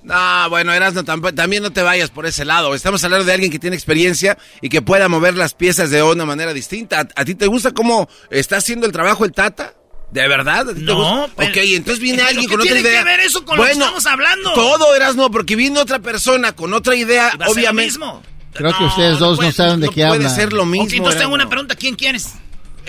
[0.09, 2.74] No, bueno, Erasmo, tamp- también no te vayas por ese lado.
[2.74, 6.24] Estamos hablando de alguien que tiene experiencia y que pueda mover las piezas de una
[6.24, 7.01] manera distinta.
[7.01, 9.74] ¿A, a ti te gusta cómo está haciendo el trabajo el Tata?
[10.10, 10.70] ¿De verdad?
[10.70, 11.32] ¿A ti te No, gusta?
[11.36, 12.98] pero- Ok, entonces viene ¿Pero alguien con otra tiene idea.
[13.01, 14.52] que ver eso con lo que estamos hablando?
[14.55, 17.90] Todo, Erasmo, porque viene otra persona con otra idea, ¿Va a ser lo obviamente.
[17.93, 18.22] mismo?
[18.55, 20.35] Creo que ustedes dos no, puede- saben de no qué puede hablan.
[20.35, 20.86] ser lo mismo.
[20.86, 21.76] Ok, entonces tengo una pregunta.
[21.76, 22.30] ¿Quién quieres?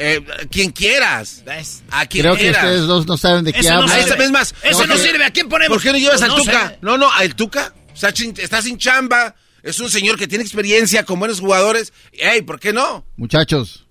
[0.02, 1.44] Eh, quien quieras.
[1.92, 4.04] A quien Creo que ustedes dos no saben de qué Eso no hablan.
[4.08, 4.24] sirve.
[4.24, 5.26] Es más, Ese no sirve.
[5.26, 5.76] ¿A quién ponemos?
[5.76, 6.70] ¿Por qué no llevas Pues al no Tuca?
[6.70, 6.78] sé.
[6.82, 7.74] No, no, al Tuca.
[7.94, 9.36] Está, sin- está sin chamba.
[9.62, 11.92] Es un señor que tiene experiencia con buenos jugadores.
[12.14, 13.06] Ey, ¿por qué no?
[13.18, 13.86] Muchachos.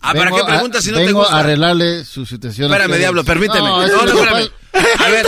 [0.00, 1.36] Ah, ¿para qué preguntas si no te vengo gusta?
[1.36, 2.68] a arreglarle su situación.
[2.72, 3.60] Espérame, diablo, permíteme.
[3.60, 4.50] No, No, no, espérame.
[4.72, 5.26] pasa- A ver,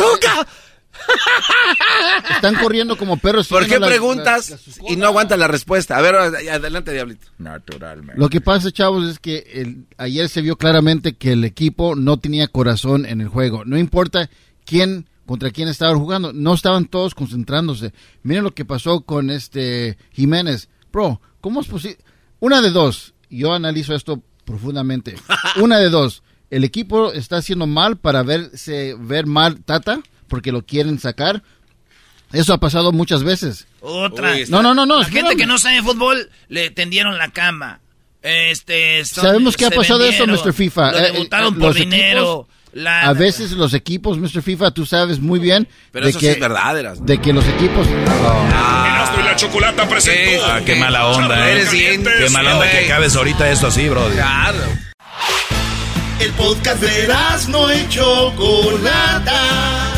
[2.30, 3.48] Están corriendo como perros.
[3.48, 4.54] ¿por qué preguntas
[4.88, 5.96] y no aguantas la respuesta?
[5.96, 7.26] A ver, adelante, diablito.
[7.38, 8.20] Naturalmente.
[8.20, 12.18] Lo que pasa, chavos, es que el- ayer se vio claramente que el equipo no
[12.18, 13.64] tenía corazón en el juego.
[13.64, 14.28] No importa
[14.64, 17.94] quién contra quién estaban jugando, no estaban todos concentrándose.
[18.22, 20.68] Miren lo que pasó con este Jiménez.
[20.92, 21.98] Bro, ¿cómo es posible?
[22.40, 23.14] Una de dos.
[23.30, 25.14] Yo analizo esto profundamente.
[25.60, 26.22] Una de dos.
[26.50, 31.42] El equipo está haciendo mal para verse ver mal Tata porque lo quieren sacar.
[32.32, 33.66] Eso ha pasado muchas veces.
[33.80, 34.34] Otra.
[34.48, 34.98] No, no, no, no.
[35.00, 37.80] La gente que no sabe fútbol le tendieron la cama.
[38.22, 40.52] Este, son- Sabemos que ha pasado eso, vendieron, Mr.
[40.54, 40.92] FIFA.
[40.92, 42.20] Lo Eh, debutaron eh, por los dinero.
[42.20, 44.42] equipos, la- a veces los equipos, Mr.
[44.42, 47.06] FIFA, tú sabes muy bien Pero de eso que, sí es verdad, Erasmo.
[47.06, 47.86] de que los equipos...
[47.86, 50.46] Erasmo y la chocolata presentó.
[50.46, 51.64] Ah, qué mala onda, eh.
[51.70, 54.08] Qué mala onda que acabes ahorita esto así, bro.
[54.08, 54.58] Claro.
[56.18, 57.08] El podcast de
[57.50, 59.93] no y Chocolata.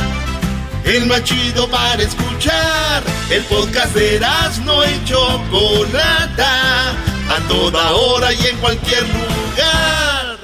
[0.87, 3.03] El más chido para escuchar.
[3.29, 4.21] El podcast de
[4.65, 6.91] no y Chocolata.
[7.29, 10.39] A toda hora y en cualquier lugar.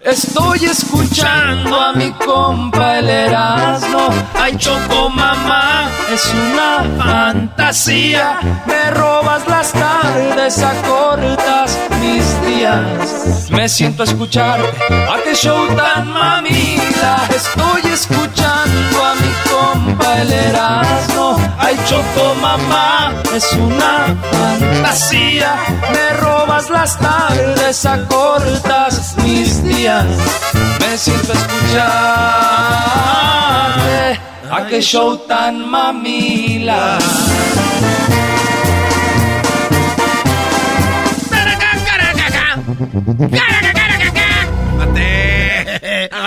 [0.00, 4.10] Estoy escuchando a mi compa el Erasmo.
[4.34, 8.38] Ay, Choco mamá, es una fantasía.
[8.66, 13.50] Me robas las tardes, acortas mis días.
[13.50, 17.26] Me siento a escuchar a qué show tan mamila.
[17.34, 18.53] Estoy escuchando
[19.94, 21.36] compa el Erasmo.
[21.58, 25.56] Ay, Choco mamá, es una fantasía.
[25.92, 30.06] Me robas las tardes, acortas mis días.
[30.80, 31.84] Me siento a escuchar
[34.50, 36.98] a qué show tan mamila.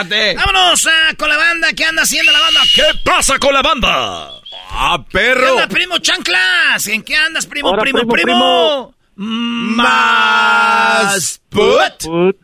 [0.05, 1.69] Vámonos ah, con la banda.
[1.75, 2.61] ¿Qué anda haciendo la banda?
[2.73, 4.29] ¿Qué pasa con la banda?
[4.69, 5.53] ¡Ah, ¿Qué perro!
[5.53, 6.87] onda, primo Chanclas?
[6.87, 8.93] ¿En qué andas, primo, Ahora, primo, primo, primo?
[9.15, 12.35] Más put.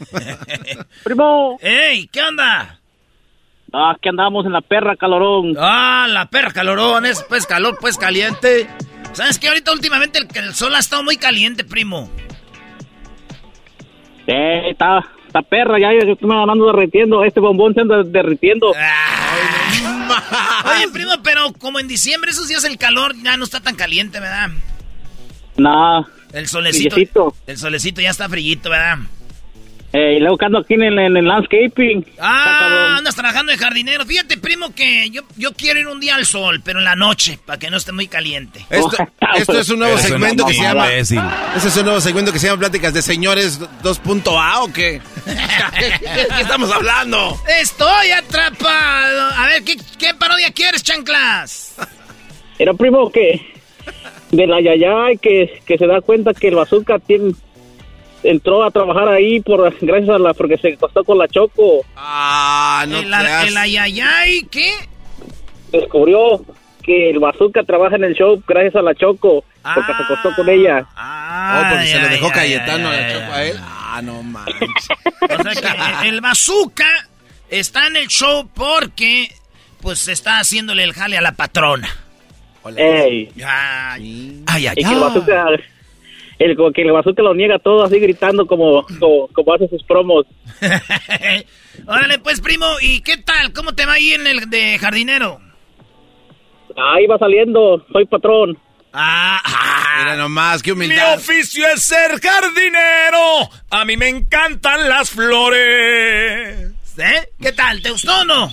[1.04, 2.06] Primo, ¡Ey!
[2.08, 2.80] ¿Qué onda?
[3.72, 5.54] ah, que andamos en la perra calorón.
[5.58, 7.06] Ah, la perra calorón.
[7.06, 8.68] Es pues calor, pues caliente.
[9.12, 9.48] ¿Sabes qué?
[9.48, 12.10] Ahorita últimamente el, el sol ha estado muy caliente, primo.
[14.26, 15.00] Eh, está,
[15.38, 17.24] está perra, ya yo me ando derritiendo.
[17.24, 18.70] Este bombón se anda derritiendo.
[18.70, 18.78] Oye,
[20.92, 24.48] primo, pero como en diciembre esos días el calor ya no está tan caliente, ¿verdad?
[25.56, 26.04] Nah.
[26.32, 27.34] El solecito.
[27.46, 28.98] El solecito ya está frillito, ¿verdad?
[29.92, 32.04] Eh, y luego ando aquí en el, en el landscaping.
[32.20, 34.04] Ah, andas trabajando de jardinero.
[34.04, 37.38] Fíjate, primo, que yo, yo quiero ir un día al sol, pero en la noche,
[37.44, 38.66] para que no esté muy caliente.
[38.68, 38.96] Esto,
[39.36, 40.92] esto es un nuevo segmento que se llama.
[40.92, 41.16] Ese
[41.56, 45.00] es un nuevo segmento que se llama Pláticas de Señores 2.A o qué?
[45.24, 47.36] ¿Qué, qué estamos hablando?
[47.60, 49.30] Estoy atrapado.
[49.36, 51.76] A ver, ¿qué, qué parodia quieres, chanclas?
[52.58, 53.40] Era primo que
[54.32, 57.32] de la yayay que, que se da cuenta que el bazooka tiene,
[58.22, 61.84] entró a trabajar ahí por gracias a la porque se acostó con la choco.
[61.96, 64.72] Ah, no el, el ayayay, ¿qué?
[65.72, 66.44] Descubrió
[66.82, 70.48] que el bazooka trabaja en el show gracias a la choco porque se acostó con
[70.48, 70.86] ella.
[70.96, 73.56] Oh, porque se lo dejó ay, Cayetano ay, a la Choco a él.
[73.60, 74.88] Ah, no manches.
[75.20, 77.08] O sea que el bazooka
[77.50, 79.30] está en el show porque
[79.80, 81.88] pues está haciéndole el jale a la patrona.
[82.76, 83.30] Ey.
[83.44, 84.74] Ay, ay, ay.
[84.76, 85.44] Y que el bazooka,
[86.38, 90.26] el, que el bazooka lo niega todo así gritando como, como, como hace sus promos.
[91.86, 93.52] Órale, pues, primo, ¿y qué tal?
[93.52, 95.40] ¿Cómo te va ahí en el de jardinero?
[96.76, 98.58] Ahí va saliendo, soy patrón.
[98.92, 99.40] Ah,
[100.00, 101.14] Mira nomás, qué Mi humildad.
[101.16, 103.50] oficio es ser jardinero.
[103.70, 106.72] A mí me encantan las flores.
[106.98, 107.28] ¿Eh?
[107.40, 107.82] ¿Qué tal?
[107.82, 108.50] ¿Te gustó o no?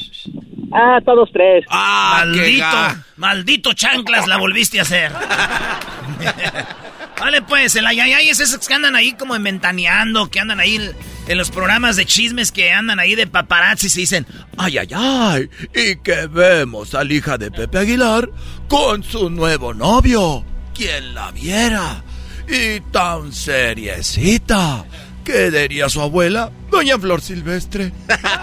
[0.74, 1.66] Ah, todos tres.
[1.70, 5.12] Ah, qué maldito, maldito chanclas la volviste a hacer.
[7.20, 10.80] vale, pues, el ayayay es esos que andan ahí como inventaneando, que andan ahí
[11.28, 14.28] en los programas de chismes que andan ahí de paparazzi se dicen,
[14.58, 15.50] Ay, ay, ay.
[15.74, 18.30] Y que vemos a la hija de Pepe Aguilar
[18.68, 20.46] con su nuevo novio.
[20.74, 22.04] ¿Quién la viera?
[22.48, 24.86] Y tan seriecita.
[25.24, 27.92] ¿Qué diría su abuela, Doña Flor Silvestre?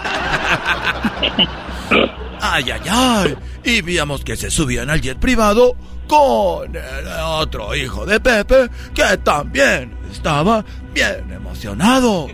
[2.45, 3.35] Ay, ay, ay.
[3.63, 9.17] Y veíamos que se subían al jet privado con el otro hijo de Pepe, que
[9.17, 10.63] también estaba
[10.93, 12.27] bien emocionado.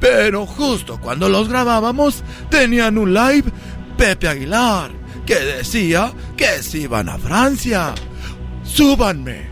[0.00, 3.50] Pero justo cuando los grabábamos, tenían un live
[3.96, 4.90] Pepe Aguilar
[5.24, 7.94] que decía que se iban a Francia.
[8.64, 9.46] ¡Súbanme!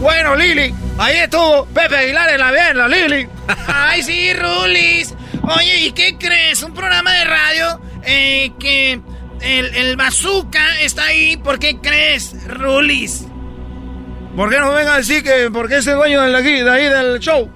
[0.00, 3.28] Bueno, Lili, ahí estuvo Pepe Aguilar en la bien, Lili.
[3.66, 5.14] Ay, sí, Rulis.
[5.42, 6.62] Oye, ¿y qué crees?
[6.62, 9.00] Un programa de radio eh, que
[9.40, 11.36] el, el bazooka está ahí.
[11.36, 13.26] ¿Por qué crees, Rulis?
[14.36, 16.88] ¿Por qué no venga a decir que porque es el dueño de, la, de ahí
[16.88, 17.48] del show?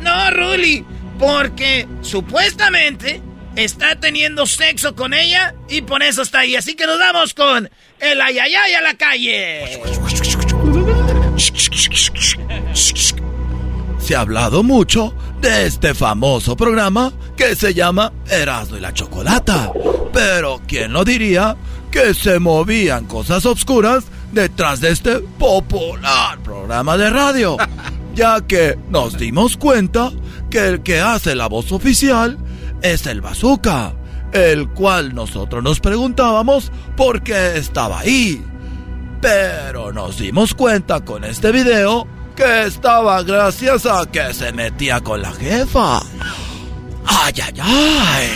[0.00, 0.84] No, Ruli,
[1.18, 3.20] porque supuestamente
[3.54, 6.56] está teniendo sexo con ella y por eso está ahí.
[6.56, 7.68] Así que nos vamos con
[8.00, 9.80] el ayayay a la calle.
[13.98, 19.72] Se ha hablado mucho de este famoso programa que se llama Erasmo y la Chocolata.
[20.12, 21.56] Pero ¿quién lo diría
[21.90, 27.56] que se movían cosas obscuras detrás de este popular programa de radio?
[28.14, 30.10] Ya que nos dimos cuenta
[30.48, 32.38] que el que hace la voz oficial
[32.80, 33.92] es el bazooka,
[34.32, 38.42] el cual nosotros nos preguntábamos por qué estaba ahí.
[39.20, 42.06] Pero nos dimos cuenta con este video
[42.36, 46.00] que estaba gracias a que se metía con la jefa.
[47.06, 48.28] ¡Ay, ay, ay!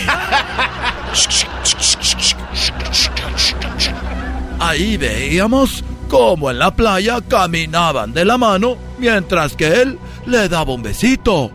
[4.59, 10.73] Ahí veíamos cómo en la playa caminaban de la mano mientras que él le daba
[10.73, 11.51] un besito.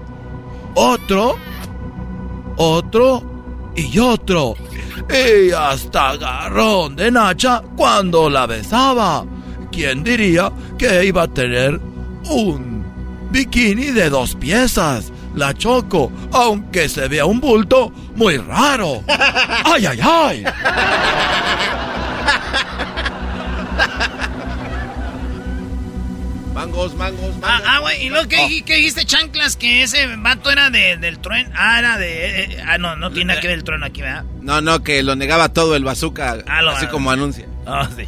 [0.75, 1.37] Otro,
[2.57, 4.55] otro y otro.
[5.09, 9.25] Y hasta agarrón de Nacha cuando la besaba.
[9.71, 11.79] ¿Quién diría que iba a tener
[12.29, 12.85] un
[13.31, 15.11] bikini de dos piezas?
[15.35, 19.03] La Choco, aunque se vea un bulto muy raro.
[19.65, 20.45] ¡Ay, ay, ay!
[26.53, 27.43] Mangos, mangos, mangos.
[27.43, 29.55] Ah, ah, güey, ¿y luego qué, qué dijiste, chanclas?
[29.57, 31.49] Que ese vato era de, del trueno.
[31.55, 32.25] Ah, era de.
[32.25, 34.23] eh, eh, ah, no, no tiene nada que ver el trueno aquí, ¿verdad?
[34.41, 37.45] No, no, que lo negaba todo el bazooka, Ah, lo- así como anuncia.
[37.65, 38.07] Ah, sí.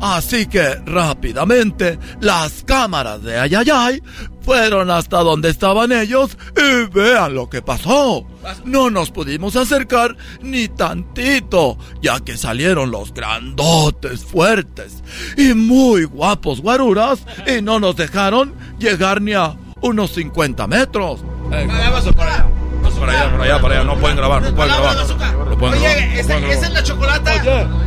[0.00, 4.02] Así que rápidamente las cámaras de Ayayay
[4.42, 8.26] fueron hasta donde estaban ellos y vean lo que pasó.
[8.64, 15.02] No nos pudimos acercar ni tantito, ya que salieron los grandotes, fuertes
[15.36, 21.20] y muy guapos guaruras y no nos dejaron llegar ni a unos 50 metros.
[22.98, 23.84] Para allá, para allá, para allá.
[23.84, 24.96] No pueden grabar, no pueden grabar.
[25.48, 25.96] No pueden grabar.
[25.96, 27.32] Oye, esa, esa es la chocolata.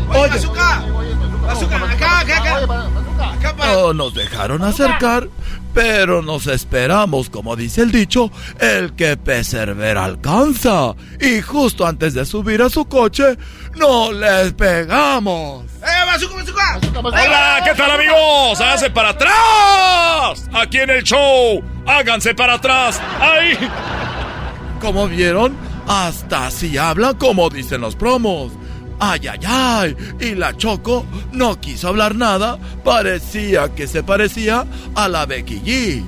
[0.10, 1.33] Oye, oye.
[1.54, 1.78] Bazooka.
[1.78, 3.34] Bazooka, acá, acá, acá.
[3.34, 3.74] Acá para.
[3.74, 5.28] No nos dejaron acercar,
[5.74, 10.96] pero nos esperamos, como dice el dicho, el que Pecerver alcanza.
[11.20, 13.38] Y justo antes de subir a su coche,
[13.76, 15.66] no les pegamos.
[15.82, 16.80] ¡Eh, Bazooka, Bazooka!
[17.00, 18.60] Hola, ¿qué tal amigos?
[18.60, 20.50] Háganse para atrás.
[20.54, 21.64] Aquí en el show.
[21.86, 23.00] Háganse para atrás.
[23.20, 23.58] ¡Ay!
[24.80, 25.56] Como vieron,
[25.88, 28.52] hasta así habla como dicen los promos.
[29.00, 29.98] Ay, ay, ay.
[30.20, 32.58] Y la Choco no quiso hablar nada.
[32.84, 34.66] Parecía que se parecía
[34.96, 36.04] a la Becky G.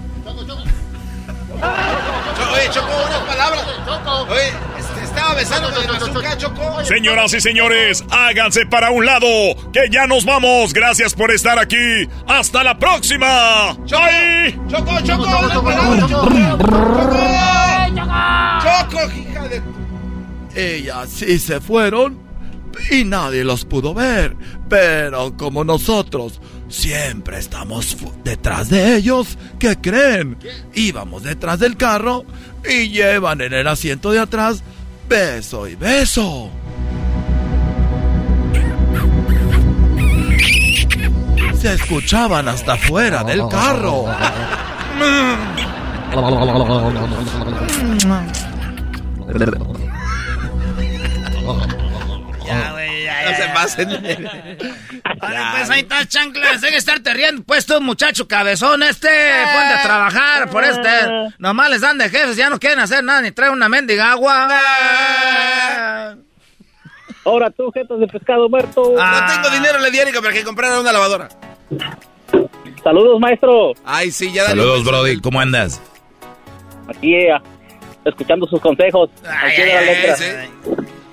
[2.54, 3.66] Oye, Choco, unas palabras.
[4.30, 6.86] Oye, este, estaba besando con el Bazooka, Choco.
[6.86, 9.28] Señoras y señores, háganse para un lado,
[9.72, 10.74] que ya nos vamos.
[10.74, 12.08] Gracias por estar aquí.
[12.28, 13.72] Hasta la próxima.
[13.98, 14.60] ¡Ay!
[14.68, 16.30] Choco, Choco, unas palabras, Choco.
[18.62, 19.62] Choco, hija de...
[20.56, 22.18] Ellas sí se fueron
[22.90, 24.36] y nadie los pudo ver.
[24.70, 26.40] Pero como nosotros
[26.70, 30.38] siempre estamos detrás de ellos, ¿qué creen?
[30.74, 32.26] Íbamos detrás del carro
[32.68, 34.64] y llevan en el asiento de atrás
[35.08, 36.50] beso y beso.
[41.60, 44.06] Se escuchaban hasta afuera del carro.
[53.26, 53.90] No se pasen.
[53.90, 56.62] Vale, pues ahí está, chanclas.
[56.62, 57.44] Deja de estarte riendo.
[57.44, 59.08] Pues tú, muchacho cabezón este.
[59.08, 60.90] Ponte a trabajar por este.
[61.38, 62.36] Nomás les dan de jefes.
[62.38, 64.50] Ya no quieren hacer nada ni traen una mendiga agua.
[67.26, 68.94] Ahora tú, jetas de pescado muerto.
[68.96, 71.30] No tengo dinero, le di a Erika para que comprara una lavadora.
[72.84, 73.72] Saludos, maestro.
[73.84, 74.62] Ay, sí, ya dale.
[74.62, 75.20] Saludos, Brody.
[75.20, 75.82] ¿Cómo andas?
[76.88, 77.34] Aquí, eh,
[78.06, 79.10] escuchando sus consejos.
[79.56, 80.16] Pie de la letra.
[80.20, 80.50] Ay,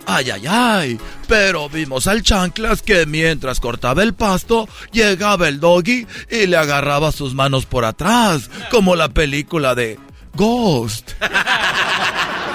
[0.06, 0.98] ay, ay.
[1.28, 7.12] Pero vimos al chanclas que mientras cortaba el pasto, llegaba el doggy y le agarraba
[7.12, 9.98] sus manos por atrás, como la película de
[10.34, 11.12] Ghost.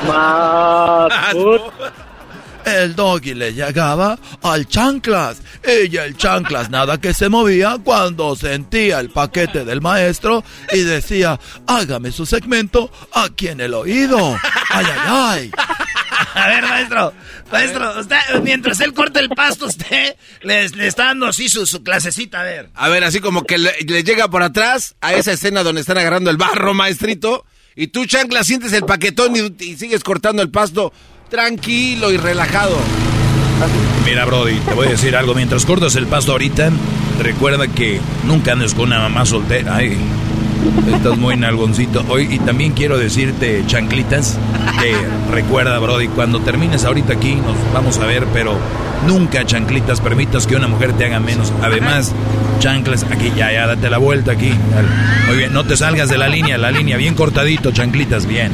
[0.07, 1.11] Más.
[2.65, 5.41] el doggy le llegaba al chanclas.
[5.65, 11.39] Y el chanclas nada que se movía cuando sentía el paquete del maestro y decía,
[11.65, 14.37] hágame su segmento aquí en el oído.
[14.69, 15.51] Ay, ay, ay.
[16.37, 17.13] A ver, maestro,
[17.51, 21.83] maestro, usted, mientras él corta el pasto, usted le, le está dando así su, su,
[21.83, 22.69] clasecita, a ver.
[22.75, 25.97] A ver, así como que le, le, llega por atrás a esa escena donde están
[25.97, 27.45] agarrando el barro, maestrito,
[27.75, 30.93] y tú, chancla, sientes el paquetón y, y sigues cortando el pasto
[31.29, 32.77] tranquilo y relajado.
[34.05, 35.33] Mira, Brody, te voy a decir algo.
[35.33, 36.71] Mientras cortas el pasto ahorita,
[37.19, 39.75] recuerda que nunca andes con una mamá soltera.
[39.75, 39.97] Ay,
[40.93, 42.03] estás muy nalgoncito.
[42.09, 44.37] Hoy, y también quiero decirte, chanclitas,
[44.81, 44.93] que
[45.33, 48.57] recuerda, Brody, cuando termines ahorita aquí, nos vamos a ver, pero
[49.05, 51.53] nunca, chanclitas, permitas que una mujer te haga menos.
[51.61, 52.13] Además,
[52.59, 54.51] chanclas, aquí ya, ya, date la vuelta aquí.
[55.27, 58.51] Muy bien, no te salgas de la línea, la línea, bien cortadito, chanclitas, bien.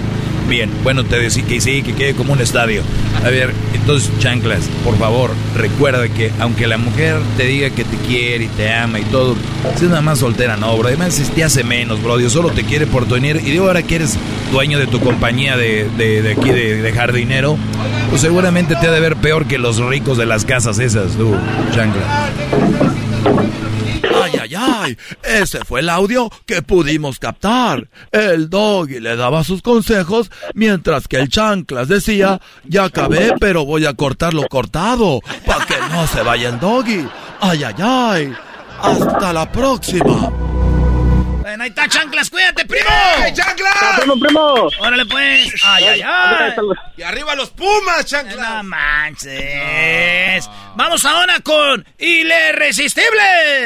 [0.53, 2.83] Bien, bueno, te decía que sí, que quede como un estadio.
[3.25, 7.97] A ver, entonces, chanclas, por favor, recuerda que aunque la mujer te diga que te
[7.97, 9.35] quiere y te ama y todo,
[9.75, 10.89] si es nada más soltera, no, bro.
[10.89, 12.17] Además, te hace menos, bro.
[12.17, 13.17] Dios solo te quiere por tu.
[13.17, 14.15] Y de ahora que eres
[14.51, 17.57] dueño de tu compañía de, de, de aquí, de, de, jardinero,
[18.11, 21.35] pues seguramente te ha de ver peor que los ricos de las casas esas, tú,
[21.73, 22.05] chanclas.
[24.33, 27.87] Ay, ay, ay, ese fue el audio que pudimos captar.
[28.11, 33.85] El doggy le daba sus consejos mientras que el chanclas decía, ya acabé, pero voy
[33.85, 37.07] a cortar lo cortado para que no se vaya el doggy.
[37.39, 38.33] Ay, ay, ay.
[38.81, 40.52] Hasta la próxima.
[41.53, 42.89] Bueno, ahí está, chanclas, cuídate, primo.
[43.23, 43.99] ¡Hey, chanclas!
[43.99, 44.69] primo, primo!
[44.79, 45.53] Órale, pues.
[45.63, 46.53] Ay, ay, ay.
[46.97, 48.55] Y arriba los Pumas, chanclas.
[48.55, 50.49] No manches.
[50.75, 53.21] Vamos ahora con El Irresistible.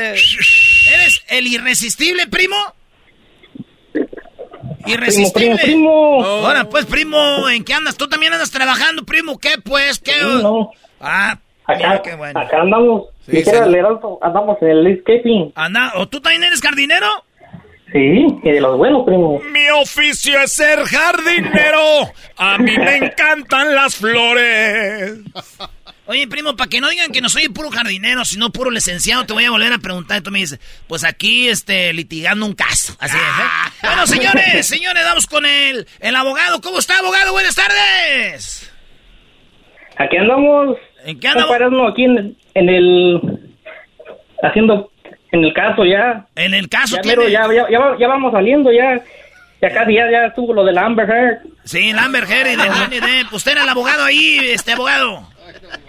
[0.10, 2.58] ¿Eres el irresistible, primo?
[4.86, 5.56] Irresistible.
[5.56, 6.46] Primo, primo, primo.
[6.46, 7.96] Ahora, pues, primo, ¿en qué andas?
[7.96, 9.40] ¿Tú también andas trabajando, primo?
[9.40, 10.00] ¿Qué, pues?
[10.00, 10.12] ¿Qué?
[10.12, 10.72] Sí, no.
[11.00, 12.38] Ah, acá, mira, qué bueno.
[12.38, 13.04] acá andamos.
[13.26, 13.52] Sí, sí.
[14.22, 15.54] andamos en el escaping.
[15.56, 17.08] Anda, ¿o tú también eres jardinero?
[17.92, 19.40] Sí, y de los buenos, primo.
[19.52, 22.12] Mi oficio es ser jardinero.
[22.36, 25.20] A mí me encantan las flores.
[26.06, 29.34] Oye, primo, para que no digan que no soy puro jardinero, sino puro licenciado, te
[29.34, 30.20] voy a volver a preguntar.
[30.20, 32.94] Y tú me dices, pues aquí, este, litigando un caso.
[33.00, 33.78] Así es, ¿eh?
[33.84, 36.62] Bueno, señores, señores, vamos con el, el abogado.
[36.62, 37.32] ¿Cómo está, abogado?
[37.34, 38.74] Buenas tardes.
[39.98, 40.78] Aquí andamos.
[41.06, 41.92] ¿En qué andamos?
[41.92, 43.22] aquí en, en el.
[44.44, 44.92] Haciendo.
[45.32, 46.26] En el caso ya.
[46.36, 47.34] En el caso, Ya, ¿quién mero, es?
[47.34, 49.02] ya, ya, ya, va- ya vamos saliendo ya.
[49.62, 51.38] Ya casi ya, ya estuvo lo del Amber Heard.
[51.64, 53.34] Sí, el Amber Heard y de Johnny Depp.
[53.34, 55.28] Usted era el abogado ahí, este abogado.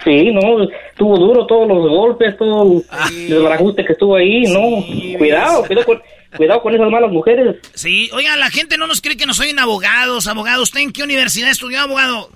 [0.02, 5.19] Sí, no, estuvo duro todos los golpes, todo el desbarajuste que estuvo ahí, no.
[5.19, 6.02] Cuidado, cuidado con,
[6.36, 7.56] cuidado con esas malas mujeres.
[7.74, 10.62] Sí, oiga, la gente no nos cree que no soy abogados, abogado.
[10.62, 12.31] ¿Usted en qué universidad estudió, abogado?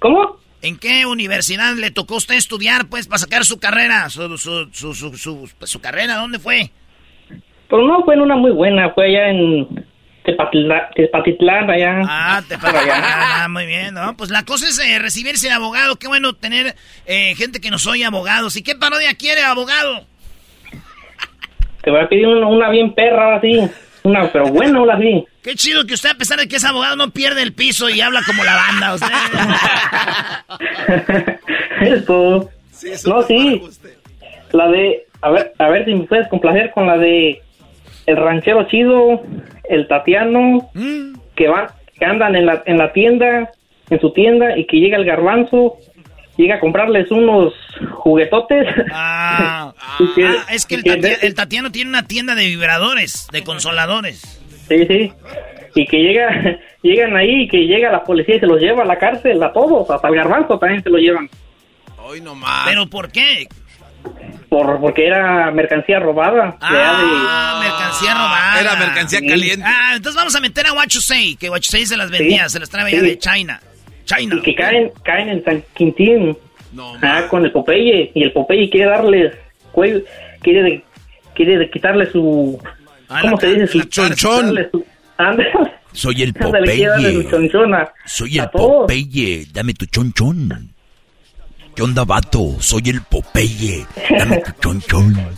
[0.00, 0.36] ¿Cómo?
[0.66, 4.08] ¿En qué universidad le tocó a usted estudiar, pues, para sacar su carrera?
[4.10, 6.70] Su, su, su, su, su- pues, su carrera, ¿dónde fue?
[7.68, 9.86] Pero no fue en una muy buena, fue allá en
[10.24, 12.00] Tepatitlán, allá.
[12.08, 12.94] Ah, te Por allá.
[13.44, 14.16] Ah, muy bien, ¿no?
[14.16, 15.96] Pues la cosa es eh, recibirse de abogado.
[15.96, 16.74] Qué bueno tener
[17.06, 18.56] eh, gente que no soy abogados.
[18.56, 20.04] ¿Y qué parodia quiere, abogado?
[21.82, 23.60] Te voy a pedir una, una bien perra, así.
[24.02, 25.24] Una, pero buena, una así.
[25.46, 28.00] Qué chido que usted, a pesar de que es abogado, no pierde el piso y
[28.00, 28.94] habla como la banda.
[28.94, 29.08] Usted.
[31.80, 32.50] Eso.
[33.06, 33.62] no, sí.
[34.50, 37.42] La de, a ver, a ver si me puedes complacer con la de
[38.06, 39.22] el ranchero chido,
[39.68, 40.68] el Tatiano,
[41.36, 41.66] que van,
[41.98, 43.50] que andan en la, en la tienda,
[43.90, 45.76] en su tienda, y que llega el garbanzo,
[46.36, 47.54] llega a comprarles unos
[47.92, 48.66] juguetotes.
[48.92, 49.72] Ah,
[50.16, 53.28] que- ah, es que el, y que- Tati- el Tatiano tiene una tienda de vibradores,
[53.32, 54.35] de consoladores.
[54.68, 55.12] Sí, sí.
[55.74, 58.86] Y que llega, llegan ahí y que llega la policía y se los lleva a
[58.86, 61.28] la cárcel a todos, hasta el garbanzo también se lo llevan.
[61.98, 62.62] Hoy nomás.
[62.66, 63.48] ¿Pero por qué?
[64.48, 66.52] Por, porque era mercancía robada.
[66.52, 68.60] de- Ah, mercancía robada.
[68.60, 69.26] Era mercancía Sí.
[69.26, 69.64] caliente.
[69.66, 72.86] Ah, entonces vamos a meter a Huachusei, que Huachusei se las vendía, se las trae
[72.86, 73.06] allá Sí.
[73.06, 73.60] de China.
[74.04, 74.36] China.
[74.38, 76.38] y que caen, caen en San Quintín.
[76.72, 78.12] No, ah, con el Popeye.
[78.14, 79.34] Y el Popeye quiere darles
[79.72, 80.00] cuello,
[80.42, 80.84] quiere,
[81.34, 82.56] quiere quitarle su...
[83.08, 83.78] Ah, ¿Cómo se dice?
[83.78, 84.58] la chonchón.
[85.92, 86.88] Soy el Popeye.
[88.04, 88.50] Soy el.
[88.50, 89.46] Popeye.
[89.52, 90.72] Dame tu chonchón.
[91.74, 92.56] ¿Qué onda, vato?
[92.60, 93.86] Soy el Popeye.
[94.18, 95.14] Dame tu chonchón.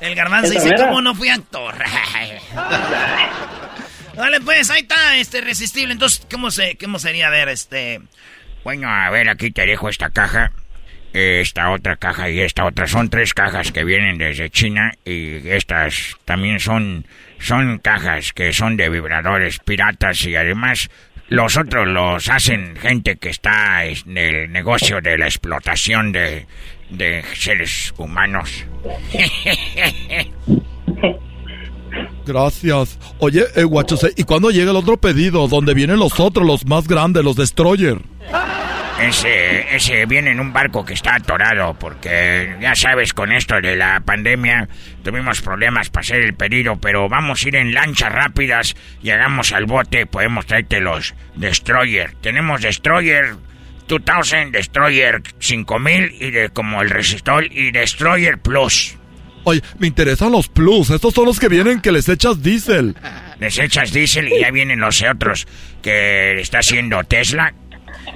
[0.00, 0.74] El garbanzo dice.
[0.76, 1.74] ¿cómo no fui actor?
[4.16, 5.92] Vale, pues, ahí está, este, resistible.
[5.92, 8.00] Entonces, ¿cómo, se, cómo sería, a ver, este...
[8.64, 10.50] Bueno, a ver, aquí te dejo esta caja,
[11.18, 12.86] esta otra caja y esta otra.
[12.86, 17.06] Son tres cajas que vienen desde China y estas también son,
[17.38, 20.90] son cajas que son de vibradores piratas y además
[21.28, 26.46] Los otros los hacen gente que está en el negocio de la explotación de,
[26.90, 28.64] de seres humanos.
[32.26, 32.98] Gracias.
[33.18, 35.48] Oye, eh, guachos, ¿y cuándo llega el otro pedido?
[35.48, 37.98] Donde vienen los otros, los más grandes, los Destroyer.
[39.00, 43.76] Ese, ese viene en un barco que está atorado porque ya sabes con esto de
[43.76, 44.68] la pandemia
[45.04, 49.66] tuvimos problemas para hacer el pedido, pero vamos a ir en lanchas rápidas, llegamos al
[49.66, 52.14] bote, podemos traerte los Destroyer.
[52.20, 53.36] Tenemos Destroyer
[53.86, 58.98] 2000, Destroyer 5000 y de como el Resistol y Destroyer Plus.
[59.44, 60.90] Oye, me interesan los plus.
[60.90, 62.96] Estos son los que vienen que les echas diésel.
[63.40, 65.46] Les echas diésel y ya vienen los otros
[65.80, 67.54] que está haciendo Tesla.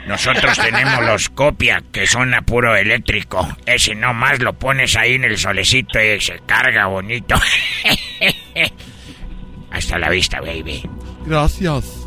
[0.06, 3.48] Nosotros tenemos los copia que son a puro eléctrico.
[3.66, 7.35] Ese nomás lo pones ahí en el solecito y se carga bonito.
[9.70, 10.82] Hasta la vista, baby.
[11.24, 12.06] Gracias.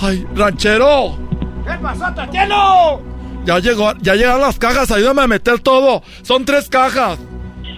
[0.00, 1.18] Ay, ranchero.
[1.66, 3.00] ¿Qué pasó, Tatiano?
[3.44, 6.02] Ya llegó, ya llegaron las cajas, ayúdame a meter todo.
[6.22, 7.18] Son tres cajas.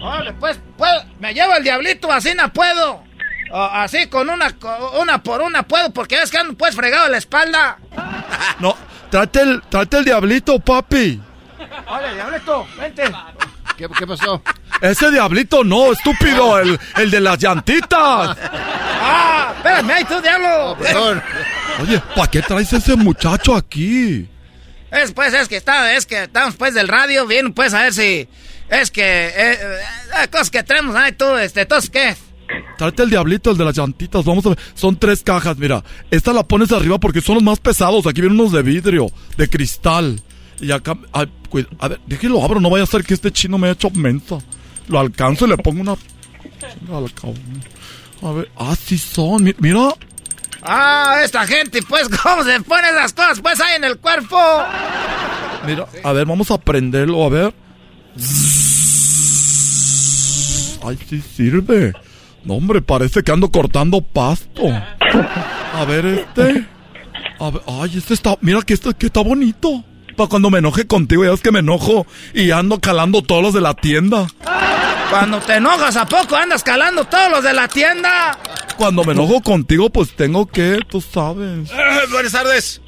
[0.03, 3.05] Órale, pues, puedo, me llevo el diablito, así no puedo.
[3.53, 4.49] O así con una,
[5.01, 7.79] una por una puedo, porque ves que ando pues fregado la espalda.
[8.61, 8.77] No,
[9.11, 11.21] trate el, trate el diablito, papi.
[11.87, 13.03] Órale, diablito, vente.
[13.77, 14.43] ¿Qué, qué pasó?
[14.81, 18.37] Ese diablito no, estúpido, el, el de las llantitas.
[19.03, 20.77] Ah, espérame, ahí tú, diablo.
[21.83, 24.29] Oye, ¿para qué traes ese muchacho aquí?
[24.91, 27.95] Es pues, es que está, es que estamos pues del radio, bien, pues a ver
[27.95, 28.29] si,
[28.69, 29.59] es que, eh,
[30.23, 32.17] eh, cosas que tenemos, ay tú, este, entonces, ¿qué?
[32.79, 34.25] Trate el diablito, el de las llantitas.
[34.25, 34.59] Vamos a ver.
[34.75, 35.85] Son tres cajas, mira.
[36.11, 38.07] Esta la pones arriba porque son los más pesados.
[38.07, 39.07] Aquí vienen unos de vidrio,
[39.37, 40.21] de cristal.
[40.61, 40.97] Y acá.
[41.13, 42.61] ay, cuida- a ver, déjelo abro.
[42.61, 44.39] No vaya a ser que este chino me haya hecho mensa.
[44.89, 45.93] Lo alcanzo y le pongo una.
[48.23, 48.51] A ver.
[48.57, 49.45] Ah, sí son.
[49.45, 49.91] mi- Mira.
[50.63, 54.37] Ah, esta gente, pues, ¿cómo se ponen esas cosas, pues, ahí en el cuerpo?
[55.67, 55.87] Mira.
[56.05, 57.25] A ver, vamos a prenderlo.
[57.25, 57.55] A ver.
[60.83, 61.93] Ay, sí sirve.
[62.45, 64.63] No, hombre, parece que ando cortando pasto.
[65.75, 66.67] A ver, este.
[67.39, 68.37] A ver, ay, este está.
[68.41, 69.85] Mira que este que está bonito.
[70.17, 73.55] Para cuando me enoje contigo, ya ves que me enojo y ando calando todos los
[73.55, 74.27] de la tienda.
[75.11, 78.39] Cuando te enojas, ¿a poco andas calando todos los de la tienda?
[78.77, 81.71] Cuando me enojo contigo, pues tengo que, tú sabes.
[82.11, 82.81] buenas tardes.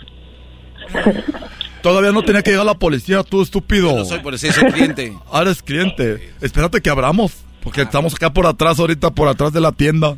[1.82, 3.96] Todavía no tenía que llegar la policía, tú estúpido.
[3.96, 5.16] no soy policía, soy cliente.
[5.32, 6.32] Ah, eres cliente.
[6.40, 7.32] Espérate que abramos.
[7.62, 10.16] Porque estamos acá por atrás, ahorita por atrás de la tienda.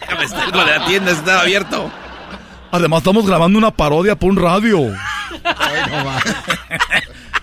[0.00, 1.90] Déjame estar con la tienda, está abierto.
[2.70, 4.92] Además, estamos grabando una parodia por un radio.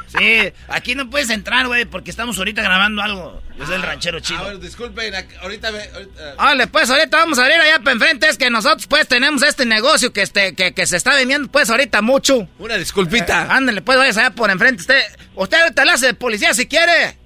[0.07, 3.41] Sí, aquí no puedes entrar, güey, porque estamos ahorita grabando algo.
[3.57, 4.39] Yo soy el ranchero chido.
[4.41, 5.11] A ver, disculpen,
[5.41, 5.80] ahorita me...
[5.80, 8.30] ahorita- Vale, pues ahorita vamos a abrir allá para enfrente.
[8.30, 11.69] Es que nosotros, pues, tenemos este negocio que, este, que, que se está vendiendo, pues,
[11.72, 12.47] ahorita mucho.
[12.60, 13.43] Una disculpita.
[13.43, 14.81] Eh, ándale, pues, vayas allá por enfrente.
[14.81, 15.01] Usted,
[15.34, 17.18] usted ahorita le hace de policía si quiere.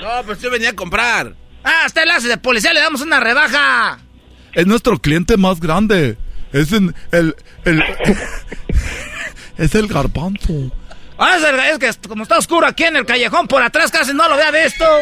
[0.00, 1.34] No, pero yo venía a comprar.
[1.64, 3.98] Ah, usted le hace de policía, le damos una rebaja.
[4.52, 6.16] Es nuestro cliente más grande.
[6.52, 7.82] Es en- el, el,
[9.58, 10.72] es el garbanzo.
[11.18, 11.36] Ah,
[11.70, 14.50] es que como está oscuro aquí en el callejón por atrás, casi no lo había
[14.64, 14.84] visto.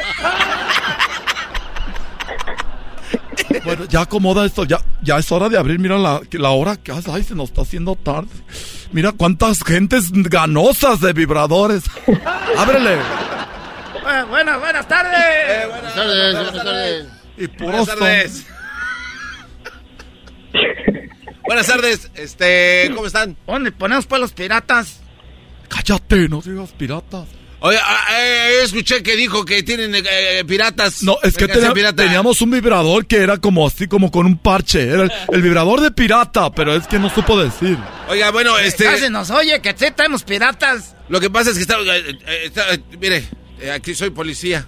[3.65, 5.79] Bueno, ya acomoda esto, ya, ya es hora de abrir.
[5.79, 7.11] Mira la, la hora que hace.
[7.11, 8.29] Ay, se nos está haciendo tarde.
[8.93, 11.85] Mira cuántas gentes ganosas de vibradores.
[12.59, 12.99] Ábrele.
[14.07, 15.69] Eh, buenas, buenas tardes.
[15.69, 17.07] Buenas tardes, buenas tardes.
[17.37, 18.47] Y Buenas tardes.
[21.45, 23.35] Buenas tardes, este, ¿cómo están?
[23.47, 25.01] ¿Dónde ponemos pues los piratas?
[25.69, 27.27] Cállate, no digas piratas.
[27.61, 31.03] Oye, ah, eh, escuché que dijo que tienen eh, piratas.
[31.03, 32.03] No, es que pirata.
[32.05, 34.91] teníamos un vibrador que era como así, como con un parche.
[34.91, 37.79] Era el, el vibrador de pirata, pero es que no supo decir.
[38.11, 38.85] Oiga, bueno, este...
[38.85, 40.97] Casi nos oye que sí tenemos piratas.
[41.09, 41.79] Lo que pasa es que está...
[41.81, 43.25] eh, eh, está- eh, mire,
[43.61, 44.67] eh, aquí soy policía.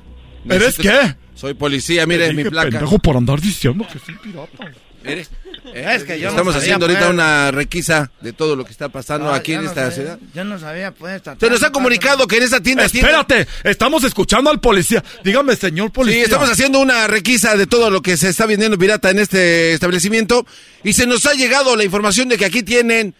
[0.48, 1.16] ¿Eres qué?
[1.34, 2.70] Soy policía, mire mi placa.
[2.70, 4.70] pendejo por andar diciendo que soy pirata.
[5.02, 5.26] Mire.
[5.74, 7.10] Es que yo no Estamos haciendo ahorita pues.
[7.14, 10.18] una requisa de todo lo que está pasando No, aquí en no esta sabía, ciudad.
[10.34, 11.22] Yo no sabía, pues.
[11.38, 12.84] Se nos ha comunicado que en esa tienda...
[12.84, 15.02] Espérate, estamos escuchando al policía.
[15.22, 16.22] Dígame, señor Sí, policía.
[16.24, 20.46] estamos haciendo una requisa de todo lo que se está vendiendo pirata en este establecimiento
[20.82, 23.14] y se nos ha llegado la información de que aquí tienen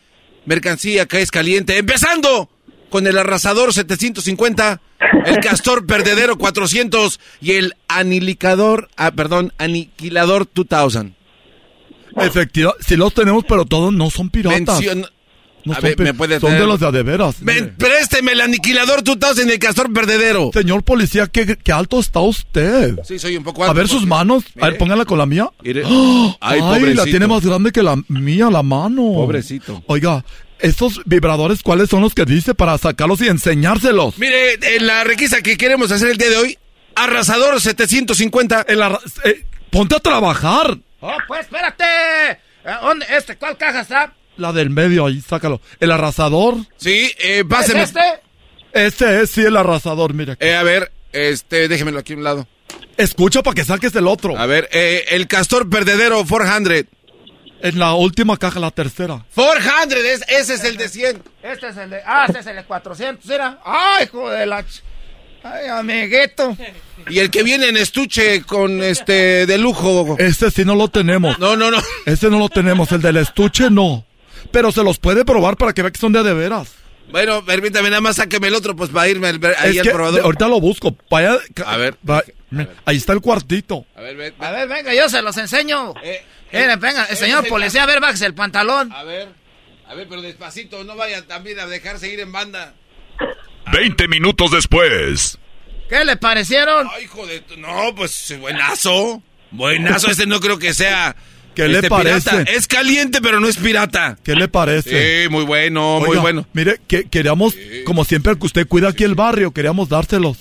[0.47, 2.51] mercancía que es caliente, empezando
[2.91, 4.81] con el arrasador 750,
[5.27, 11.15] el castor perdedero 400 y el anilicador, ah, perdón, aniquilador 2000.
[12.17, 14.81] Efectivamente, sí los tenemos, pero todos no son piratas.
[14.81, 15.09] Mencion-
[15.65, 17.37] No A son ver, pi- ¿me puede son de los de a de veras.
[17.79, 20.51] Présteme el aniquilador 2000 en el castor perdedero.
[20.55, 22.99] Señor policía, ¿qué, qué alto está usted?
[23.05, 24.43] Sí, soy un poco A alto, ver sus manos.
[24.61, 25.49] A ver, póngala con la mía.
[25.62, 25.83] Mire.
[25.87, 26.37] ¡Ah!
[26.41, 29.03] Ay, Ay, la tiene más grande que la mía, la mano.
[29.12, 29.83] Pobrecito.
[29.87, 30.25] Oiga,
[30.62, 34.19] ¿estos vibradores cuáles son los que dice para sacarlos y enseñárselos?
[34.19, 36.59] Mire, en la requisa que queremos hacer el día de hoy,
[36.95, 38.62] arrasador 750.
[38.69, 40.78] El arra- eh, ponte a trabajar.
[41.01, 41.85] Oh, pues espérate.
[42.32, 42.39] Eh,
[42.82, 43.07] ¿Dónde?
[43.16, 44.12] Este, ¿cuál caja está?
[44.37, 45.61] La del medio ahí, sácalo.
[45.81, 46.57] ¿El arrasador?
[46.77, 47.82] Sí, eh, ¿Es páseme.
[47.82, 48.01] este?
[48.73, 50.37] Este es, sí, el arrasador, mire.
[50.41, 52.47] Eh, a ver, este, déjemelo aquí a un lado.
[52.97, 54.37] Escucha para que saques el otro.
[54.39, 56.85] A ver, eh, el castor perdedero 400.
[57.62, 59.24] En la última caja, la tercera.
[59.35, 61.23] 400, es- ese es el de 100.
[61.43, 62.01] Este es el de.
[62.07, 63.59] Ah, este es el de 400, ¿era?
[63.65, 64.61] ¡Ay, hijo de la.
[64.62, 64.82] ch-
[65.43, 66.57] Ay, amiguito.
[67.09, 70.16] Y el que viene en estuche con este de lujo.
[70.19, 71.39] Este sí no lo tenemos.
[71.39, 71.78] No, no, no.
[72.07, 72.93] Este no lo tenemos.
[72.93, 74.05] El del estuche no.
[74.53, 76.73] Pero se los puede probar para que vea que son de a de veras.
[77.11, 79.91] Bueno, permítame, nada más sáqueme el otro, pues para irme al- ahí Es al que
[79.91, 80.20] probador.
[80.20, 80.95] ahorita lo busco.
[81.11, 81.97] Vaya, A ver.
[82.09, 82.23] va-
[82.85, 83.85] ahí está el cuartito.
[83.97, 85.95] A ver, ve- A ver, venga, yo se los enseño.
[86.05, 88.93] Eh, Miren, venga, el señor policía, a ver, bájese el pantalón.
[88.93, 89.28] A ver,
[89.89, 92.74] a ver, pero despacito, no vaya también a dejarse ir en banda.
[93.72, 95.39] 20 minutos después.
[95.89, 96.89] ¿Qué le parecieron?
[96.93, 97.40] Ay, hijo de...
[97.40, 99.22] tu- No, pues buenazo.
[99.51, 101.16] Buenazo, este no creo que sea...
[101.55, 102.31] ¿Qué le este, parece?
[102.31, 102.51] pirata.
[102.52, 104.16] Es caliente, pero no es pirata.
[104.22, 105.24] ¿Qué le parece?
[105.24, 106.47] Sí, muy bueno, muy Oiga, bueno.
[106.52, 110.39] Mire, que queríamos, como siempre, que usted cuida aquí el barrio, queríamos dárselos.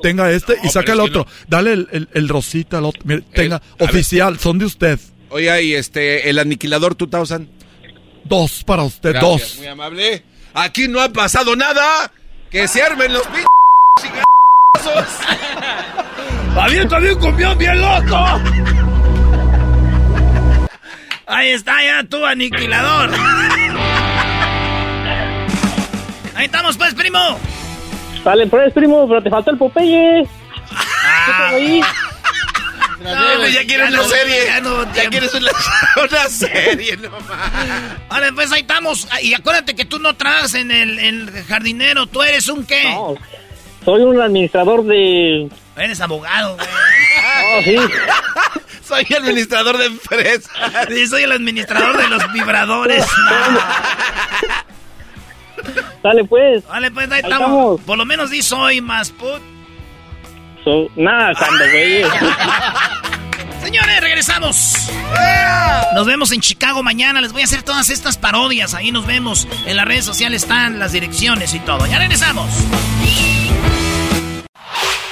[0.00, 1.26] Tenga este y No, saca pero el otro.
[1.46, 3.02] Dale el, el- el rosita, el otro.
[3.04, 3.90] Mire, tenga, a ver.
[3.90, 4.98] oficial, son de usted.
[5.36, 7.46] Oiga, y este, el aniquilador 2000.
[8.24, 9.58] Dos para usted, Gracias, dos.
[9.58, 10.22] Muy amable.
[10.54, 12.10] Aquí no ha pasado nada.
[12.50, 13.44] Que se armen los p...
[16.58, 18.16] ¡Había también cumbión bien loco!
[21.26, 23.10] Ahí está ya tu aniquilador.
[26.34, 27.38] Ahí estamos pues, primo.
[28.24, 30.22] Dale, pues, primo, pero te falta el Popeye.
[31.26, 31.82] ¿Qué pedo ahí?
[33.14, 34.44] No, pues ya quieres una serie.
[34.46, 35.50] ya no- Ya quieres una,
[36.10, 38.08] una serie, no más.
[38.08, 39.06] Vale, pues ahí estamos.
[39.22, 42.06] Y acuérdate que tú no trabajas en el, el jardinero.
[42.06, 42.84] ¿Tú eres un qué?
[42.84, 43.14] No,
[43.84, 45.48] soy un administrador de...
[45.76, 46.68] Eres abogado, güey.
[47.58, 47.76] Oh, sí.
[48.86, 50.48] Soy administrador de empresa.
[50.88, 53.04] Sí, soy el administrador de los vibradores.
[56.02, 56.64] Dale, pues.
[56.68, 57.48] Vale, pues ahí Ahí estamos.
[57.48, 57.80] estamos.
[57.82, 59.42] Por lo menos di soy más put.
[60.66, 62.02] So, nada, cuando, güey.
[63.62, 64.90] Señores, regresamos.
[65.94, 67.20] Nos vemos en Chicago mañana.
[67.20, 68.74] Les voy a hacer todas estas parodias.
[68.74, 69.46] Ahí nos vemos.
[69.66, 71.86] En las redes sociales están las direcciones y todo.
[71.86, 72.50] Ya regresamos.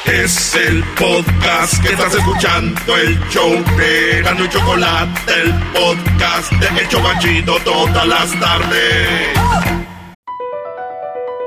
[0.06, 6.80] Es el podcast que estás escuchando, el show de Gano y Chocolate, el podcast de
[6.80, 9.83] El Chobachito todas las tardes.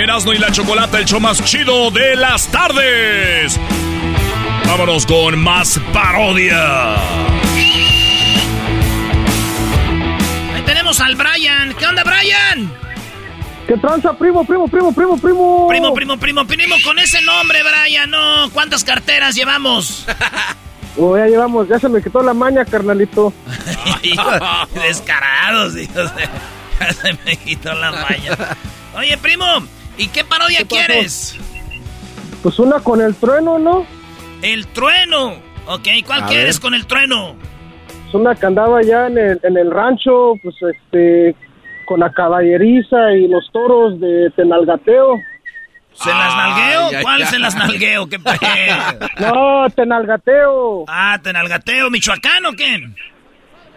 [0.00, 3.58] Erasmo y la Chocolata, el show más chido de las tardes.
[4.66, 6.94] Vámonos con más parodia.
[10.54, 11.74] Ahí tenemos al Brian.
[11.78, 12.72] ¿Qué onda, Brian?
[13.66, 15.68] ¿Qué tranza, primo, primo, primo, primo, primo?
[15.68, 18.50] Primo, primo, primo, primo, con ese nombre, Brian, no.
[18.52, 20.06] ¿Cuántas carteras llevamos?
[20.98, 23.32] Oh, ya llevamos, ya se me quitó la maña, carnalito.
[24.74, 26.28] Descarados, hijos de-
[26.80, 28.36] Ya se me quitó la maña.
[28.96, 29.46] Oye, primo,
[30.00, 31.36] ¿y qué parodia quieres?
[32.42, 33.86] Pues una con el trueno, ¿no?
[34.42, 35.34] El trueno.
[35.66, 36.62] Ok, ¿cuál A quieres ver.
[36.62, 37.36] con el trueno?
[38.08, 41.36] Es una que andaba allá en el, en el rancho, pues este,
[41.86, 45.16] con la caballeriza y los toros de Tenalgateo.
[45.92, 46.88] ¿Se las nalgueo?
[46.88, 47.28] Ay, ¿Cuál ay.
[47.28, 48.08] se las nalgueo?
[48.08, 48.18] ¿Qué
[49.20, 50.84] No, Tenalgateo.
[50.88, 52.88] Ah, ¿Tenalgateo, Michoacán o qué?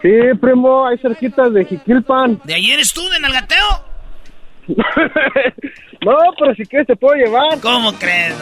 [0.00, 2.40] Sí, primo, hay cerquitas de Jiquilpan.
[2.44, 3.93] ¿De ahí eres tú, de Nalgateo?
[6.04, 7.58] No, pero si quieres te puedo llevar.
[7.60, 8.34] ¿Cómo crees?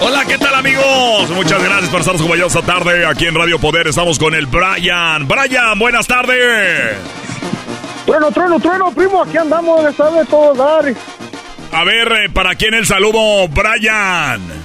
[0.00, 1.30] Hola, ¿qué tal amigos?
[1.30, 3.86] Muchas gracias por estar con esta tarde aquí en Radio Poder.
[3.86, 5.28] Estamos con el Brian.
[5.28, 6.96] Brian, buenas tardes.
[8.04, 10.92] Trueno, trueno, trueno, primo, aquí andamos, sabe todo dar.
[11.70, 14.61] A ver, eh, ¿para quién el saludo, Brian?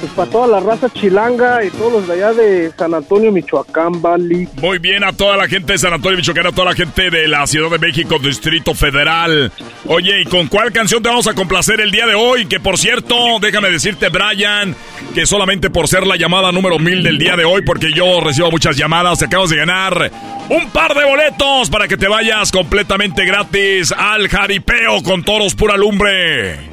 [0.00, 4.00] Pues para toda la raza chilanga y todos los de allá de San Antonio, Michoacán,
[4.00, 4.48] Bali.
[4.60, 7.28] Muy bien, a toda la gente de San Antonio, Michoacán, a toda la gente de
[7.28, 9.52] la Ciudad de México, Distrito Federal.
[9.86, 12.46] Oye, ¿y con cuál canción te vamos a complacer el día de hoy?
[12.46, 14.74] Que por cierto, déjame decirte, Brian,
[15.14, 18.50] que solamente por ser la llamada número mil del día de hoy, porque yo recibo
[18.50, 20.10] muchas llamadas, te acabas de ganar
[20.48, 25.76] un par de boletos para que te vayas completamente gratis al jaripeo con toros pura
[25.76, 26.69] lumbre.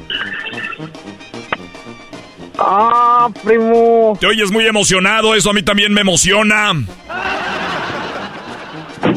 [2.58, 4.16] Ah, primo.
[4.20, 6.72] Te oyes muy emocionado, eso a mí también me emociona.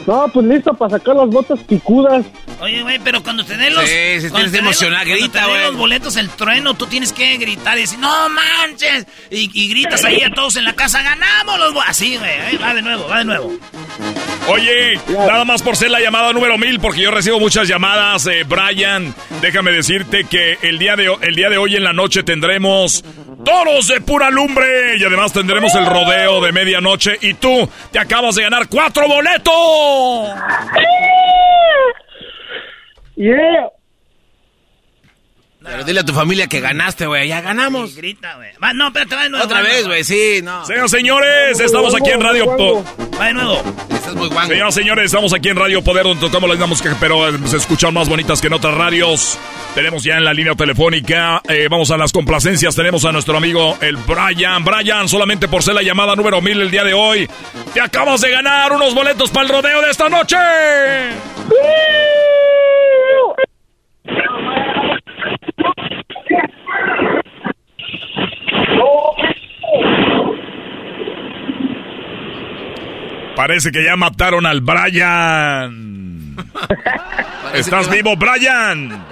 [0.07, 2.25] No, pues listo para sacar las botas picudas.
[2.59, 3.83] Oye, güey, pero cuando te den los.
[3.83, 5.63] Sí, si cuando tienes cuando grita, güey.
[5.63, 9.05] los boletos, el trueno, tú tienes que gritar y decir, ¡No manches!
[9.29, 11.81] Y, y gritas ahí a todos en la casa, ¡ganamos los bo-".
[11.81, 12.31] Así, güey.
[12.31, 13.51] ahí Va de nuevo, va de nuevo.
[14.47, 18.43] Oye, nada más por ser la llamada número mil, porque yo recibo muchas llamadas, eh,
[18.43, 19.13] Brian.
[19.39, 23.03] Déjame decirte que el día, de, el día de hoy en la noche tendremos
[23.43, 27.17] toros de pura lumbre y además tendremos el rodeo de medianoche.
[27.21, 30.39] Y tú te acabas de ganar cuatro boletos.
[33.15, 33.70] Yeah.
[35.81, 37.27] Pero dile a tu familia que ganaste, güey.
[37.27, 37.95] Ya ganamos.
[37.95, 38.49] Grita, güey.
[38.75, 39.45] No, espérate, va de nuevo.
[39.45, 40.63] Otra vez, güey, sí, no.
[40.63, 42.85] Señoras señores, estamos aquí en Radio Po-
[43.19, 43.63] Va de nuevo.
[43.89, 44.49] Estás muy guango.
[44.51, 47.57] Señoras señores, estamos aquí en Radio Poder donde tocamos la misma música, pero eh, se
[47.57, 49.39] escuchan más bonitas que en otras radios.
[49.73, 53.75] Tenemos ya en la línea telefónica, eh, vamos a las complacencias, tenemos a nuestro amigo
[53.81, 54.63] el Brian.
[54.63, 57.27] Brian, solamente por ser la llamada número mil el día de hoy,
[57.73, 60.35] te acabas de ganar unos boletos para el rodeo de esta noche.
[73.41, 76.35] Parece que ya mataron al Brian.
[77.55, 79.03] ¿Estás vivo, Brian?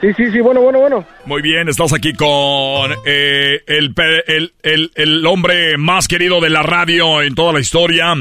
[0.00, 1.06] Sí, sí, sí, bueno, bueno, bueno.
[1.26, 3.94] Muy bien, estás aquí con eh, el,
[4.26, 8.12] el, el- el hombre más querido de la radio en toda la historia.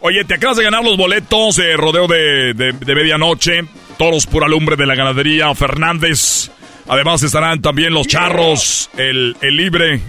[0.00, 3.62] Oye, te acabas de ganar los boletos de rodeo de, de- de medianoche.
[3.98, 6.52] Toros pura lumbre de la ganadería Fernández.
[6.86, 10.00] Además estarán también los charros, el, el libre.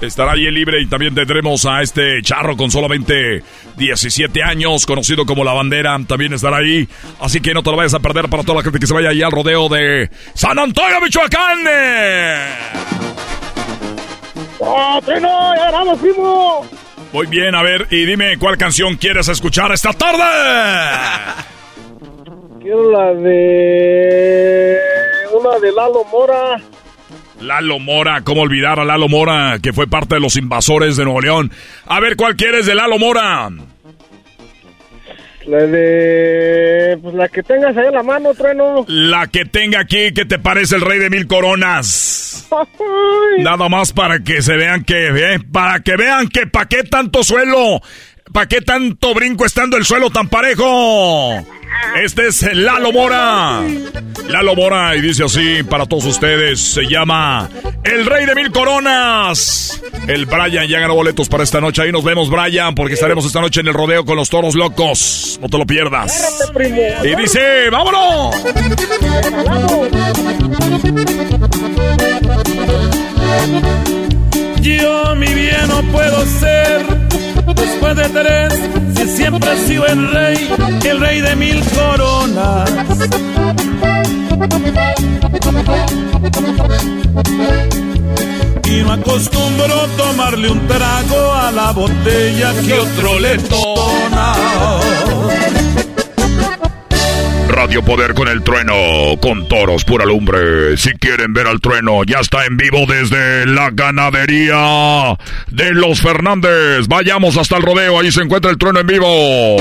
[0.00, 3.42] Estará ahí el libre y también tendremos a este charro con solamente
[3.76, 5.98] 17 años, conocido como la bandera.
[6.06, 6.88] También estará ahí.
[7.20, 9.10] Así que no te lo vayas a perder para toda la gente que se vaya
[9.10, 11.58] ahí al rodeo de San Antonio, Michoacán.
[14.64, 15.54] ¡Ah, treno!
[15.56, 16.66] ¡Ya ganamos, primo!
[17.12, 20.24] Muy bien, a ver, y dime cuál canción quieres escuchar esta tarde.
[22.60, 24.78] Quiero la de...
[25.32, 26.60] Una de Lalo Mora.
[27.40, 31.20] Lalo Mora, ¿cómo olvidar a Lalo Mora, que fue parte de los invasores de Nuevo
[31.20, 31.52] León?
[31.86, 33.48] A ver, ¿cuál quieres de Lalo Mora?
[35.46, 36.98] La de...
[37.00, 38.84] Pues la que tengas ahí en la mano, treno.
[38.86, 42.46] La que tenga aquí, que te parece el rey de mil coronas?
[43.38, 47.22] Nada más para que se vean que, eh, para que vean que pa' qué tanto
[47.22, 47.80] suelo,
[48.32, 51.44] pa' qué tanto brinco estando el suelo tan parejo.
[52.02, 53.62] Este es Lalo Mora.
[54.28, 57.48] Lalo Mora y dice así para todos ustedes, se llama
[57.84, 59.80] El Rey de Mil Coronas.
[60.06, 61.82] El Brian ya ganó boletos para esta noche.
[61.82, 65.38] Ahí nos vemos, Brian, porque estaremos esta noche en el rodeo con los toros locos.
[65.40, 66.50] No te lo pierdas.
[67.04, 68.34] Y dice, vámonos.
[74.60, 76.86] Yo mi bien no puedo ser
[77.54, 78.54] después de tres,
[78.96, 80.48] si siempre he sido el rey,
[80.84, 82.70] el rey de mil coronas.
[88.64, 94.34] Y no acostumbro tomarle un trago a la botella que otro le tona.
[97.48, 98.74] Radio Poder con el trueno,
[99.20, 100.76] con toros pura lumbre.
[100.76, 105.16] Si quieren ver al trueno, ya está en vivo desde la ganadería
[105.48, 106.86] de los Fernández.
[106.88, 109.56] Vayamos hasta el rodeo, ahí se encuentra el trueno en vivo.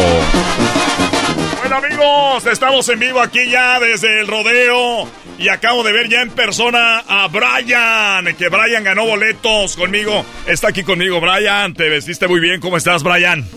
[1.60, 5.10] Bueno amigos, estamos en vivo aquí ya desde el rodeo
[5.40, 10.26] y acabo de ver ya en persona a Brian, que Brian ganó boletos conmigo.
[10.46, 13.48] Está aquí conmigo Brian, te vestiste muy bien, ¿cómo estás Brian?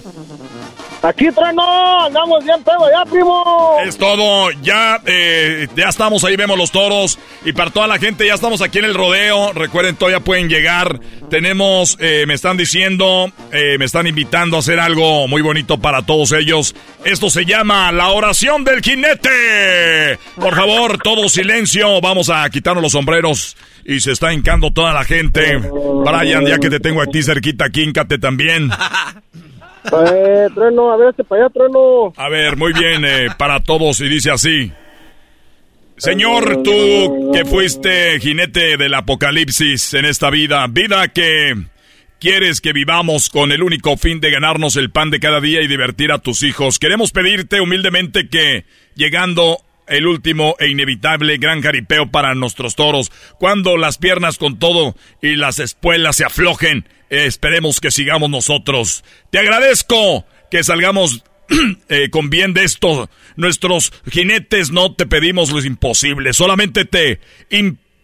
[1.03, 2.05] Aquí, treno.
[2.05, 3.77] Andamos bien pedo ya, primo.
[3.87, 7.19] Es todo, ya, eh, ya estamos ahí, vemos los toros.
[7.45, 9.53] Y para toda la gente, ya estamos aquí en el rodeo.
[9.55, 11.01] Recuerden, todavía pueden llegar.
[11.31, 16.03] Tenemos, eh, me están diciendo, eh, me están invitando a hacer algo muy bonito para
[16.03, 16.75] todos ellos.
[17.05, 20.19] Esto se llama la oración del jinete.
[20.37, 22.01] Por favor, todo silencio.
[22.03, 23.57] Vamos a quitarnos los sombreros.
[23.87, 25.57] Y se está hincando toda la gente.
[25.57, 28.71] Brian, ya que te tengo aquí cerquita, quíncate también.
[29.85, 32.13] Eh, trueno, a ver este para allá, trueno.
[32.17, 34.73] A ver, muy bien, eh, para todos y dice así.
[35.97, 41.55] Señor, tú que fuiste jinete del apocalipsis en esta vida, vida que
[42.19, 45.67] quieres que vivamos con el único fin de ganarnos el pan de cada día y
[45.67, 49.59] divertir a tus hijos, queremos pedirte humildemente que, llegando
[49.91, 55.37] el último e inevitable gran jaripeo para nuestros toros, cuando las piernas con todo y
[55.37, 59.05] las espuelas se aflojen, esperemos que sigamos nosotros.
[59.31, 61.25] Te agradezco que salgamos
[61.89, 63.11] eh, con bien de esto.
[63.37, 67.21] Nuestros jinetes no te pedimos lo imposible, solamente te,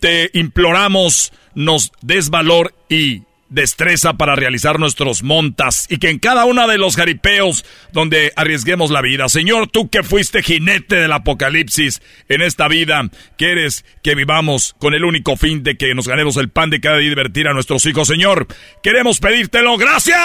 [0.01, 6.45] te imploramos nos des valor y destreza para realizar nuestros montas y que en cada
[6.45, 9.29] uno de los jaripeos donde arriesguemos la vida.
[9.29, 13.03] Señor, tú que fuiste jinete del apocalipsis en esta vida,
[13.37, 16.99] quieres que vivamos con el único fin de que nos ganemos el pan de cada
[16.99, 18.09] día y divertir a nuestros hijos.
[18.09, 18.47] Señor,
[18.83, 19.77] queremos pedírtelo.
[19.77, 20.19] ¡Gracias!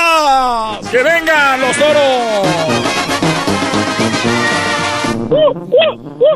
[0.92, 3.12] ¡Que vengan los toros!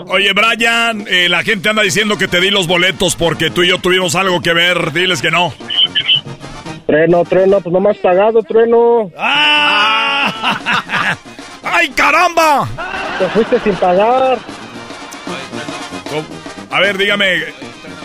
[0.07, 3.69] Oye, Brian, eh, la gente anda diciendo que te di los boletos porque tú y
[3.69, 4.93] yo tuvimos algo que ver.
[4.93, 5.53] Diles que no.
[6.95, 9.11] Trueno, trueno, pues no me has pagado, trueno.
[9.17, 11.17] ¡Ah!
[11.63, 12.65] ¡Ay, caramba!
[13.19, 14.39] Te fuiste sin pagar.
[16.71, 17.43] A ver, dígame.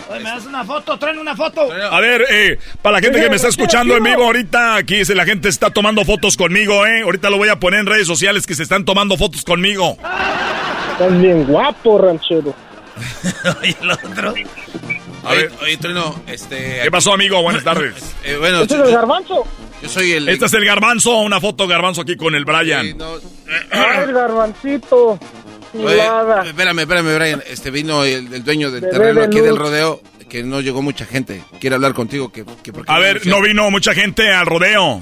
[0.09, 0.99] Oye, ¿me das una foto?
[0.99, 1.69] Trueno, una foto.
[1.71, 5.23] A ver, eh, para la gente que me está escuchando en vivo ahorita, aquí la
[5.23, 7.03] gente está tomando fotos conmigo, ¿eh?
[7.03, 9.97] Ahorita lo voy a poner en redes sociales que se están tomando fotos conmigo.
[10.91, 12.53] Estás bien guapo, ranchero.
[13.61, 14.33] Oye, el otro.
[15.23, 16.79] A ver, oye, Trueno, este...
[16.83, 17.41] ¿Qué pasó, amigo?
[17.41, 17.93] Buenas tardes.
[18.23, 19.43] Eh, bueno, ¿Este es el garbanzo?
[19.81, 20.29] Yo soy el...
[20.29, 22.85] Este es el garbanzo, una foto garbanzo aquí con el Brian.
[22.87, 23.15] Sí, no,
[23.71, 25.19] Ay, el garbancito.
[25.73, 26.01] Oye,
[26.45, 27.43] espérame, espérame, Brian.
[27.47, 29.45] Este vino el, el dueño del Bebé terreno de aquí luz.
[29.45, 31.43] del rodeo, que no llegó mucha gente.
[31.59, 32.31] Quiere hablar contigo.
[32.31, 35.01] Que, que porque A ver, no vino mucha gente al rodeo.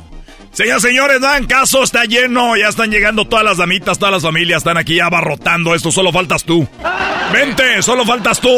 [0.52, 4.58] Señoras señores, dan caso, está lleno, ya están llegando todas las damitas, todas las familias
[4.60, 6.68] están aquí ya abarrotando esto, solo faltas tú.
[7.32, 8.50] Vente, solo faltas tú.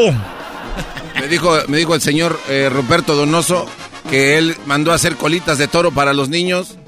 [1.22, 3.68] Me dijo, me dijo el señor eh, Ruperto Donoso
[4.10, 6.80] que él mandó a hacer colitas de toro para los niños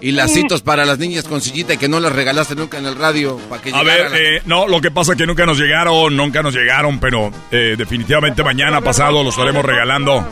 [0.00, 2.96] y lacitos para las niñas con sillita y que no las regalaste nunca en el
[2.96, 6.16] radio para que A ver, eh, no, lo que pasa es que nunca nos llegaron,
[6.16, 10.26] nunca nos llegaron, pero eh, definitivamente mañana pasado los estaremos regalando.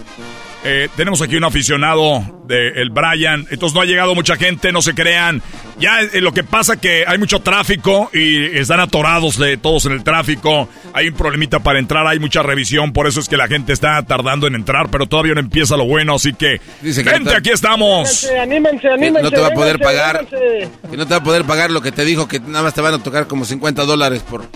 [0.66, 4.80] Eh, tenemos aquí un aficionado de el Brian, entonces no ha llegado mucha gente, no
[4.80, 5.42] se crean.
[5.78, 9.92] Ya eh, lo que pasa que hay mucho tráfico y están atorados de todos en
[9.92, 10.68] el tráfico.
[10.94, 14.02] Hay un problemita para entrar, hay mucha revisión, por eso es que la gente está
[14.04, 17.50] tardando en entrar, pero todavía no empieza lo bueno, así que Dice que gente, aquí
[17.50, 18.26] estamos.
[18.40, 21.70] Anímense, anímense, no te va a poder pagar, que no te va a poder pagar
[21.70, 24.48] lo que te dijo que nada más te van a tocar como 50 dólares por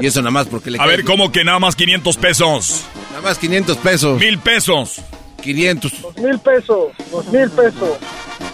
[0.00, 2.84] y eso nada más porque le A ver, ¿cómo que nada más 500 pesos?
[3.10, 5.02] nada más 500 pesos, Mil pesos.
[5.42, 6.00] 500.
[6.00, 7.98] Dos mil pesos, dos mil pesos.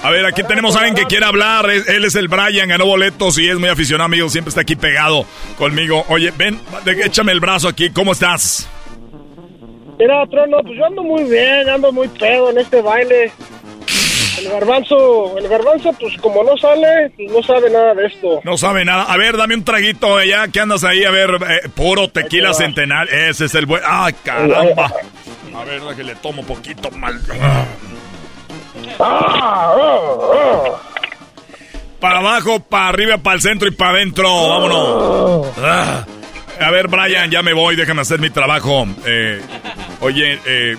[0.02, 1.69] A ver, aquí tenemos a alguien que quiere hablar.
[1.70, 4.28] Él es el Brian, ganó boletos y es muy aficionado, amigo.
[4.28, 5.24] Siempre está aquí pegado
[5.56, 6.05] conmigo.
[6.09, 6.60] Oye, ven,
[7.05, 7.90] échame el brazo aquí.
[7.90, 8.69] ¿Cómo estás?
[9.98, 13.32] Mira, Trono, pues yo ando muy bien, ando muy pedo en este baile.
[14.39, 18.40] El garbanzo, el garbanzo, pues como no sale, pues no sabe nada de esto.
[18.44, 19.02] No sabe nada.
[19.02, 21.02] A ver, dame un traguito ya que andas ahí.
[21.02, 23.09] A ver, eh, puro tequila centenar.
[23.09, 23.82] Ese es el buen.
[23.85, 24.93] ¡Ay, caramba!
[25.55, 27.20] A ver, que le tomo poquito mal.
[32.01, 34.49] Para abajo, para arriba, para el centro y para adentro.
[34.49, 35.47] Vámonos.
[35.59, 36.05] Ah.
[36.61, 37.77] A ver, Brian, ya me voy.
[37.77, 38.87] Déjame hacer mi trabajo.
[39.07, 39.41] Eh,
[40.01, 40.77] oye, eh,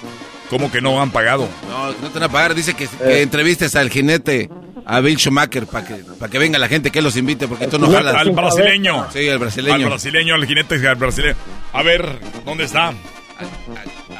[0.49, 1.47] ¿cómo que no han pagado?
[1.69, 4.49] No, no te van a pagar, dice que, que entrevistes al jinete
[4.85, 7.77] a Bill Schumacher para que para que venga la gente que los invite porque tú
[7.79, 8.15] no jalas.
[8.15, 9.07] Al brasileño.
[9.13, 9.75] Sí, al brasileño.
[9.75, 11.35] Al brasileño, al jinete al brasileño.
[11.73, 12.93] A ver, ¿dónde está?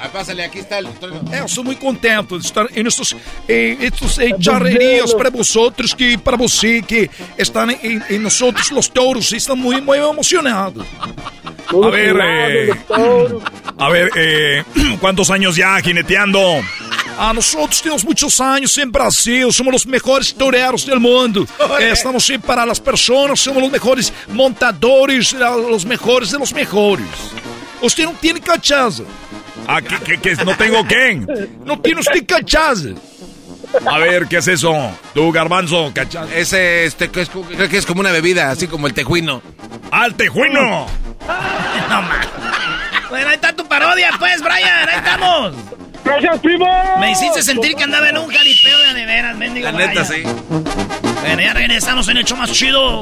[0.02, 0.88] Ah, pásale, aquí está el
[1.32, 3.16] É, eu sou muito contente de estar nestes,
[3.48, 8.72] eh, estes eh, charrerías para vosotros, que para você que estão em, em nós outros,
[8.72, 10.86] os touros, estão muito, muito emocionados.
[11.68, 12.70] A ver, eh,
[13.78, 14.64] a ver, eh,
[15.02, 16.40] ¿cuántos años ya jineteando?
[17.18, 21.46] Ah, nosotros temos muitos anos em Brasil, somos os melhores toureiros do mundo.
[21.82, 26.54] Eh, estamos sempre para as pessoas, somos os melhores montadores, eh, os melhores de los
[26.54, 27.06] melhores.
[27.82, 29.06] Usted não tem cachaça.
[29.72, 30.36] Ah, ¿qué, qué, qué?
[30.44, 31.14] no tengo qué.
[31.64, 32.96] Não tem usted cachaça.
[33.86, 34.74] A ver, ¿qué es eso?
[35.14, 36.28] Tú, garbanzo, cachas.
[36.34, 39.44] Ese este, que es, creo que es como una bebida, así como el tejuino.
[39.92, 40.88] ¡Al tejuino!
[41.88, 42.28] No más.
[43.10, 44.90] Bueno, ahí está tu parodia, pues, Brian.
[44.90, 45.54] Ahí estamos.
[46.04, 46.68] Gracias, primo.
[47.00, 49.66] Me hiciste sentir que andaba en un jaripeo de veras, mendigo.
[49.68, 50.06] La neta, Brian.
[50.08, 50.24] sí.
[51.22, 53.02] Bueno, ya regresamos en el show más chido.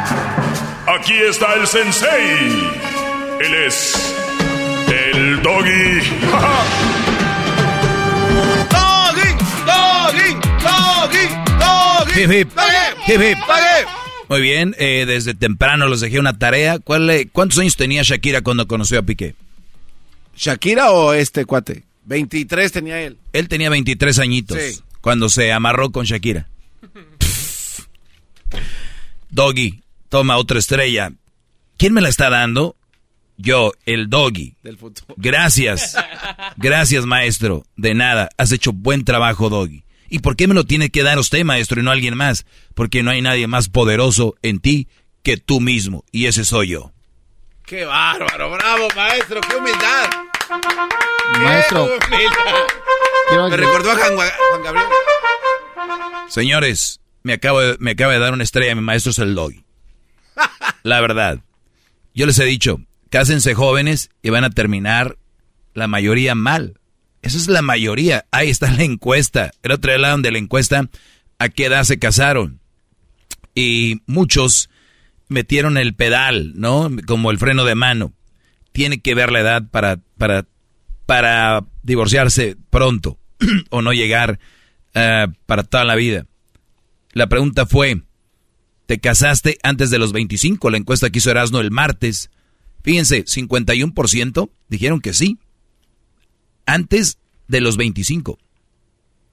[0.93, 2.69] Aquí está el sensei.
[3.39, 4.13] Él es
[4.89, 6.01] el doggy.
[8.69, 9.33] doggy,
[9.65, 12.21] doggy, doggy, doggy.
[12.21, 12.51] Hip, hip.
[13.07, 13.37] Hip, hip.
[14.27, 16.79] Muy bien, eh, desde temprano les dejé una tarea.
[16.79, 19.33] ¿Cuál, ¿Cuántos años tenía Shakira cuando conoció a Piqué?
[20.35, 21.83] ¿Shakira o este cuate?
[22.03, 23.17] 23 tenía él.
[23.31, 26.49] Él tenía 23 añitos cuando se amarró con Shakira.
[29.29, 29.81] Doggy,
[30.11, 31.13] toma otra estrella.
[31.77, 32.75] ¿Quién me la está dando?
[33.37, 34.57] Yo, el doggy.
[34.61, 35.15] Del futuro.
[35.17, 35.95] Gracias.
[36.57, 37.63] Gracias, maestro.
[37.77, 38.29] De nada.
[38.37, 39.85] Has hecho buen trabajo, doggy.
[40.09, 42.45] ¿Y por qué me lo tiene que dar usted, maestro, y no alguien más?
[42.75, 44.89] Porque no hay nadie más poderoso en ti
[45.23, 46.03] que tú mismo.
[46.11, 46.91] Y ese soy yo.
[47.65, 48.51] ¡Qué bárbaro!
[48.51, 49.39] ¡Bravo, maestro!
[49.39, 50.09] ¡Qué humildad!
[51.39, 51.89] Maestro.
[53.49, 54.87] Me recordó a Juan, Gabriel.
[56.27, 59.63] Señores, me acabo de, me acaba de dar una estrella, mi maestro es el doggy.
[60.83, 61.39] La verdad.
[62.13, 65.17] Yo les he dicho, cásense jóvenes y van a terminar
[65.73, 66.79] la mayoría mal.
[67.21, 68.25] Esa es la mayoría.
[68.31, 69.51] Ahí está la encuesta.
[69.63, 70.89] El otro lado de la encuesta,
[71.39, 72.59] ¿a qué edad se casaron?
[73.53, 74.69] Y muchos
[75.27, 76.89] metieron el pedal, ¿no?
[77.05, 78.13] Como el freno de mano.
[78.71, 80.45] Tiene que ver la edad para, para,
[81.05, 83.17] para divorciarse pronto
[83.69, 84.39] o no llegar
[84.93, 86.25] eh, para toda la vida.
[87.13, 88.01] La pregunta fue,
[88.85, 90.69] ¿te casaste antes de los 25?
[90.69, 92.29] La encuesta que hizo Erasmo el martes.
[92.83, 95.37] Fíjense, 51% dijeron que sí
[96.65, 97.17] antes
[97.47, 98.39] de los 25.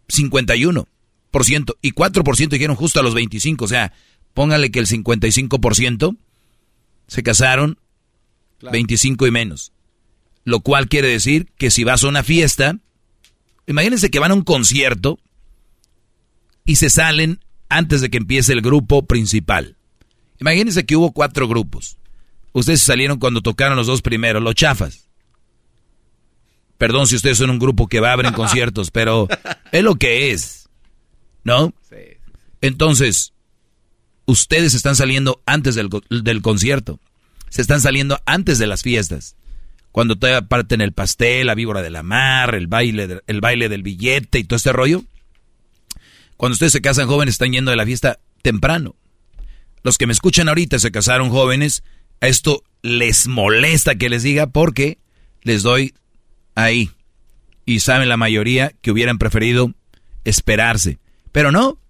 [0.09, 1.77] 51%.
[1.83, 3.65] Y 4% dijeron justo a los 25.
[3.65, 3.93] O sea,
[4.35, 6.17] póngale que el 55%
[7.07, 7.79] se casaron
[8.61, 9.73] 25 y menos.
[10.45, 12.79] Lo cual quiere decir que si vas a una fiesta,
[13.67, 15.19] imagínense que van a un concierto
[16.65, 19.77] y se salen antes de que empiece el grupo principal.
[20.41, 21.99] Imagínense que hubo cuatro grupos.
[22.53, 25.09] Ustedes salieron cuando tocaron los dos primeros, los chafas.
[26.77, 29.29] Perdón si ustedes son un grupo que va a abrir conciertos, pero
[29.73, 30.69] es lo que es.
[31.45, 31.73] ¿No?
[32.61, 33.33] Entonces,
[34.27, 37.01] ustedes están saliendo antes del, concierto.
[37.49, 39.37] Se están saliendo antes de las fiestas.
[39.93, 43.83] Cuando todavía parten el pastel, la víbora de la mar, el baile, el baile del
[43.83, 45.03] billete y todo este rollo.
[46.39, 48.95] Cuando ustedes se casan jóvenes, están yendo de la fiesta temprano.
[49.83, 51.83] Los que me escuchan ahorita se casaron jóvenes,
[52.21, 54.99] a esto les molesta que les diga porque
[55.43, 55.95] les doy
[56.55, 56.93] ahí.
[57.67, 59.75] Y saben la mayoría que hubieran preferido
[60.25, 60.99] esperarse.
[61.33, 61.81] Pero no.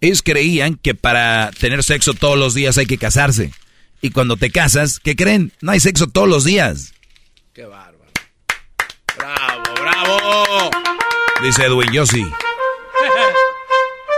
[0.00, 3.52] Ellos creían que para tener sexo todos los días hay que casarse.
[4.00, 5.52] Y cuando te casas, ¿qué creen?
[5.60, 6.94] No hay sexo todos los días.
[7.52, 8.10] Qué bárbaro.
[9.18, 10.70] Bravo, bravo.
[11.42, 12.24] Dice Edwin, yo sí.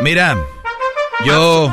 [0.01, 0.37] Mira,
[1.25, 1.73] yo...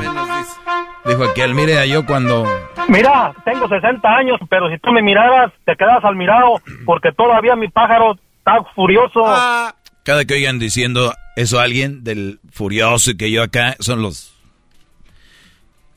[1.05, 2.45] Dijo aquel, mire, yo cuando
[2.87, 7.55] Mira, tengo 60 años, pero si tú me miraras, te quedas al mirado, porque todavía
[7.55, 9.23] mi pájaro está furioso.
[9.25, 9.75] Ah.
[10.03, 14.33] Cada que oigan diciendo eso a alguien del furioso y que yo acá, son los...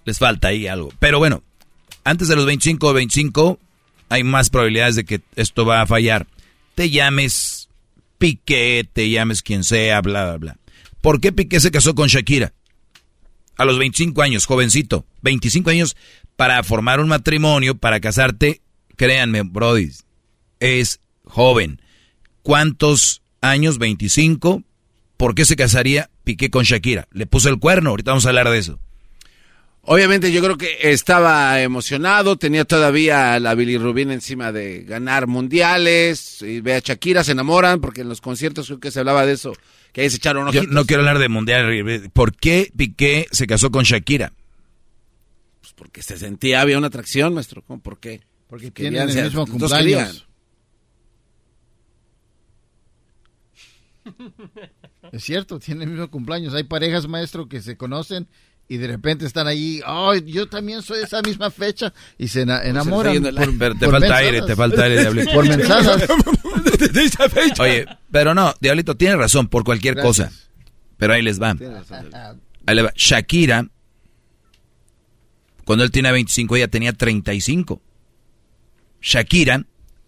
[0.05, 0.91] Les falta ahí algo.
[0.99, 1.43] Pero bueno,
[2.05, 3.59] antes de los 25 o 25,
[4.09, 6.27] hay más probabilidades de que esto va a fallar.
[6.75, 7.69] Te llames
[8.17, 10.57] Piqué, te llames quien sea, bla, bla, bla.
[11.01, 12.53] ¿Por qué Piqué se casó con Shakira?
[13.57, 15.05] A los 25 años, jovencito.
[15.23, 15.97] 25 años
[16.37, 18.61] para formar un matrimonio, para casarte,
[18.97, 19.91] créanme, Brody,
[20.61, 21.81] es joven.
[22.43, 23.79] ¿Cuántos años?
[23.79, 24.63] 25.
[25.17, 27.09] ¿Por qué se casaría Piqué con Shakira?
[27.11, 28.79] Le puso el cuerno, ahorita vamos a hablar de eso.
[29.83, 36.61] Obviamente yo creo que estaba emocionado, tenía todavía la bilirrubina encima de ganar mundiales, y
[36.61, 39.55] ve a Shakira, se enamoran, porque en los conciertos creo que se hablaba de eso,
[39.93, 40.67] que ahí se echaron ojitos.
[40.67, 44.33] Yo no quiero hablar de mundial, ¿por qué Piqué se casó con Shakira?
[45.79, 47.63] porque se sentía, había una atracción, maestro.
[47.63, 48.21] ¿Por qué?
[48.49, 50.27] Porque tienen el mismo cumpleaños.
[55.13, 56.55] Es cierto, tienen el mismo cumpleaños.
[56.55, 58.27] Hay parejas, maestro, que se conocen
[58.69, 62.43] y de repente están ahí, oh, yo también soy de esa misma fecha y se
[62.43, 63.23] enamoran.
[63.23, 65.33] te falta aire, te falta aire, Diablito.
[65.33, 66.09] Por mensajes.
[67.61, 70.31] Oye, pero no, Diablito tiene razón por cualquier cosa.
[70.99, 71.57] Pero ahí les va.
[72.67, 72.93] Ahí va.
[72.95, 73.69] Shakira
[75.69, 77.83] cuando él tenía 25, ella tenía 35.
[79.03, 79.67] Shakira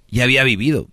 [0.08, 0.88] ya había vivido.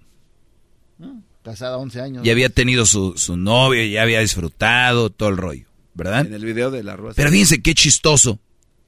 [1.41, 2.23] Casada 11 años.
[2.25, 5.66] Ya había tenido su, su novio, ya había disfrutado todo el rollo,
[5.97, 6.25] ¿verdad?
[6.27, 7.13] En el video de la Rúa.
[7.15, 8.39] Pero fíjense qué chistoso.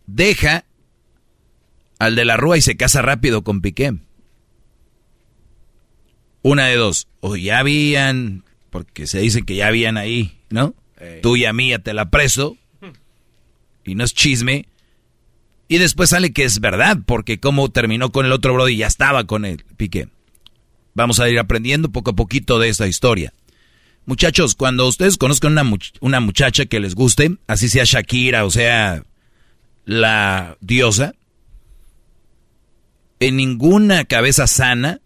[0.06, 0.66] Deja
[1.98, 3.96] al de la Rúa y se casa rápido con Piqué.
[6.42, 10.76] Una de dos, o ya habían, porque se dice que ya habían ahí, ¿no?
[11.22, 12.58] Tuya mía, te la preso,
[13.84, 14.68] y no es chisme.
[15.68, 19.26] Y después sale que es verdad, porque como terminó con el otro Brody, ya estaba
[19.26, 20.08] con el Piqué.
[20.94, 23.34] Vamos a ir aprendiendo poco a poquito de esta historia.
[24.10, 29.04] Muchachos, cuando ustedes conozcan una, una muchacha que les guste, así sea Shakira o sea
[29.86, 31.14] la diosa,
[33.20, 35.00] en ninguna cabeza sana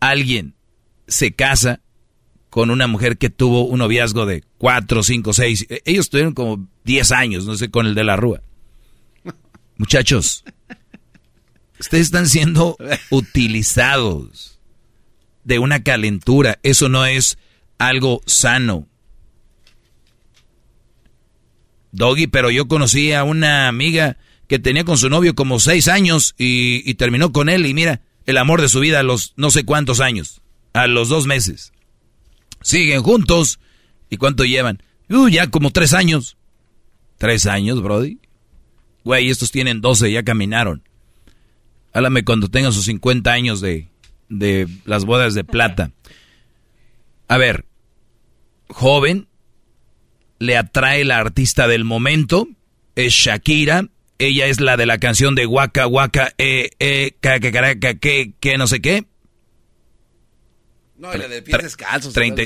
[0.00, 0.56] alguien
[1.06, 1.80] se casa
[2.50, 5.66] con una mujer que tuvo un noviazgo de 4, 5, 6.
[5.84, 8.42] Ellos tuvieron como 10 años, no sé, con el de la Rúa.
[9.76, 10.42] Muchachos,
[11.78, 12.76] ustedes están siendo
[13.10, 14.58] utilizados
[15.44, 16.58] de una calentura.
[16.64, 17.38] Eso no es
[17.78, 18.88] algo sano.
[21.92, 26.34] Doggy, pero yo conocí a una amiga que tenía con su novio como seis años
[26.38, 29.64] y, terminó con él y mira, el amor de su vida a los no sé
[29.64, 30.42] cuántos años,
[30.72, 31.72] a los dos meses.
[32.62, 33.58] Siguen juntos
[34.10, 34.82] y cuánto llevan?
[35.08, 36.36] Uh, ya como tres años.
[37.18, 38.18] ¿Tres años, Brody?
[39.04, 40.82] Güey, estos tienen doce, ya caminaron.
[41.92, 43.88] Háblame cuando tengan sus 50 años de,
[44.28, 45.92] de las bodas de plata.
[47.28, 47.64] A ver,
[48.68, 49.28] joven,
[50.38, 52.48] le atrae la artista del momento,
[52.94, 53.88] es Shakira,
[54.18, 58.58] ella es la de la canción de Waka Waka, eh, eh, que, que, que, que,
[58.58, 59.04] no sé qué.
[60.96, 62.14] No, la de pies descalzos.
[62.14, 62.44] 30.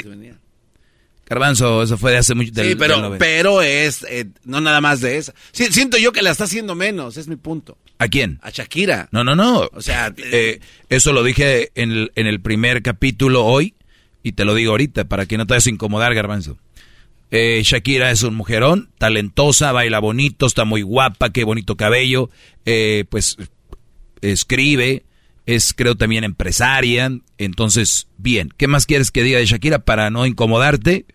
[1.26, 5.16] Garbanzo, eso fue de hace mucho Sí, pero, pero es, eh, no nada más de
[5.16, 5.32] esa.
[5.52, 7.78] siento yo que la está haciendo menos, es mi punto.
[7.98, 8.40] ¿A quién?
[8.42, 9.08] A Shakira.
[9.12, 9.70] No, no, no.
[9.72, 10.58] O sea, eh,
[10.88, 13.76] eso lo dije en el, en el primer capítulo hoy
[14.22, 16.58] y te lo digo ahorita para que no te vayas a incomodar, Garbanzo.
[17.30, 22.28] Eh, Shakira es un mujerón, talentosa, baila bonito, está muy guapa, qué bonito cabello,
[22.64, 23.36] eh, pues
[24.20, 25.04] escribe,
[25.46, 30.26] es creo también empresaria, entonces bien, ¿qué más quieres que diga de Shakira para no
[30.26, 31.06] incomodarte?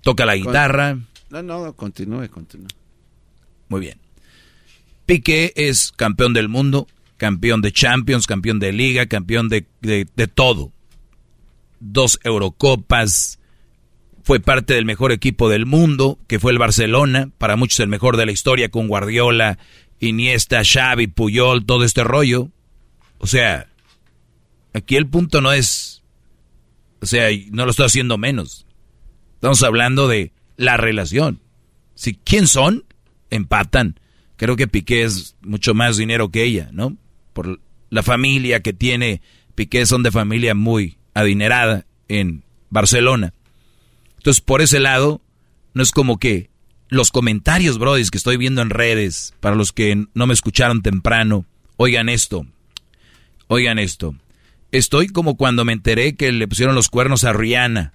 [0.00, 0.98] Toca la guitarra.
[1.30, 2.68] No, no, continúe, continúe.
[3.68, 3.98] Muy bien.
[5.06, 6.88] Piqué es campeón del mundo,
[7.18, 10.72] campeón de Champions, campeón de Liga, campeón de, de, de todo.
[11.84, 13.40] Dos Eurocopas,
[14.22, 18.16] fue parte del mejor equipo del mundo, que fue el Barcelona, para muchos el mejor
[18.16, 19.58] de la historia con Guardiola,
[19.98, 22.48] Iniesta, Xavi, Puyol, todo este rollo.
[23.18, 23.68] O sea,
[24.72, 26.02] aquí el punto no es,
[27.00, 28.66] o sea, no lo estoy haciendo menos.
[29.34, 31.40] Estamos hablando de la relación.
[31.94, 32.84] Si quién son,
[33.30, 33.98] empatan.
[34.36, 36.96] Creo que Piqué es mucho más dinero que ella, ¿no?
[37.32, 37.60] Por
[37.90, 39.20] la familia que tiene
[39.54, 43.34] Piqué son de familia muy adinerada en Barcelona.
[44.18, 45.20] Entonces, por ese lado,
[45.74, 46.50] no es como que
[46.88, 51.46] los comentarios, brodis, que estoy viendo en redes, para los que no me escucharon temprano,
[51.76, 52.46] oigan esto,
[53.48, 54.14] oigan esto.
[54.72, 57.92] Estoy como cuando me enteré que le pusieron los cuernos a Rihanna,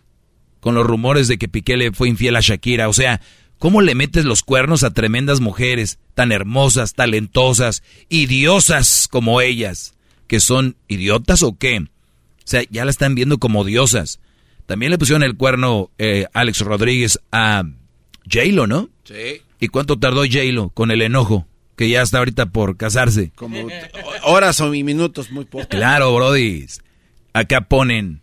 [0.60, 2.90] con los rumores de que Piqué le fue infiel a Shakira.
[2.90, 3.22] O sea,
[3.58, 9.94] ¿cómo le metes los cuernos a tremendas mujeres, tan hermosas, talentosas, idiosas como ellas?
[10.28, 11.88] ¿Que son idiotas o qué?
[12.48, 14.22] O sea, ya la están viendo como diosas.
[14.68, 17.64] También le pusieron el cuerno eh, Alex Rodríguez a
[18.24, 18.90] J-Lo, ¿no?
[19.04, 19.42] Sí.
[19.60, 21.46] ¿Y cuánto tardó J-Lo con el enojo?
[21.76, 23.34] Que ya está ahorita por casarse.
[23.36, 23.68] Como
[24.24, 25.68] horas o minutos, muy poco.
[25.68, 26.66] Claro, Brody.
[27.34, 28.22] Acá ponen,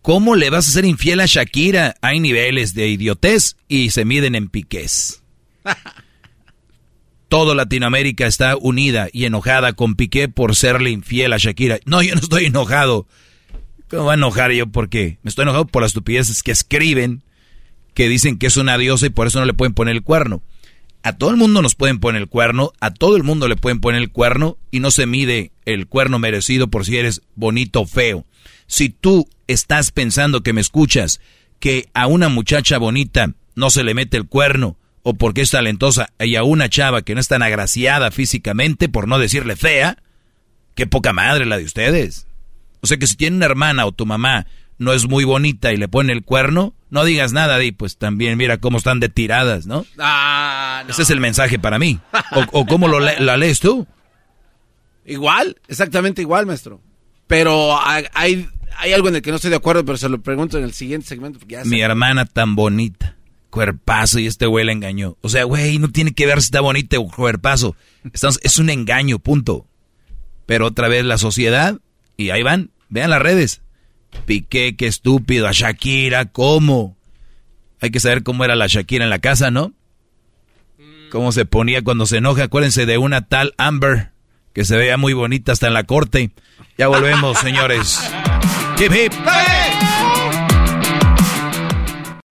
[0.00, 1.96] ¿cómo le vas a ser infiel a Shakira?
[2.00, 5.22] Hay niveles de idiotez y se miden en piqués.
[7.28, 11.78] Todo Latinoamérica está unida y enojada con Piqué por serle infiel a Shakira.
[11.84, 13.06] No, yo no estoy enojado.
[13.88, 14.66] ¿Cómo va a enojar yo?
[14.66, 17.22] Porque me estoy enojado por las estupideces que escriben,
[17.94, 20.42] que dicen que es una diosa y por eso no le pueden poner el cuerno.
[21.02, 23.80] A todo el mundo nos pueden poner el cuerno, a todo el mundo le pueden
[23.80, 27.86] poner el cuerno y no se mide el cuerno merecido por si eres bonito o
[27.86, 28.26] feo.
[28.66, 31.20] Si tú estás pensando que me escuchas,
[31.60, 36.08] que a una muchacha bonita no se le mete el cuerno, o porque es talentosa,
[36.18, 39.98] y a una chava que no es tan agraciada físicamente, por no decirle fea,
[40.74, 42.26] qué poca madre la de ustedes.
[42.86, 44.46] O sea que si tiene una hermana o tu mamá
[44.78, 48.38] no es muy bonita y le pone el cuerno, no digas nada, di, pues también
[48.38, 49.84] mira cómo están de tiradas, ¿no?
[49.98, 51.98] Ah, Ese es el mensaje para mí.
[52.52, 53.88] ¿O, cómo lo la lees tú?
[55.04, 56.80] Igual, exactamente igual, maestro.
[57.26, 58.06] Pero hay,
[58.78, 60.72] hay algo en el que no estoy de acuerdo, pero se lo pregunto en el
[60.72, 61.40] siguiente segmento.
[61.64, 63.16] Mi hermana tan bonita,
[63.50, 65.16] cuerpazo, y este güey la engañó.
[65.22, 67.74] O sea, güey, no tiene que ver si está bonita o cuerpazo.
[68.12, 69.66] Estamos, es un engaño, punto.
[70.46, 71.80] Pero otra vez la sociedad,
[72.16, 73.62] y ahí van, Vean las redes.
[74.24, 75.46] Piqué, qué estúpido.
[75.46, 76.96] A Shakira, ¿cómo?
[77.80, 79.72] Hay que saber cómo era la Shakira en la casa, ¿no?
[81.10, 82.44] Cómo se ponía cuando se enoja.
[82.44, 84.10] Acuérdense de una tal Amber,
[84.52, 86.30] que se veía muy bonita hasta en la corte.
[86.78, 88.00] Ya volvemos, señores.
[88.78, 89.12] Hip hip.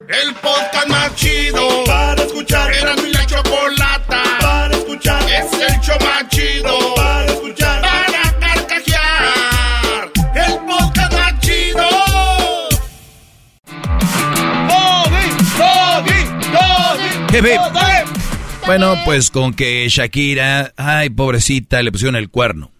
[0.08, 2.15] El podcast más chido para
[18.66, 22.72] Bueno, pues con que Shakira, ay, pobrecita, le pusieron el cuerno,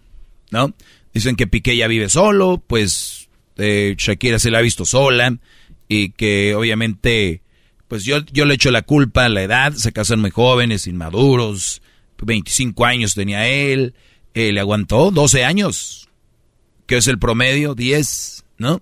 [0.50, 0.72] ¿no?
[1.12, 3.28] Dicen que Piqué ya vive solo, pues
[3.58, 5.36] eh, Shakira se la ha visto sola
[5.88, 7.42] y que obviamente,
[7.86, 11.82] pues yo, yo le echo la culpa a la edad, se casan muy jóvenes, inmaduros,
[12.22, 13.92] 25 años tenía él,
[14.32, 16.08] eh, le aguantó 12 años,
[16.86, 18.80] que es el promedio, 10, ¿no?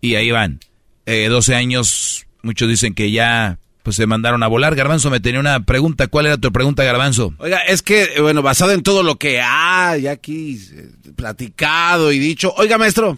[0.00, 0.58] Y ahí van,
[1.06, 4.74] eh, 12 años, muchos dicen que ya pues se mandaron a volar.
[4.74, 6.08] Garbanzo, me tenía una pregunta.
[6.08, 7.32] ¿Cuál era tu pregunta, Garbanzo?
[7.38, 12.18] Oiga, es que, eh, bueno, basado en todo lo que hay aquí eh, platicado y
[12.18, 12.52] dicho.
[12.58, 13.16] Oiga, maestro,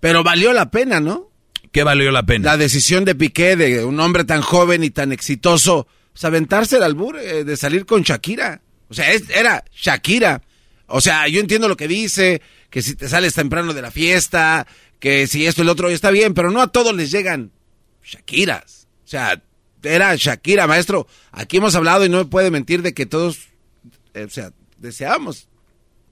[0.00, 1.30] pero valió la pena, ¿no?
[1.70, 2.44] ¿Qué valió la pena?
[2.44, 6.82] La decisión de Piqué, de un hombre tan joven y tan exitoso, pues aventarse el
[6.82, 8.62] albur eh, de salir con Shakira.
[8.88, 10.42] O sea, es- era Shakira.
[10.88, 14.66] O sea, yo entiendo lo que dice, que si te sales temprano de la fiesta,
[14.98, 17.52] que si esto y lo otro está bien, pero no a todos les llegan
[18.02, 18.75] Shakiras.
[19.06, 19.40] O sea,
[19.82, 21.06] era Shakira, maestro.
[21.32, 23.38] Aquí hemos hablado y no me puede mentir de que todos,
[24.14, 25.48] eh, o sea, deseábamos,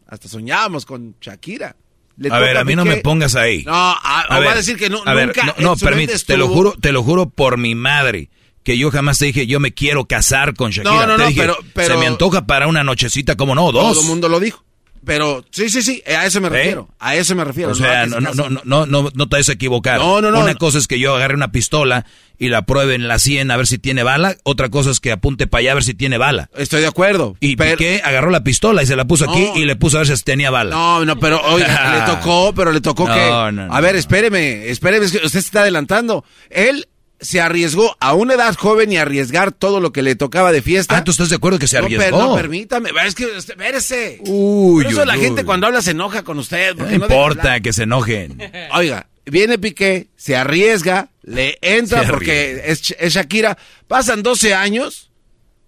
[0.07, 1.77] hasta soñábamos con Shakira.
[2.17, 2.95] Le a ver, a mí no Piqué.
[2.97, 3.65] me pongas ahí.
[3.65, 5.45] No, a, o va a decir que no, a ver, nunca.
[5.47, 8.31] no, no, permite, te lo estuvo- juro, te lo juro por mi madre,
[8.63, 10.95] que yo jamás te dije, yo me quiero casar con Shakira.
[10.95, 13.73] No, no, Te no, dije, pero- pero- se me antoja para una nochecita, como no,
[13.73, 13.95] dos.
[13.95, 14.65] Todo el mundo lo dijo.
[15.05, 16.51] Pero sí, sí, sí, a eso me ¿Eh?
[16.51, 16.89] refiero.
[16.99, 17.73] A eso me refiero.
[17.73, 19.99] O sea, no, no, no, no, no, no, no te vayas a equivocar.
[19.99, 20.59] No, no, no, Una no.
[20.59, 22.07] cosa es que yo agarre una pistola
[22.39, 24.37] y la pruebe en la 100 a ver si tiene bala.
[24.43, 26.51] Otra cosa es que apunte para allá a ver si tiene bala.
[26.57, 27.37] Estoy de acuerdo.
[27.41, 30.17] Y Piqué agarró la pistola y se la puso aquí y le puso a ver
[30.17, 30.71] si tenía bala.
[30.75, 33.13] No, no, pero oiga, le tocó, pero le tocó que.
[33.31, 33.73] no, no.
[33.75, 36.25] A ver, espéreme, espéreme, es que usted se está adelantando.
[36.51, 36.89] Él
[37.21, 40.97] se arriesgó a una edad joven y arriesgar todo lo que le tocaba de fiesta.
[40.99, 42.19] Ah, ¿tú estás de acuerdo que se No, arriesgó?
[42.19, 44.19] No, permítame, es que, usted- espérese.
[44.27, 45.21] Uy, Por eso uy, la uy.
[45.21, 46.75] gente cuando habla se enoja con usted.
[46.77, 48.39] No no importa que se enojen.
[48.75, 53.57] Oiga, viene Piqué, se arriesga, le entra Se porque es, es Shakira.
[53.89, 55.11] Pasan 12 años,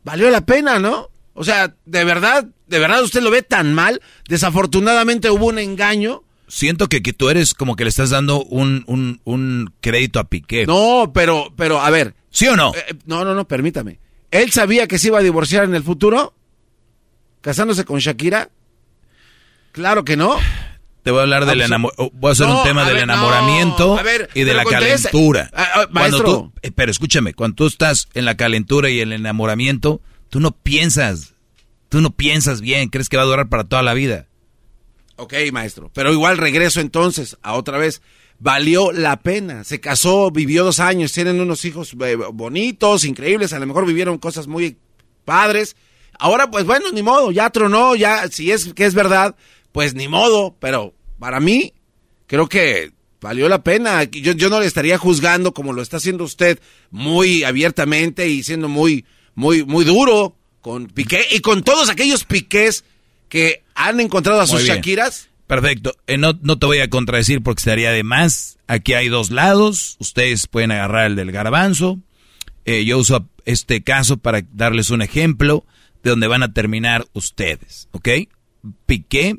[0.04, 1.08] valió la pena, ¿no?
[1.32, 4.00] O sea, de verdad, de verdad usted lo ve tan mal.
[4.28, 6.22] Desafortunadamente hubo un engaño.
[6.48, 10.24] Siento que, que tú eres como que le estás dando un, un, un crédito a
[10.24, 10.66] Piqué.
[10.66, 12.14] No, pero, pero, a ver.
[12.30, 12.72] ¿Sí o no?
[12.74, 13.98] Eh, no, no, no, permítame.
[14.30, 16.34] ¿Él sabía que se iba a divorciar en el futuro?
[17.40, 18.50] ¿Casándose con Shakira?
[19.72, 20.36] Claro que no.
[21.02, 22.16] Te voy a hablar del Ah, pues, enamoramiento.
[22.18, 24.64] Voy a hacer no, un tema a del ver, enamoramiento a ver, y de la
[24.64, 25.50] calentura.
[25.52, 26.24] Ah, ah, maestro.
[26.24, 30.00] tú- eh, pero escúchame, cuando tú estás en la calentura y el enamoramiento,
[30.30, 31.34] tú no piensas.
[31.88, 34.26] Tú no piensas bien, crees que va a durar para toda la vida.
[35.16, 35.90] Ok, maestro.
[35.94, 38.02] Pero igual regreso entonces a otra vez.
[38.38, 39.64] Valió la pena.
[39.64, 43.54] Se casó, vivió dos años, tienen unos hijos eh, bonitos, increíbles.
[43.54, 44.76] A lo mejor vivieron cosas muy
[45.24, 45.74] padres.
[46.18, 49.36] Ahora, pues bueno, ni modo, ya tronó, ya, si es que es verdad,
[49.72, 50.54] pues ni modo.
[50.60, 51.72] Pero para mí,
[52.26, 54.04] creo que valió la pena.
[54.04, 58.68] Yo, yo no le estaría juzgando como lo está haciendo usted muy abiertamente y siendo
[58.68, 62.84] muy, muy, muy duro con Piqué y con todos aquellos piqués
[63.28, 64.62] que han encontrado a sus.
[64.62, 65.28] Shakiras.
[65.46, 65.94] Perfecto.
[66.06, 68.58] Eh, no, no te voy a contradecir porque estaría de más.
[68.66, 69.96] Aquí hay dos lados.
[70.00, 72.00] Ustedes pueden agarrar el del garbanzo.
[72.64, 75.64] Eh, yo uso este caso para darles un ejemplo
[76.02, 77.88] de donde van a terminar ustedes.
[77.92, 78.08] ¿Ok?
[78.86, 79.38] Piqué,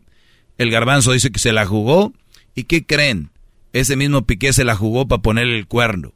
[0.58, 2.14] el garbanzo dice que se la jugó.
[2.56, 3.32] ¿Y qué creen?
[3.74, 6.14] Ese mismo Piqué se la jugó para ponerle el cuerno.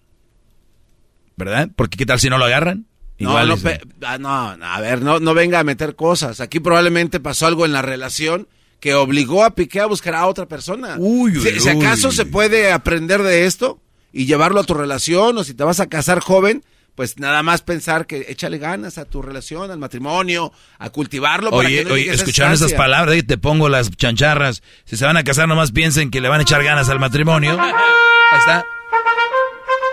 [1.35, 1.69] ¿Verdad?
[1.75, 2.85] Porque ¿qué tal si no lo agarran?
[3.21, 5.95] No, Igual no, es- pe- ah, no, no, a ver, no, no venga a meter
[5.95, 6.41] cosas.
[6.41, 8.47] Aquí probablemente pasó algo en la relación
[8.79, 10.95] que obligó a Piqué a buscar a otra persona.
[10.97, 12.15] Uy, uy, si, si acaso uy.
[12.15, 13.79] se puede aprender de esto
[14.11, 16.63] y llevarlo a tu relación o si te vas a casar joven,
[16.95, 21.49] pues nada más pensar que échale ganas a tu relación, al matrimonio, a cultivarlo.
[21.51, 24.61] para Oye, que no oye, escucharon esas palabras, ahí te pongo las chancharras.
[24.85, 27.51] Si se van a casar, nomás piensen que le van a echar ganas al matrimonio.
[28.31, 28.65] Ahí está.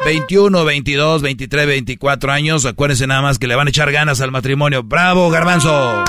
[0.05, 2.65] 21, 22, 23, 24 años.
[2.65, 4.83] Acuérdense nada más que le van a echar ganas al matrimonio.
[4.83, 6.05] ¡Bravo, garbanzo!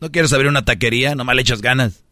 [0.00, 1.14] ¿No quieres abrir una taquería?
[1.14, 2.04] Nomás le echas ganas.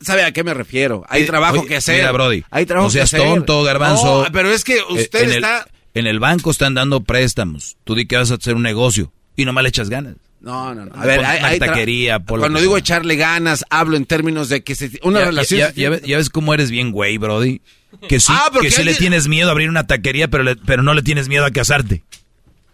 [0.00, 1.04] ¿Sabe a qué me refiero?
[1.08, 1.96] Hay Eh, trabajo oye, que hacer.
[2.00, 2.44] Mira, Brody.
[2.50, 3.28] Hay trabajo no seas que hacer.
[3.28, 4.24] tonto, garbanzo.
[4.24, 5.66] No, pero es que Eh, usted en el- está...
[5.94, 7.76] en el banco están dando préstamos.
[7.84, 9.12] Tú di que vas a hacer un negocio.
[9.36, 10.16] Y nomás le echas ganas.
[10.40, 10.94] No, no, no.
[10.94, 12.78] A ver, hay, taquería, por Cuando digo sea.
[12.80, 15.60] echarle ganas, hablo en términos de que se, una ya, relación...
[15.60, 17.60] Ya, ya ves, ya ves cómo eres bien güey, Brody.
[18.08, 20.82] Que sí, Ah, que sí le tienes miedo a abrir una taquería, pero, le- pero
[20.82, 22.04] no le tienes miedo a casarte.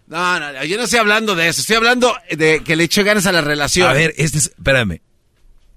[0.06, 1.62] No, no, no, yo no estoy hablando de eso.
[1.62, 3.88] Estoy hablando de que le eche ganas a la relación.
[3.88, 5.00] A ver, este es, espérame.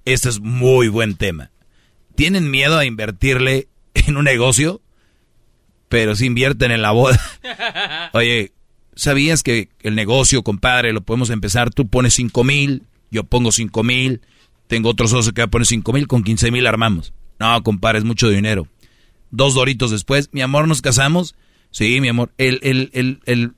[0.04, 1.52] este es muy buen tema.
[2.16, 4.82] ¿Tienen miedo a invertirle en un negocio?
[5.88, 7.18] Pero si invierten en la boda.
[8.14, 8.52] Oye,
[8.98, 11.70] ¿sabías que el negocio, compadre, lo podemos empezar?
[11.70, 14.22] Tú pones cinco mil, yo pongo cinco mil,
[14.68, 17.14] tengo otro socio que va a poner cinco mil, con quince mil armamos.
[17.40, 18.68] No, compadre, es mucho dinero.
[19.32, 21.36] Dos doritos después, mi amor, ¿nos casamos?
[21.72, 22.32] Sí, mi amor.
[22.38, 23.52] El, el, el, el,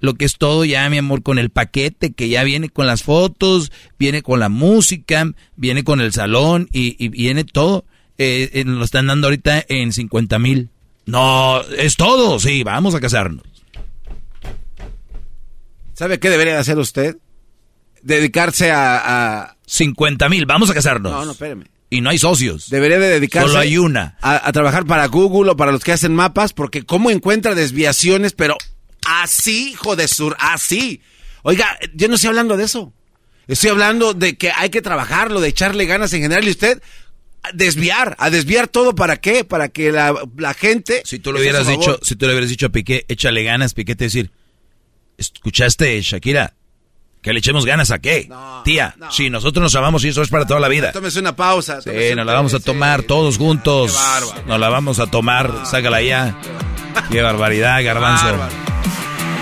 [0.00, 3.02] lo que es todo ya, mi amor, con el paquete que ya viene con las
[3.02, 7.84] fotos, viene con la música, viene con el salón y, viene todo.
[8.16, 10.70] Eh, eh, lo están dando ahorita en 50 mil.
[11.06, 13.57] No, es todo, sí, vamos a casarnos.
[15.98, 17.16] ¿Sabe qué debería hacer usted?
[18.02, 19.42] Dedicarse a...
[19.42, 19.56] a...
[19.66, 21.12] 50 mil, vamos a casarnos.
[21.12, 21.64] No, no, espérame.
[21.90, 22.70] Y no hay socios.
[22.70, 23.48] Debería de dedicarse...
[23.48, 24.16] Solo hay una.
[24.22, 28.32] A, a trabajar para Google o para los que hacen mapas, porque cómo encuentra desviaciones,
[28.32, 28.56] pero
[29.08, 31.00] Así, hijo de sur, así.
[31.42, 32.92] Oiga, yo no estoy hablando de eso.
[33.46, 36.46] Estoy hablando de que hay que trabajarlo, de echarle ganas en general.
[36.46, 36.82] Y usted,
[37.54, 39.44] desviar, a desviar todo para qué?
[39.44, 41.00] Para que la, gente.
[41.06, 43.96] Si tú le hubieras dicho, si tú le hubieras dicho a Piqué, échale ganas, Piqué
[43.96, 44.30] te decir,
[45.18, 46.54] ¿escuchaste, Shakira?
[47.20, 48.30] Que le echemos ganas a qué?
[48.64, 50.92] Tía, si nosotros nos amamos y eso es para toda la vida.
[50.92, 51.82] Tómese una pausa.
[51.82, 53.94] Sí, nos la vamos a tomar todos juntos.
[54.46, 56.38] nos la vamos a tomar, sácala ya.
[57.10, 58.38] Qué barbaridad, garbanzo.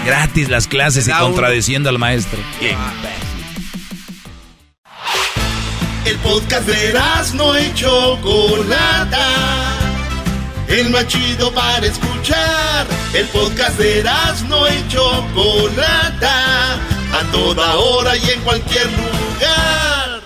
[0.07, 2.39] Gratis las clases y contradiciendo al maestro.
[6.05, 6.95] El podcast de
[7.35, 9.96] no hecho Chocolata.
[10.69, 12.87] El más chido para escuchar.
[13.15, 14.03] El podcast de
[14.49, 16.75] no hecho Chocolata.
[17.13, 20.21] A toda hora y en cualquier lugar.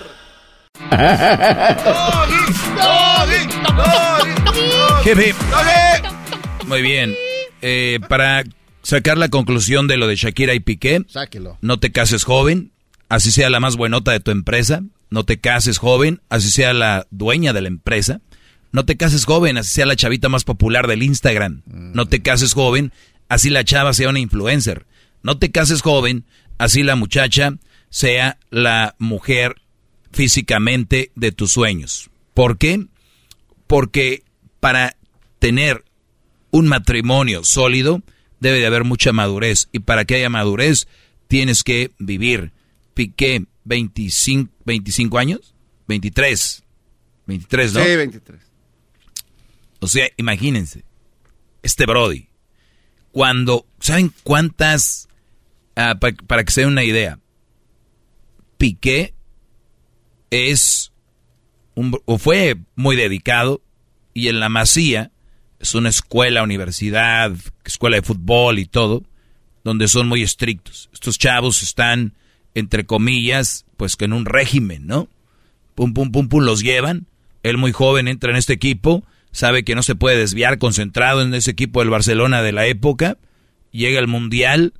[6.65, 7.15] Muy bien.
[7.61, 8.43] Eh, para
[8.81, 11.03] sacar la conclusión de lo de Shakira y Piqué.
[11.07, 11.57] Sáquelo.
[11.61, 12.71] No te cases joven,
[13.09, 14.81] así sea la más buenota de tu empresa.
[15.09, 18.21] No te cases joven, así sea la dueña de la empresa.
[18.71, 21.61] No te cases joven, así sea la chavita más popular del Instagram.
[21.65, 22.93] No te cases joven,
[23.27, 24.85] así la chava sea una influencer.
[25.23, 26.25] No te cases joven,
[26.57, 27.57] así la muchacha
[27.89, 29.55] sea la mujer
[30.11, 32.09] físicamente de tus sueños.
[32.33, 32.85] ¿Por qué?
[33.67, 34.23] Porque
[34.59, 34.95] para
[35.39, 35.83] tener
[36.51, 38.01] un matrimonio sólido,
[38.39, 39.67] debe de haber mucha madurez.
[39.71, 40.87] Y para que haya madurez,
[41.27, 42.51] tienes que vivir.
[42.93, 45.55] Piqué, 25, 25 años,
[45.87, 46.63] 23.
[47.27, 47.83] 23, ¿no?
[47.83, 48.50] Sí, 23.
[49.81, 50.85] O sea, imagínense,
[51.63, 52.29] este Brody,
[53.11, 55.09] cuando, ¿saben cuántas?
[55.75, 57.19] Ah, para, que se den una idea,
[58.57, 59.15] Piqué
[60.29, 60.93] es,
[61.73, 63.61] un, o fue muy dedicado
[64.13, 65.11] y en la masía
[65.59, 67.33] es una escuela, universidad,
[67.65, 69.03] escuela de fútbol y todo,
[69.63, 70.91] donde son muy estrictos.
[70.93, 72.13] Estos chavos están,
[72.53, 75.09] entre comillas, pues que en un régimen, ¿no?
[75.73, 77.07] Pum, pum, pum, pum, los llevan.
[77.41, 81.33] Él muy joven entra en este equipo, sabe que no se puede desviar, concentrado en
[81.33, 83.17] ese equipo del Barcelona de la época.
[83.71, 84.73] Llega el Mundial,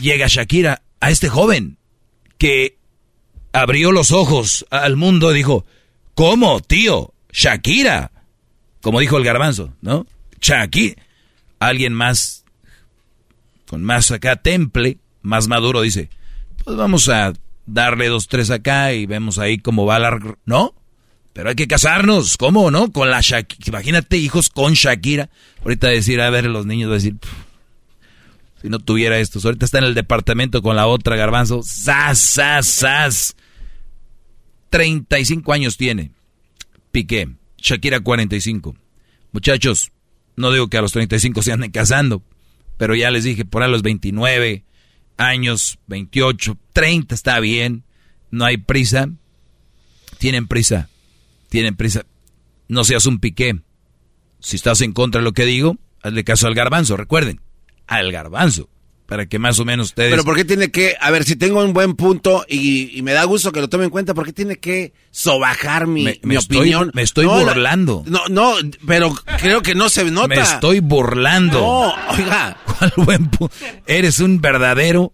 [0.00, 1.78] llega Shakira, a este joven,
[2.38, 2.76] que
[3.52, 5.64] abrió los ojos al mundo dijo,
[6.14, 7.12] ¿cómo, tío?
[7.32, 8.10] Shakira
[8.80, 10.06] como dijo el garbanzo, ¿no?
[10.40, 10.96] Chaki,
[11.58, 12.44] alguien más,
[13.66, 16.08] con más acá temple, más maduro, dice,
[16.64, 17.32] pues vamos a
[17.66, 20.18] darle dos, tres acá y vemos ahí cómo va la...
[20.46, 20.74] ¿No?
[21.32, 22.90] Pero hay que casarnos, ¿cómo, no?
[22.90, 25.30] Con la Shakira, imagínate hijos con Shakira.
[25.62, 27.16] Ahorita decir, a ver, los niños van a decir,
[28.60, 32.66] si no tuviera esto, ahorita está en el departamento con la otra garbanzo, ¡zas, zas,
[32.66, 33.36] zas!
[34.70, 36.12] 35 años tiene,
[36.90, 37.28] Piqué.
[37.58, 38.74] Shakira 45.
[39.32, 39.92] Muchachos,
[40.36, 42.22] no digo que a los 35 se anden casando,
[42.76, 44.64] pero ya les dije, por a los 29
[45.16, 47.84] años, 28, 30 está bien,
[48.30, 49.10] no hay prisa.
[50.18, 50.89] Tienen prisa,
[51.50, 52.06] tienen prisa.
[52.68, 53.60] No seas un piqué.
[54.38, 57.42] Si estás en contra de lo que digo, hazle caso al garbanzo, recuerden,
[57.86, 58.70] al garbanzo
[59.10, 60.12] para que más o menos ustedes...
[60.12, 63.24] Pero ¿por qué tiene que, a ver, si tengo un buen punto y, me da
[63.24, 66.92] gusto que lo tome en cuenta, ¿por qué tiene que sobajar mi, mi opinión?
[66.94, 68.04] me estoy burlando.
[68.06, 68.54] No, no,
[68.86, 70.28] pero creo que no se nota.
[70.28, 71.58] Me estoy burlando.
[71.58, 72.56] No, oiga.
[72.64, 73.52] ¿Cuál buen punto?
[73.84, 75.12] Eres un verdadero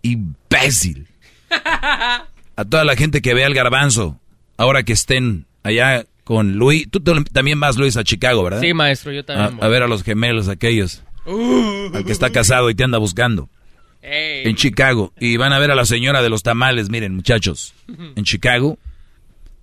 [0.00, 1.06] imbécil.
[2.56, 4.18] A toda la gente que vea el garbanzo,
[4.56, 8.60] ahora que estén allá con Luis, tú también vas, Luis, a Chicago, ¿verdad?
[8.60, 9.62] Sí, maestro, yo también.
[9.62, 11.02] a ver a los gemelos aquellos.
[11.26, 11.90] Uh.
[11.94, 13.48] al que está casado y te anda buscando.
[14.02, 15.14] En Chicago.
[15.18, 17.74] Y van a ver a la señora de los tamales, miren muchachos.
[17.88, 18.78] En Chicago.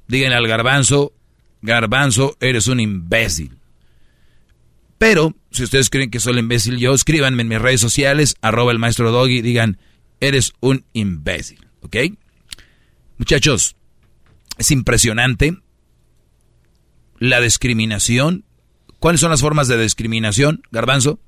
[0.08, 1.14] Díganle al garbanzo,
[1.62, 3.58] garbanzo, eres un imbécil.
[4.98, 8.72] Pero, si ustedes creen que soy el imbécil yo, escríbanme en mis redes sociales, arroba
[8.72, 9.78] el maestro Doggy, digan,
[10.20, 11.98] eres un imbécil, ¿ok?
[13.18, 13.76] Muchachos,
[14.58, 15.58] es impresionante
[17.20, 18.46] la discriminación.
[19.00, 21.20] ¿Cuáles son las formas de discriminación, Garbanzo?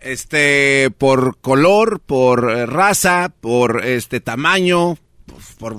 [0.00, 4.98] Este, por color, por eh, raza, por este tamaño,
[5.58, 5.76] por,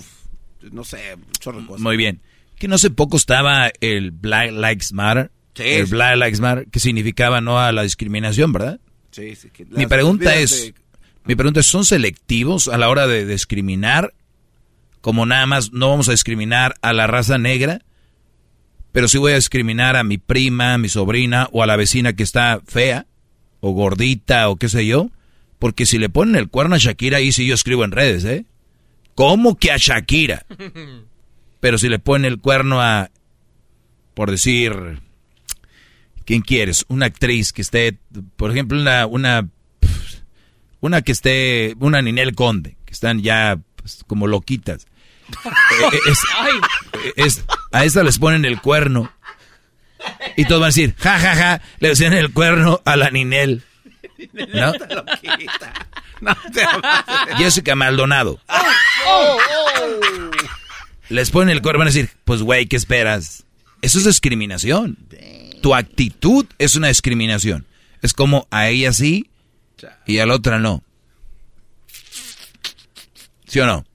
[0.72, 1.82] no sé, chorro cosas.
[1.82, 2.22] Muy bien.
[2.56, 5.32] Que no hace poco estaba el Black Lives Matter.
[5.56, 5.86] Sí, el.
[5.88, 8.80] Black Lives Matter, que significaba no a la discriminación, ¿verdad?
[9.12, 10.74] Sí, sí, que Mi pregunta es, de-
[11.26, 14.14] mi pregunta es, ¿son selectivos a la hora de discriminar?
[15.04, 17.82] Como nada más no vamos a discriminar a la raza negra,
[18.94, 22.14] pero sí voy a discriminar a mi prima, a mi sobrina o a la vecina
[22.14, 23.06] que está fea
[23.60, 25.10] o gordita o qué sé yo,
[25.60, 28.46] porque si le ponen el cuerno a Shakira ahí sí yo escribo en redes, ¿eh?
[29.14, 30.46] ¿Cómo que a Shakira?
[31.60, 33.12] Pero si le ponen el cuerno a,
[34.14, 35.02] por decir,
[36.24, 36.86] ¿quién quieres?
[36.88, 37.98] Una actriz que esté,
[38.38, 39.50] por ejemplo, una, una,
[40.80, 44.88] una que esté, una Ninel Conde, que están ya pues, como loquitas.
[45.92, 46.20] Eh, es-
[47.16, 49.12] es- a esta les ponen el cuerno.
[50.36, 53.64] Y todos van a decir, ja, ja, ja, le decían el cuerno a la Ninel.
[54.54, 54.74] ¿No?
[57.38, 58.40] Jessica Maldonado.
[61.10, 63.46] Les ponen el cuerno y van a decir, pues güey, ¿qué esperas?
[63.82, 64.98] Eso es discriminación.
[65.62, 67.66] Tu actitud es una discriminación.
[68.02, 69.30] Es como a ella sí
[70.06, 70.84] y a la otra no.
[73.48, 73.86] ¿Sí o no?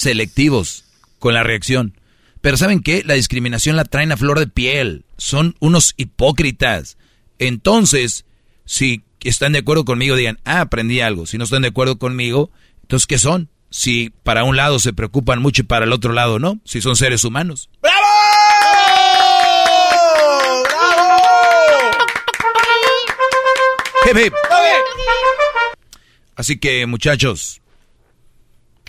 [0.00, 0.86] Selectivos
[1.18, 1.94] con la reacción.
[2.40, 3.02] Pero ¿saben qué?
[3.04, 5.04] La discriminación la traen a flor de piel.
[5.18, 6.96] Son unos hipócritas.
[7.38, 8.24] Entonces,
[8.64, 11.26] si están de acuerdo conmigo, digan, ah, aprendí algo.
[11.26, 13.50] Si no están de acuerdo conmigo, entonces, ¿qué son?
[13.68, 16.58] Si para un lado se preocupan mucho y para el otro lado no.
[16.64, 17.68] Si son seres humanos.
[24.08, 24.32] Hip, hip.
[26.36, 27.60] Así que, muchachos,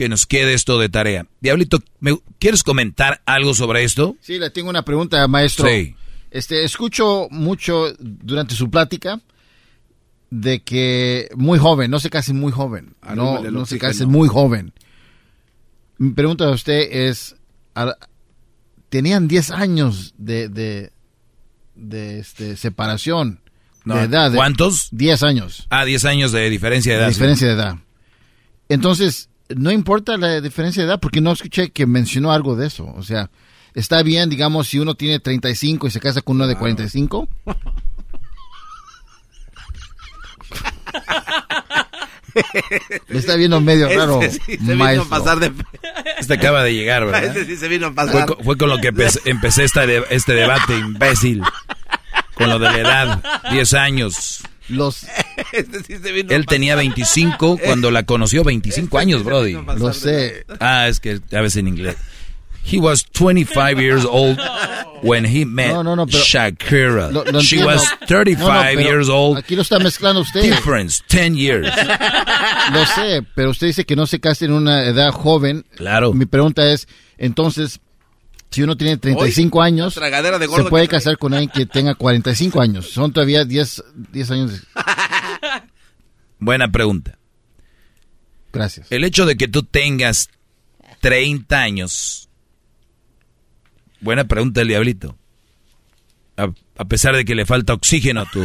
[0.02, 1.28] que nos quede esto de tarea.
[1.42, 4.16] Diablito, ¿me- ¿quieres comentar algo sobre esto?
[4.20, 5.68] Sí, le tengo una pregunta, maestro.
[5.68, 5.96] Sí.
[6.32, 9.22] Este, escucho mucho durante su plática
[10.32, 14.74] de que muy joven, no se case muy joven, no, no se case muy joven.
[16.00, 17.36] Mi pregunta a usted es,
[18.90, 20.92] tenían 10 años de, de,
[21.76, 23.40] de, este, separación
[23.86, 24.32] No, de edad.
[24.32, 24.88] de- ¿cuántos?
[24.94, 25.68] 10 años.
[25.70, 27.08] Ah, 10 años de diferencia de edad.
[27.10, 27.14] Sí.
[27.14, 27.76] diferencia de edad.
[28.68, 32.86] Entonces, no importa la diferencia de edad, porque no escuché que mencionó algo de eso.
[32.96, 33.30] O sea,
[33.74, 37.28] está bien, digamos, si uno tiene 35 y se casa con uno de 45.
[43.10, 45.52] Me está viendo medio raro, sí se vino a pasar de-
[46.18, 47.26] Este acaba de llegar, ¿verdad?
[47.26, 48.26] Ese sí se vino a pasar.
[48.28, 51.44] Fue, fue con lo que empecé, empecé esta de- este debate, imbécil.
[52.36, 54.44] Con lo de la edad, 10 años.
[54.72, 55.04] Los...
[55.54, 59.58] Ese sí se vino a Él tenía 25 cuando la conoció, 25 años, Brody.
[59.78, 60.46] Lo sé.
[60.60, 61.96] Ah, es que a veces en inglés.
[62.64, 64.40] He was 25 years old
[65.02, 67.10] when he met No, no, no, pero- Shakira.
[67.12, 69.40] Lo- lo She was 35 No, no, pero years old.
[69.40, 70.42] Aquí lo está mezclando usted.
[70.44, 71.68] Difference, 10 years.
[72.72, 75.66] Lo sé, pero usted dice que no se case en una edad joven.
[75.76, 76.14] Claro.
[76.14, 77.80] Mi pregunta es, entonces,
[78.52, 81.96] si uno tiene 35 años, una tragadera de se puede casar con alguien que tenga
[81.96, 82.90] 45 años.
[82.92, 84.52] Son todavía 10, 10 años.
[84.52, 84.60] de-
[86.40, 87.18] Buena pregunta.
[88.52, 88.88] Gracias.
[88.92, 90.30] El hecho de que tú tengas
[91.00, 92.28] 30 años.
[94.02, 95.18] Buena pregunta el diablito.
[96.36, 98.44] A, a pesar de que le falta oxígeno a tu...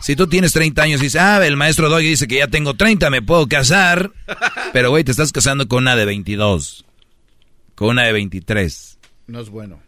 [0.00, 2.74] Si tú tienes 30 años y dices, ah, el maestro Doggy dice que ya tengo
[2.74, 4.12] 30, me puedo casar.
[4.74, 6.83] Pero, güey, te estás casando con una de 22.
[7.74, 8.98] Con una de 23.
[9.26, 9.80] No es bueno.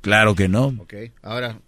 [0.00, 0.66] Claro que no.
[0.78, 1.58] Ok, ahora,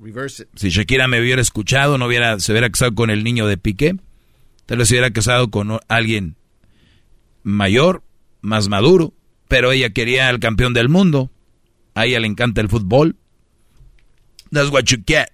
[0.00, 0.48] reverse it.
[0.56, 3.96] Si Shakira me hubiera escuchado, no hubiera, se hubiera casado con el niño de Piqué.
[4.66, 6.36] Tal vez se hubiera casado con alguien
[7.42, 8.02] mayor,
[8.40, 9.14] más maduro.
[9.48, 11.30] Pero ella quería al campeón del mundo.
[11.94, 13.16] A ella le encanta el fútbol.
[14.52, 15.28] That's what you get.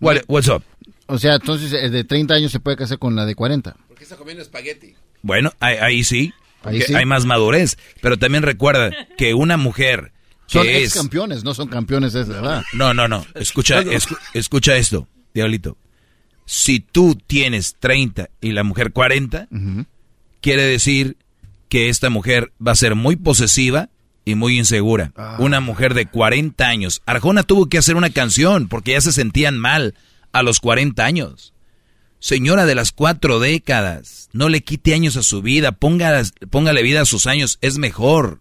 [0.00, 0.62] What- what's up?
[1.06, 3.76] O sea, entonces el de 30 años se puede casar con la de 40.
[3.88, 4.94] Porque está comiendo espagueti.
[5.22, 6.32] Bueno, ahí, ahí sí.
[6.62, 6.94] Ahí porque sí.
[6.94, 7.78] Hay más madurez.
[8.00, 10.12] Pero también recuerda que una mujer
[10.48, 10.76] que Son es...
[10.84, 12.62] ex campeones, no son campeones de edad.
[12.72, 13.24] No, no, no.
[13.34, 15.76] Escucha, escu- escucha esto, Diablito.
[16.44, 19.48] Si tú tienes 30 y la mujer 40,
[20.40, 21.16] quiere decir
[21.68, 23.88] que esta mujer va a ser muy posesiva
[24.24, 25.12] y muy insegura.
[25.38, 27.02] Una mujer de 40 años.
[27.06, 29.94] Arjona tuvo que hacer una canción porque ya se sentían mal
[30.32, 31.54] a los 40 años.
[32.20, 37.00] Señora de las cuatro décadas, no le quite años a su vida, ponga, póngale vida
[37.00, 38.40] a sus años, es mejor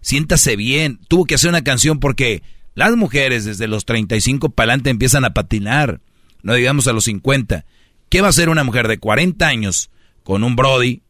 [0.00, 1.00] siéntase bien.
[1.08, 2.42] Tuvo que hacer una canción porque
[2.74, 6.00] las mujeres desde los 35 para adelante empiezan a patinar.
[6.42, 7.64] No digamos a los 50.
[8.08, 9.90] ¿Qué va a hacer una mujer de 40 años
[10.22, 11.02] con un Brody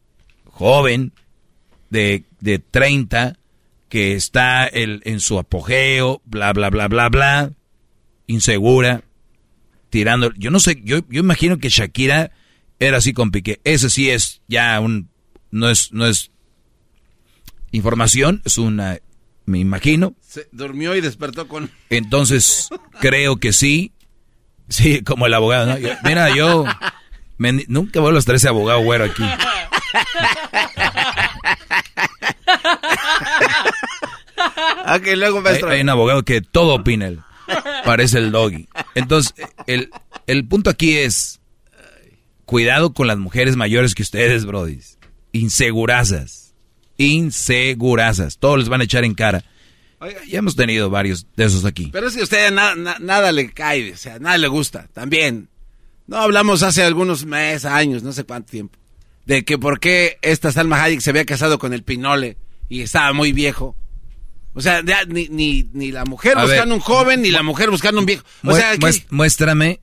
[0.45, 1.13] joven
[1.89, 3.37] de, de 30
[3.87, 7.51] que está en su apogeo, bla, bla, bla, bla, bla,
[8.27, 9.03] insegura,
[9.89, 10.31] tirando.
[10.35, 12.31] Yo no sé, yo, yo imagino que Shakira
[12.79, 13.59] era así con Piqué.
[13.63, 15.09] Ese sí es ya un,
[15.51, 16.31] no es, no es
[17.71, 18.99] información, es una,
[19.45, 20.15] me imagino.
[20.21, 21.69] Se durmió y despertó con...
[21.89, 22.69] Entonces,
[22.99, 23.93] creo que sí,
[24.67, 25.77] sí, como el abogado, ¿no?
[26.03, 26.65] mira, yo
[27.67, 29.23] nunca vuelvo a estar ese abogado güero aquí.
[34.95, 35.69] okay, luego, maestro.
[35.69, 37.19] Hay, un abogado que todo opina él.
[37.85, 38.67] Parece el doggy.
[38.95, 39.33] Entonces,
[39.67, 39.89] el,
[40.27, 41.39] el punto aquí es,
[42.49, 44.79] cuidado con las mujeres mayores que ustedes, Brody.
[45.33, 46.55] Insegurazas.
[46.97, 48.39] Insegurazas.
[48.39, 49.45] Todos les van a echar en cara.
[50.27, 51.89] ya hemos tenido varios de esos aquí.
[51.91, 54.87] Pero es que a usted nada le cae, o sea, nada le gusta.
[54.93, 55.47] También.
[56.07, 58.79] No hablamos hace algunos meses, años, no sé cuánto tiempo,
[59.27, 62.35] de que por qué esta Salma Hayek se había casado con el Pinole
[62.67, 63.75] y estaba muy viejo.
[64.53, 68.05] O sea, ni, ni, ni, la mujer buscando un joven, ni la mujer buscando un
[68.05, 68.23] viejo.
[68.43, 68.73] O sea,
[69.09, 69.79] muéstrame.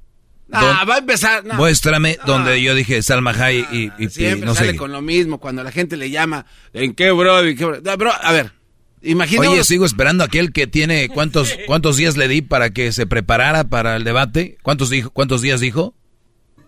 [0.53, 1.45] Ah, va a empezar.
[1.45, 5.73] Muéstrame donde yo dije Salma Hayek y, y, siempre sale con lo mismo cuando la
[5.73, 6.47] gente le llama.
[6.73, 7.39] ¿En qué, bro?
[7.99, 8.13] bro?
[8.13, 8.53] a ver,
[9.03, 9.49] imagínate.
[9.49, 13.07] Oye, sigo esperando a aquel que tiene cuántos cuántos días le di para que se
[13.07, 14.59] preparara para el debate.
[14.63, 15.11] ¿Cuántos dijo?
[15.11, 15.95] ¿Cuántos días dijo?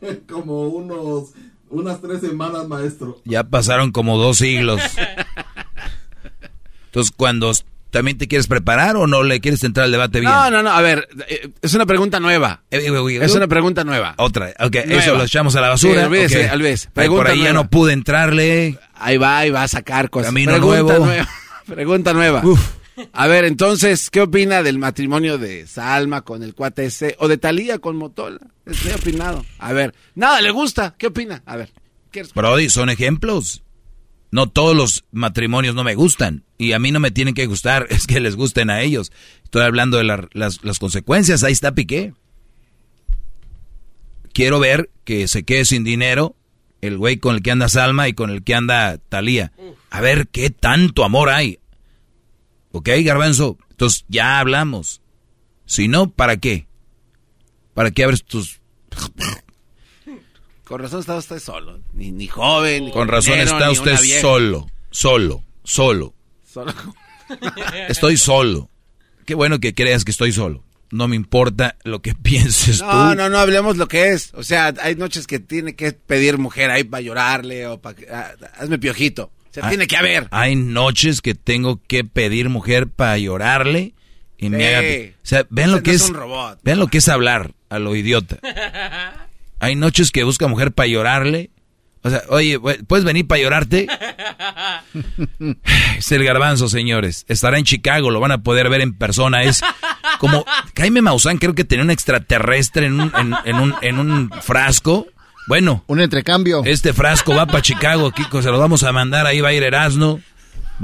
[0.29, 1.31] como unos,
[1.71, 3.21] unas tres semanas, maestro.
[3.25, 4.81] Ya pasaron como dos siglos.
[6.87, 7.53] Entonces, cuando
[7.91, 10.33] también te quieres preparar o no le quieres entrar al debate bien?
[10.33, 12.63] No, no, no, a ver, eh, es una pregunta nueva.
[12.71, 14.15] Eh, eh, es una pregunta nueva.
[14.19, 16.07] Otra, ok, eso lo echamos a la basura.
[16.07, 17.09] Olvídese, okay.
[17.09, 18.79] Por ahí ya no pude entrarle.
[18.95, 20.29] Ahí va, ahí va a sacar cosas.
[20.29, 21.07] Camino pregunta nuevo.
[21.07, 21.29] Nueva.
[21.67, 22.41] Pregunta nueva.
[22.45, 22.79] Uf.
[23.13, 27.15] A ver, entonces, ¿qué opina del matrimonio de Salma con el cuate ese?
[27.21, 28.41] O de Talía con Motola.
[28.65, 29.45] Estoy opinado.
[29.59, 30.95] A ver, nada le gusta.
[30.99, 31.43] ¿Qué opina?
[31.47, 31.71] A ver.
[32.35, 33.63] Brody, son ejemplos.
[34.31, 36.45] No todos los matrimonios no me gustan.
[36.59, 39.13] Y a mí no me tienen que gustar, es que les gusten a ellos.
[39.45, 41.45] Estoy hablando de las, las consecuencias.
[41.45, 42.15] Ahí está Piqué.
[44.33, 46.37] Quiero ver que se quede sin dinero
[46.81, 49.53] el güey con el que anda Salma y con el que anda Talía.
[49.91, 51.59] A ver qué tanto amor hay.
[52.71, 53.59] ¿Ok, garbanzo?
[53.71, 55.03] Entonces ya hablamos.
[55.67, 56.67] Si no, ¿para qué?
[57.75, 58.61] ¿Para qué abres tus...
[60.69, 61.81] Con razón está usted solo.
[61.95, 62.85] Ni, ni joven.
[62.85, 64.67] Ni Con razón está usted solo.
[64.91, 65.43] Solo.
[65.65, 66.15] Solo.
[66.45, 66.75] Solo.
[67.89, 68.69] estoy solo.
[69.25, 70.65] Qué bueno que creas que estoy solo.
[70.91, 72.97] No me importa lo que pienses no, tú.
[72.97, 74.31] No, no, no, hablemos lo que es.
[74.35, 77.97] O sea, hay noches que tiene que pedir mujer ahí para llorarle o para...
[78.13, 79.33] Ah, hazme piojito.
[79.51, 80.29] Se tiene que haber.
[80.31, 83.95] Hay noches que tengo que pedir mujer para llorarle
[84.37, 84.81] y me haga...
[85.23, 86.13] O sea, ven lo que es...
[86.63, 88.39] ven lo que es hablar a lo idiota.
[89.61, 91.51] Hay noches que busca mujer para llorarle.
[92.03, 93.89] O sea, oye, ¿puedes venir para llorarte?
[95.99, 97.25] es el garbanzo, señores.
[97.29, 99.43] Estará en Chicago, lo van a poder ver en persona.
[99.43, 99.63] Es
[100.21, 100.45] como
[100.77, 103.13] Jaime Maussan, creo que tenía un extraterrestre en un,
[103.45, 105.07] en un, en un frasco
[105.49, 105.83] bueno.
[105.87, 106.63] Un entrecambio.
[106.67, 109.27] Este frasco va para Chicago, Kiko, se lo vamos a mandar.
[109.27, 110.21] Ahí va a ir Erasno,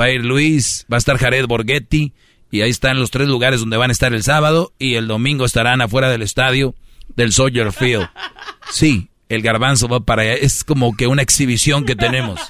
[0.01, 2.15] va a ir Luis, va a estar Jared Borghetti.
[2.51, 4.73] Y ahí están los tres lugares donde van a estar el sábado.
[4.79, 6.75] Y el domingo estarán afuera del estadio
[7.09, 8.09] del Soldier Field.
[8.71, 10.35] Sí, el garbanzo va para allá.
[10.35, 12.41] Es como que una exhibición que tenemos.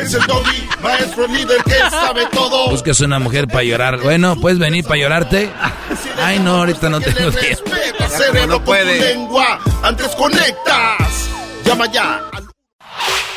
[0.00, 2.70] Es el doggy, maestro líder que sabe todo.
[2.70, 4.00] Buscas una mujer para llorar.
[4.00, 5.50] Bueno, ¿puedes venir para llorarte?
[6.22, 7.64] Ay, no, ahorita no tengo tiempo.
[8.48, 9.16] No puede.
[9.82, 11.30] antes conectas.
[11.64, 12.22] Llama ya.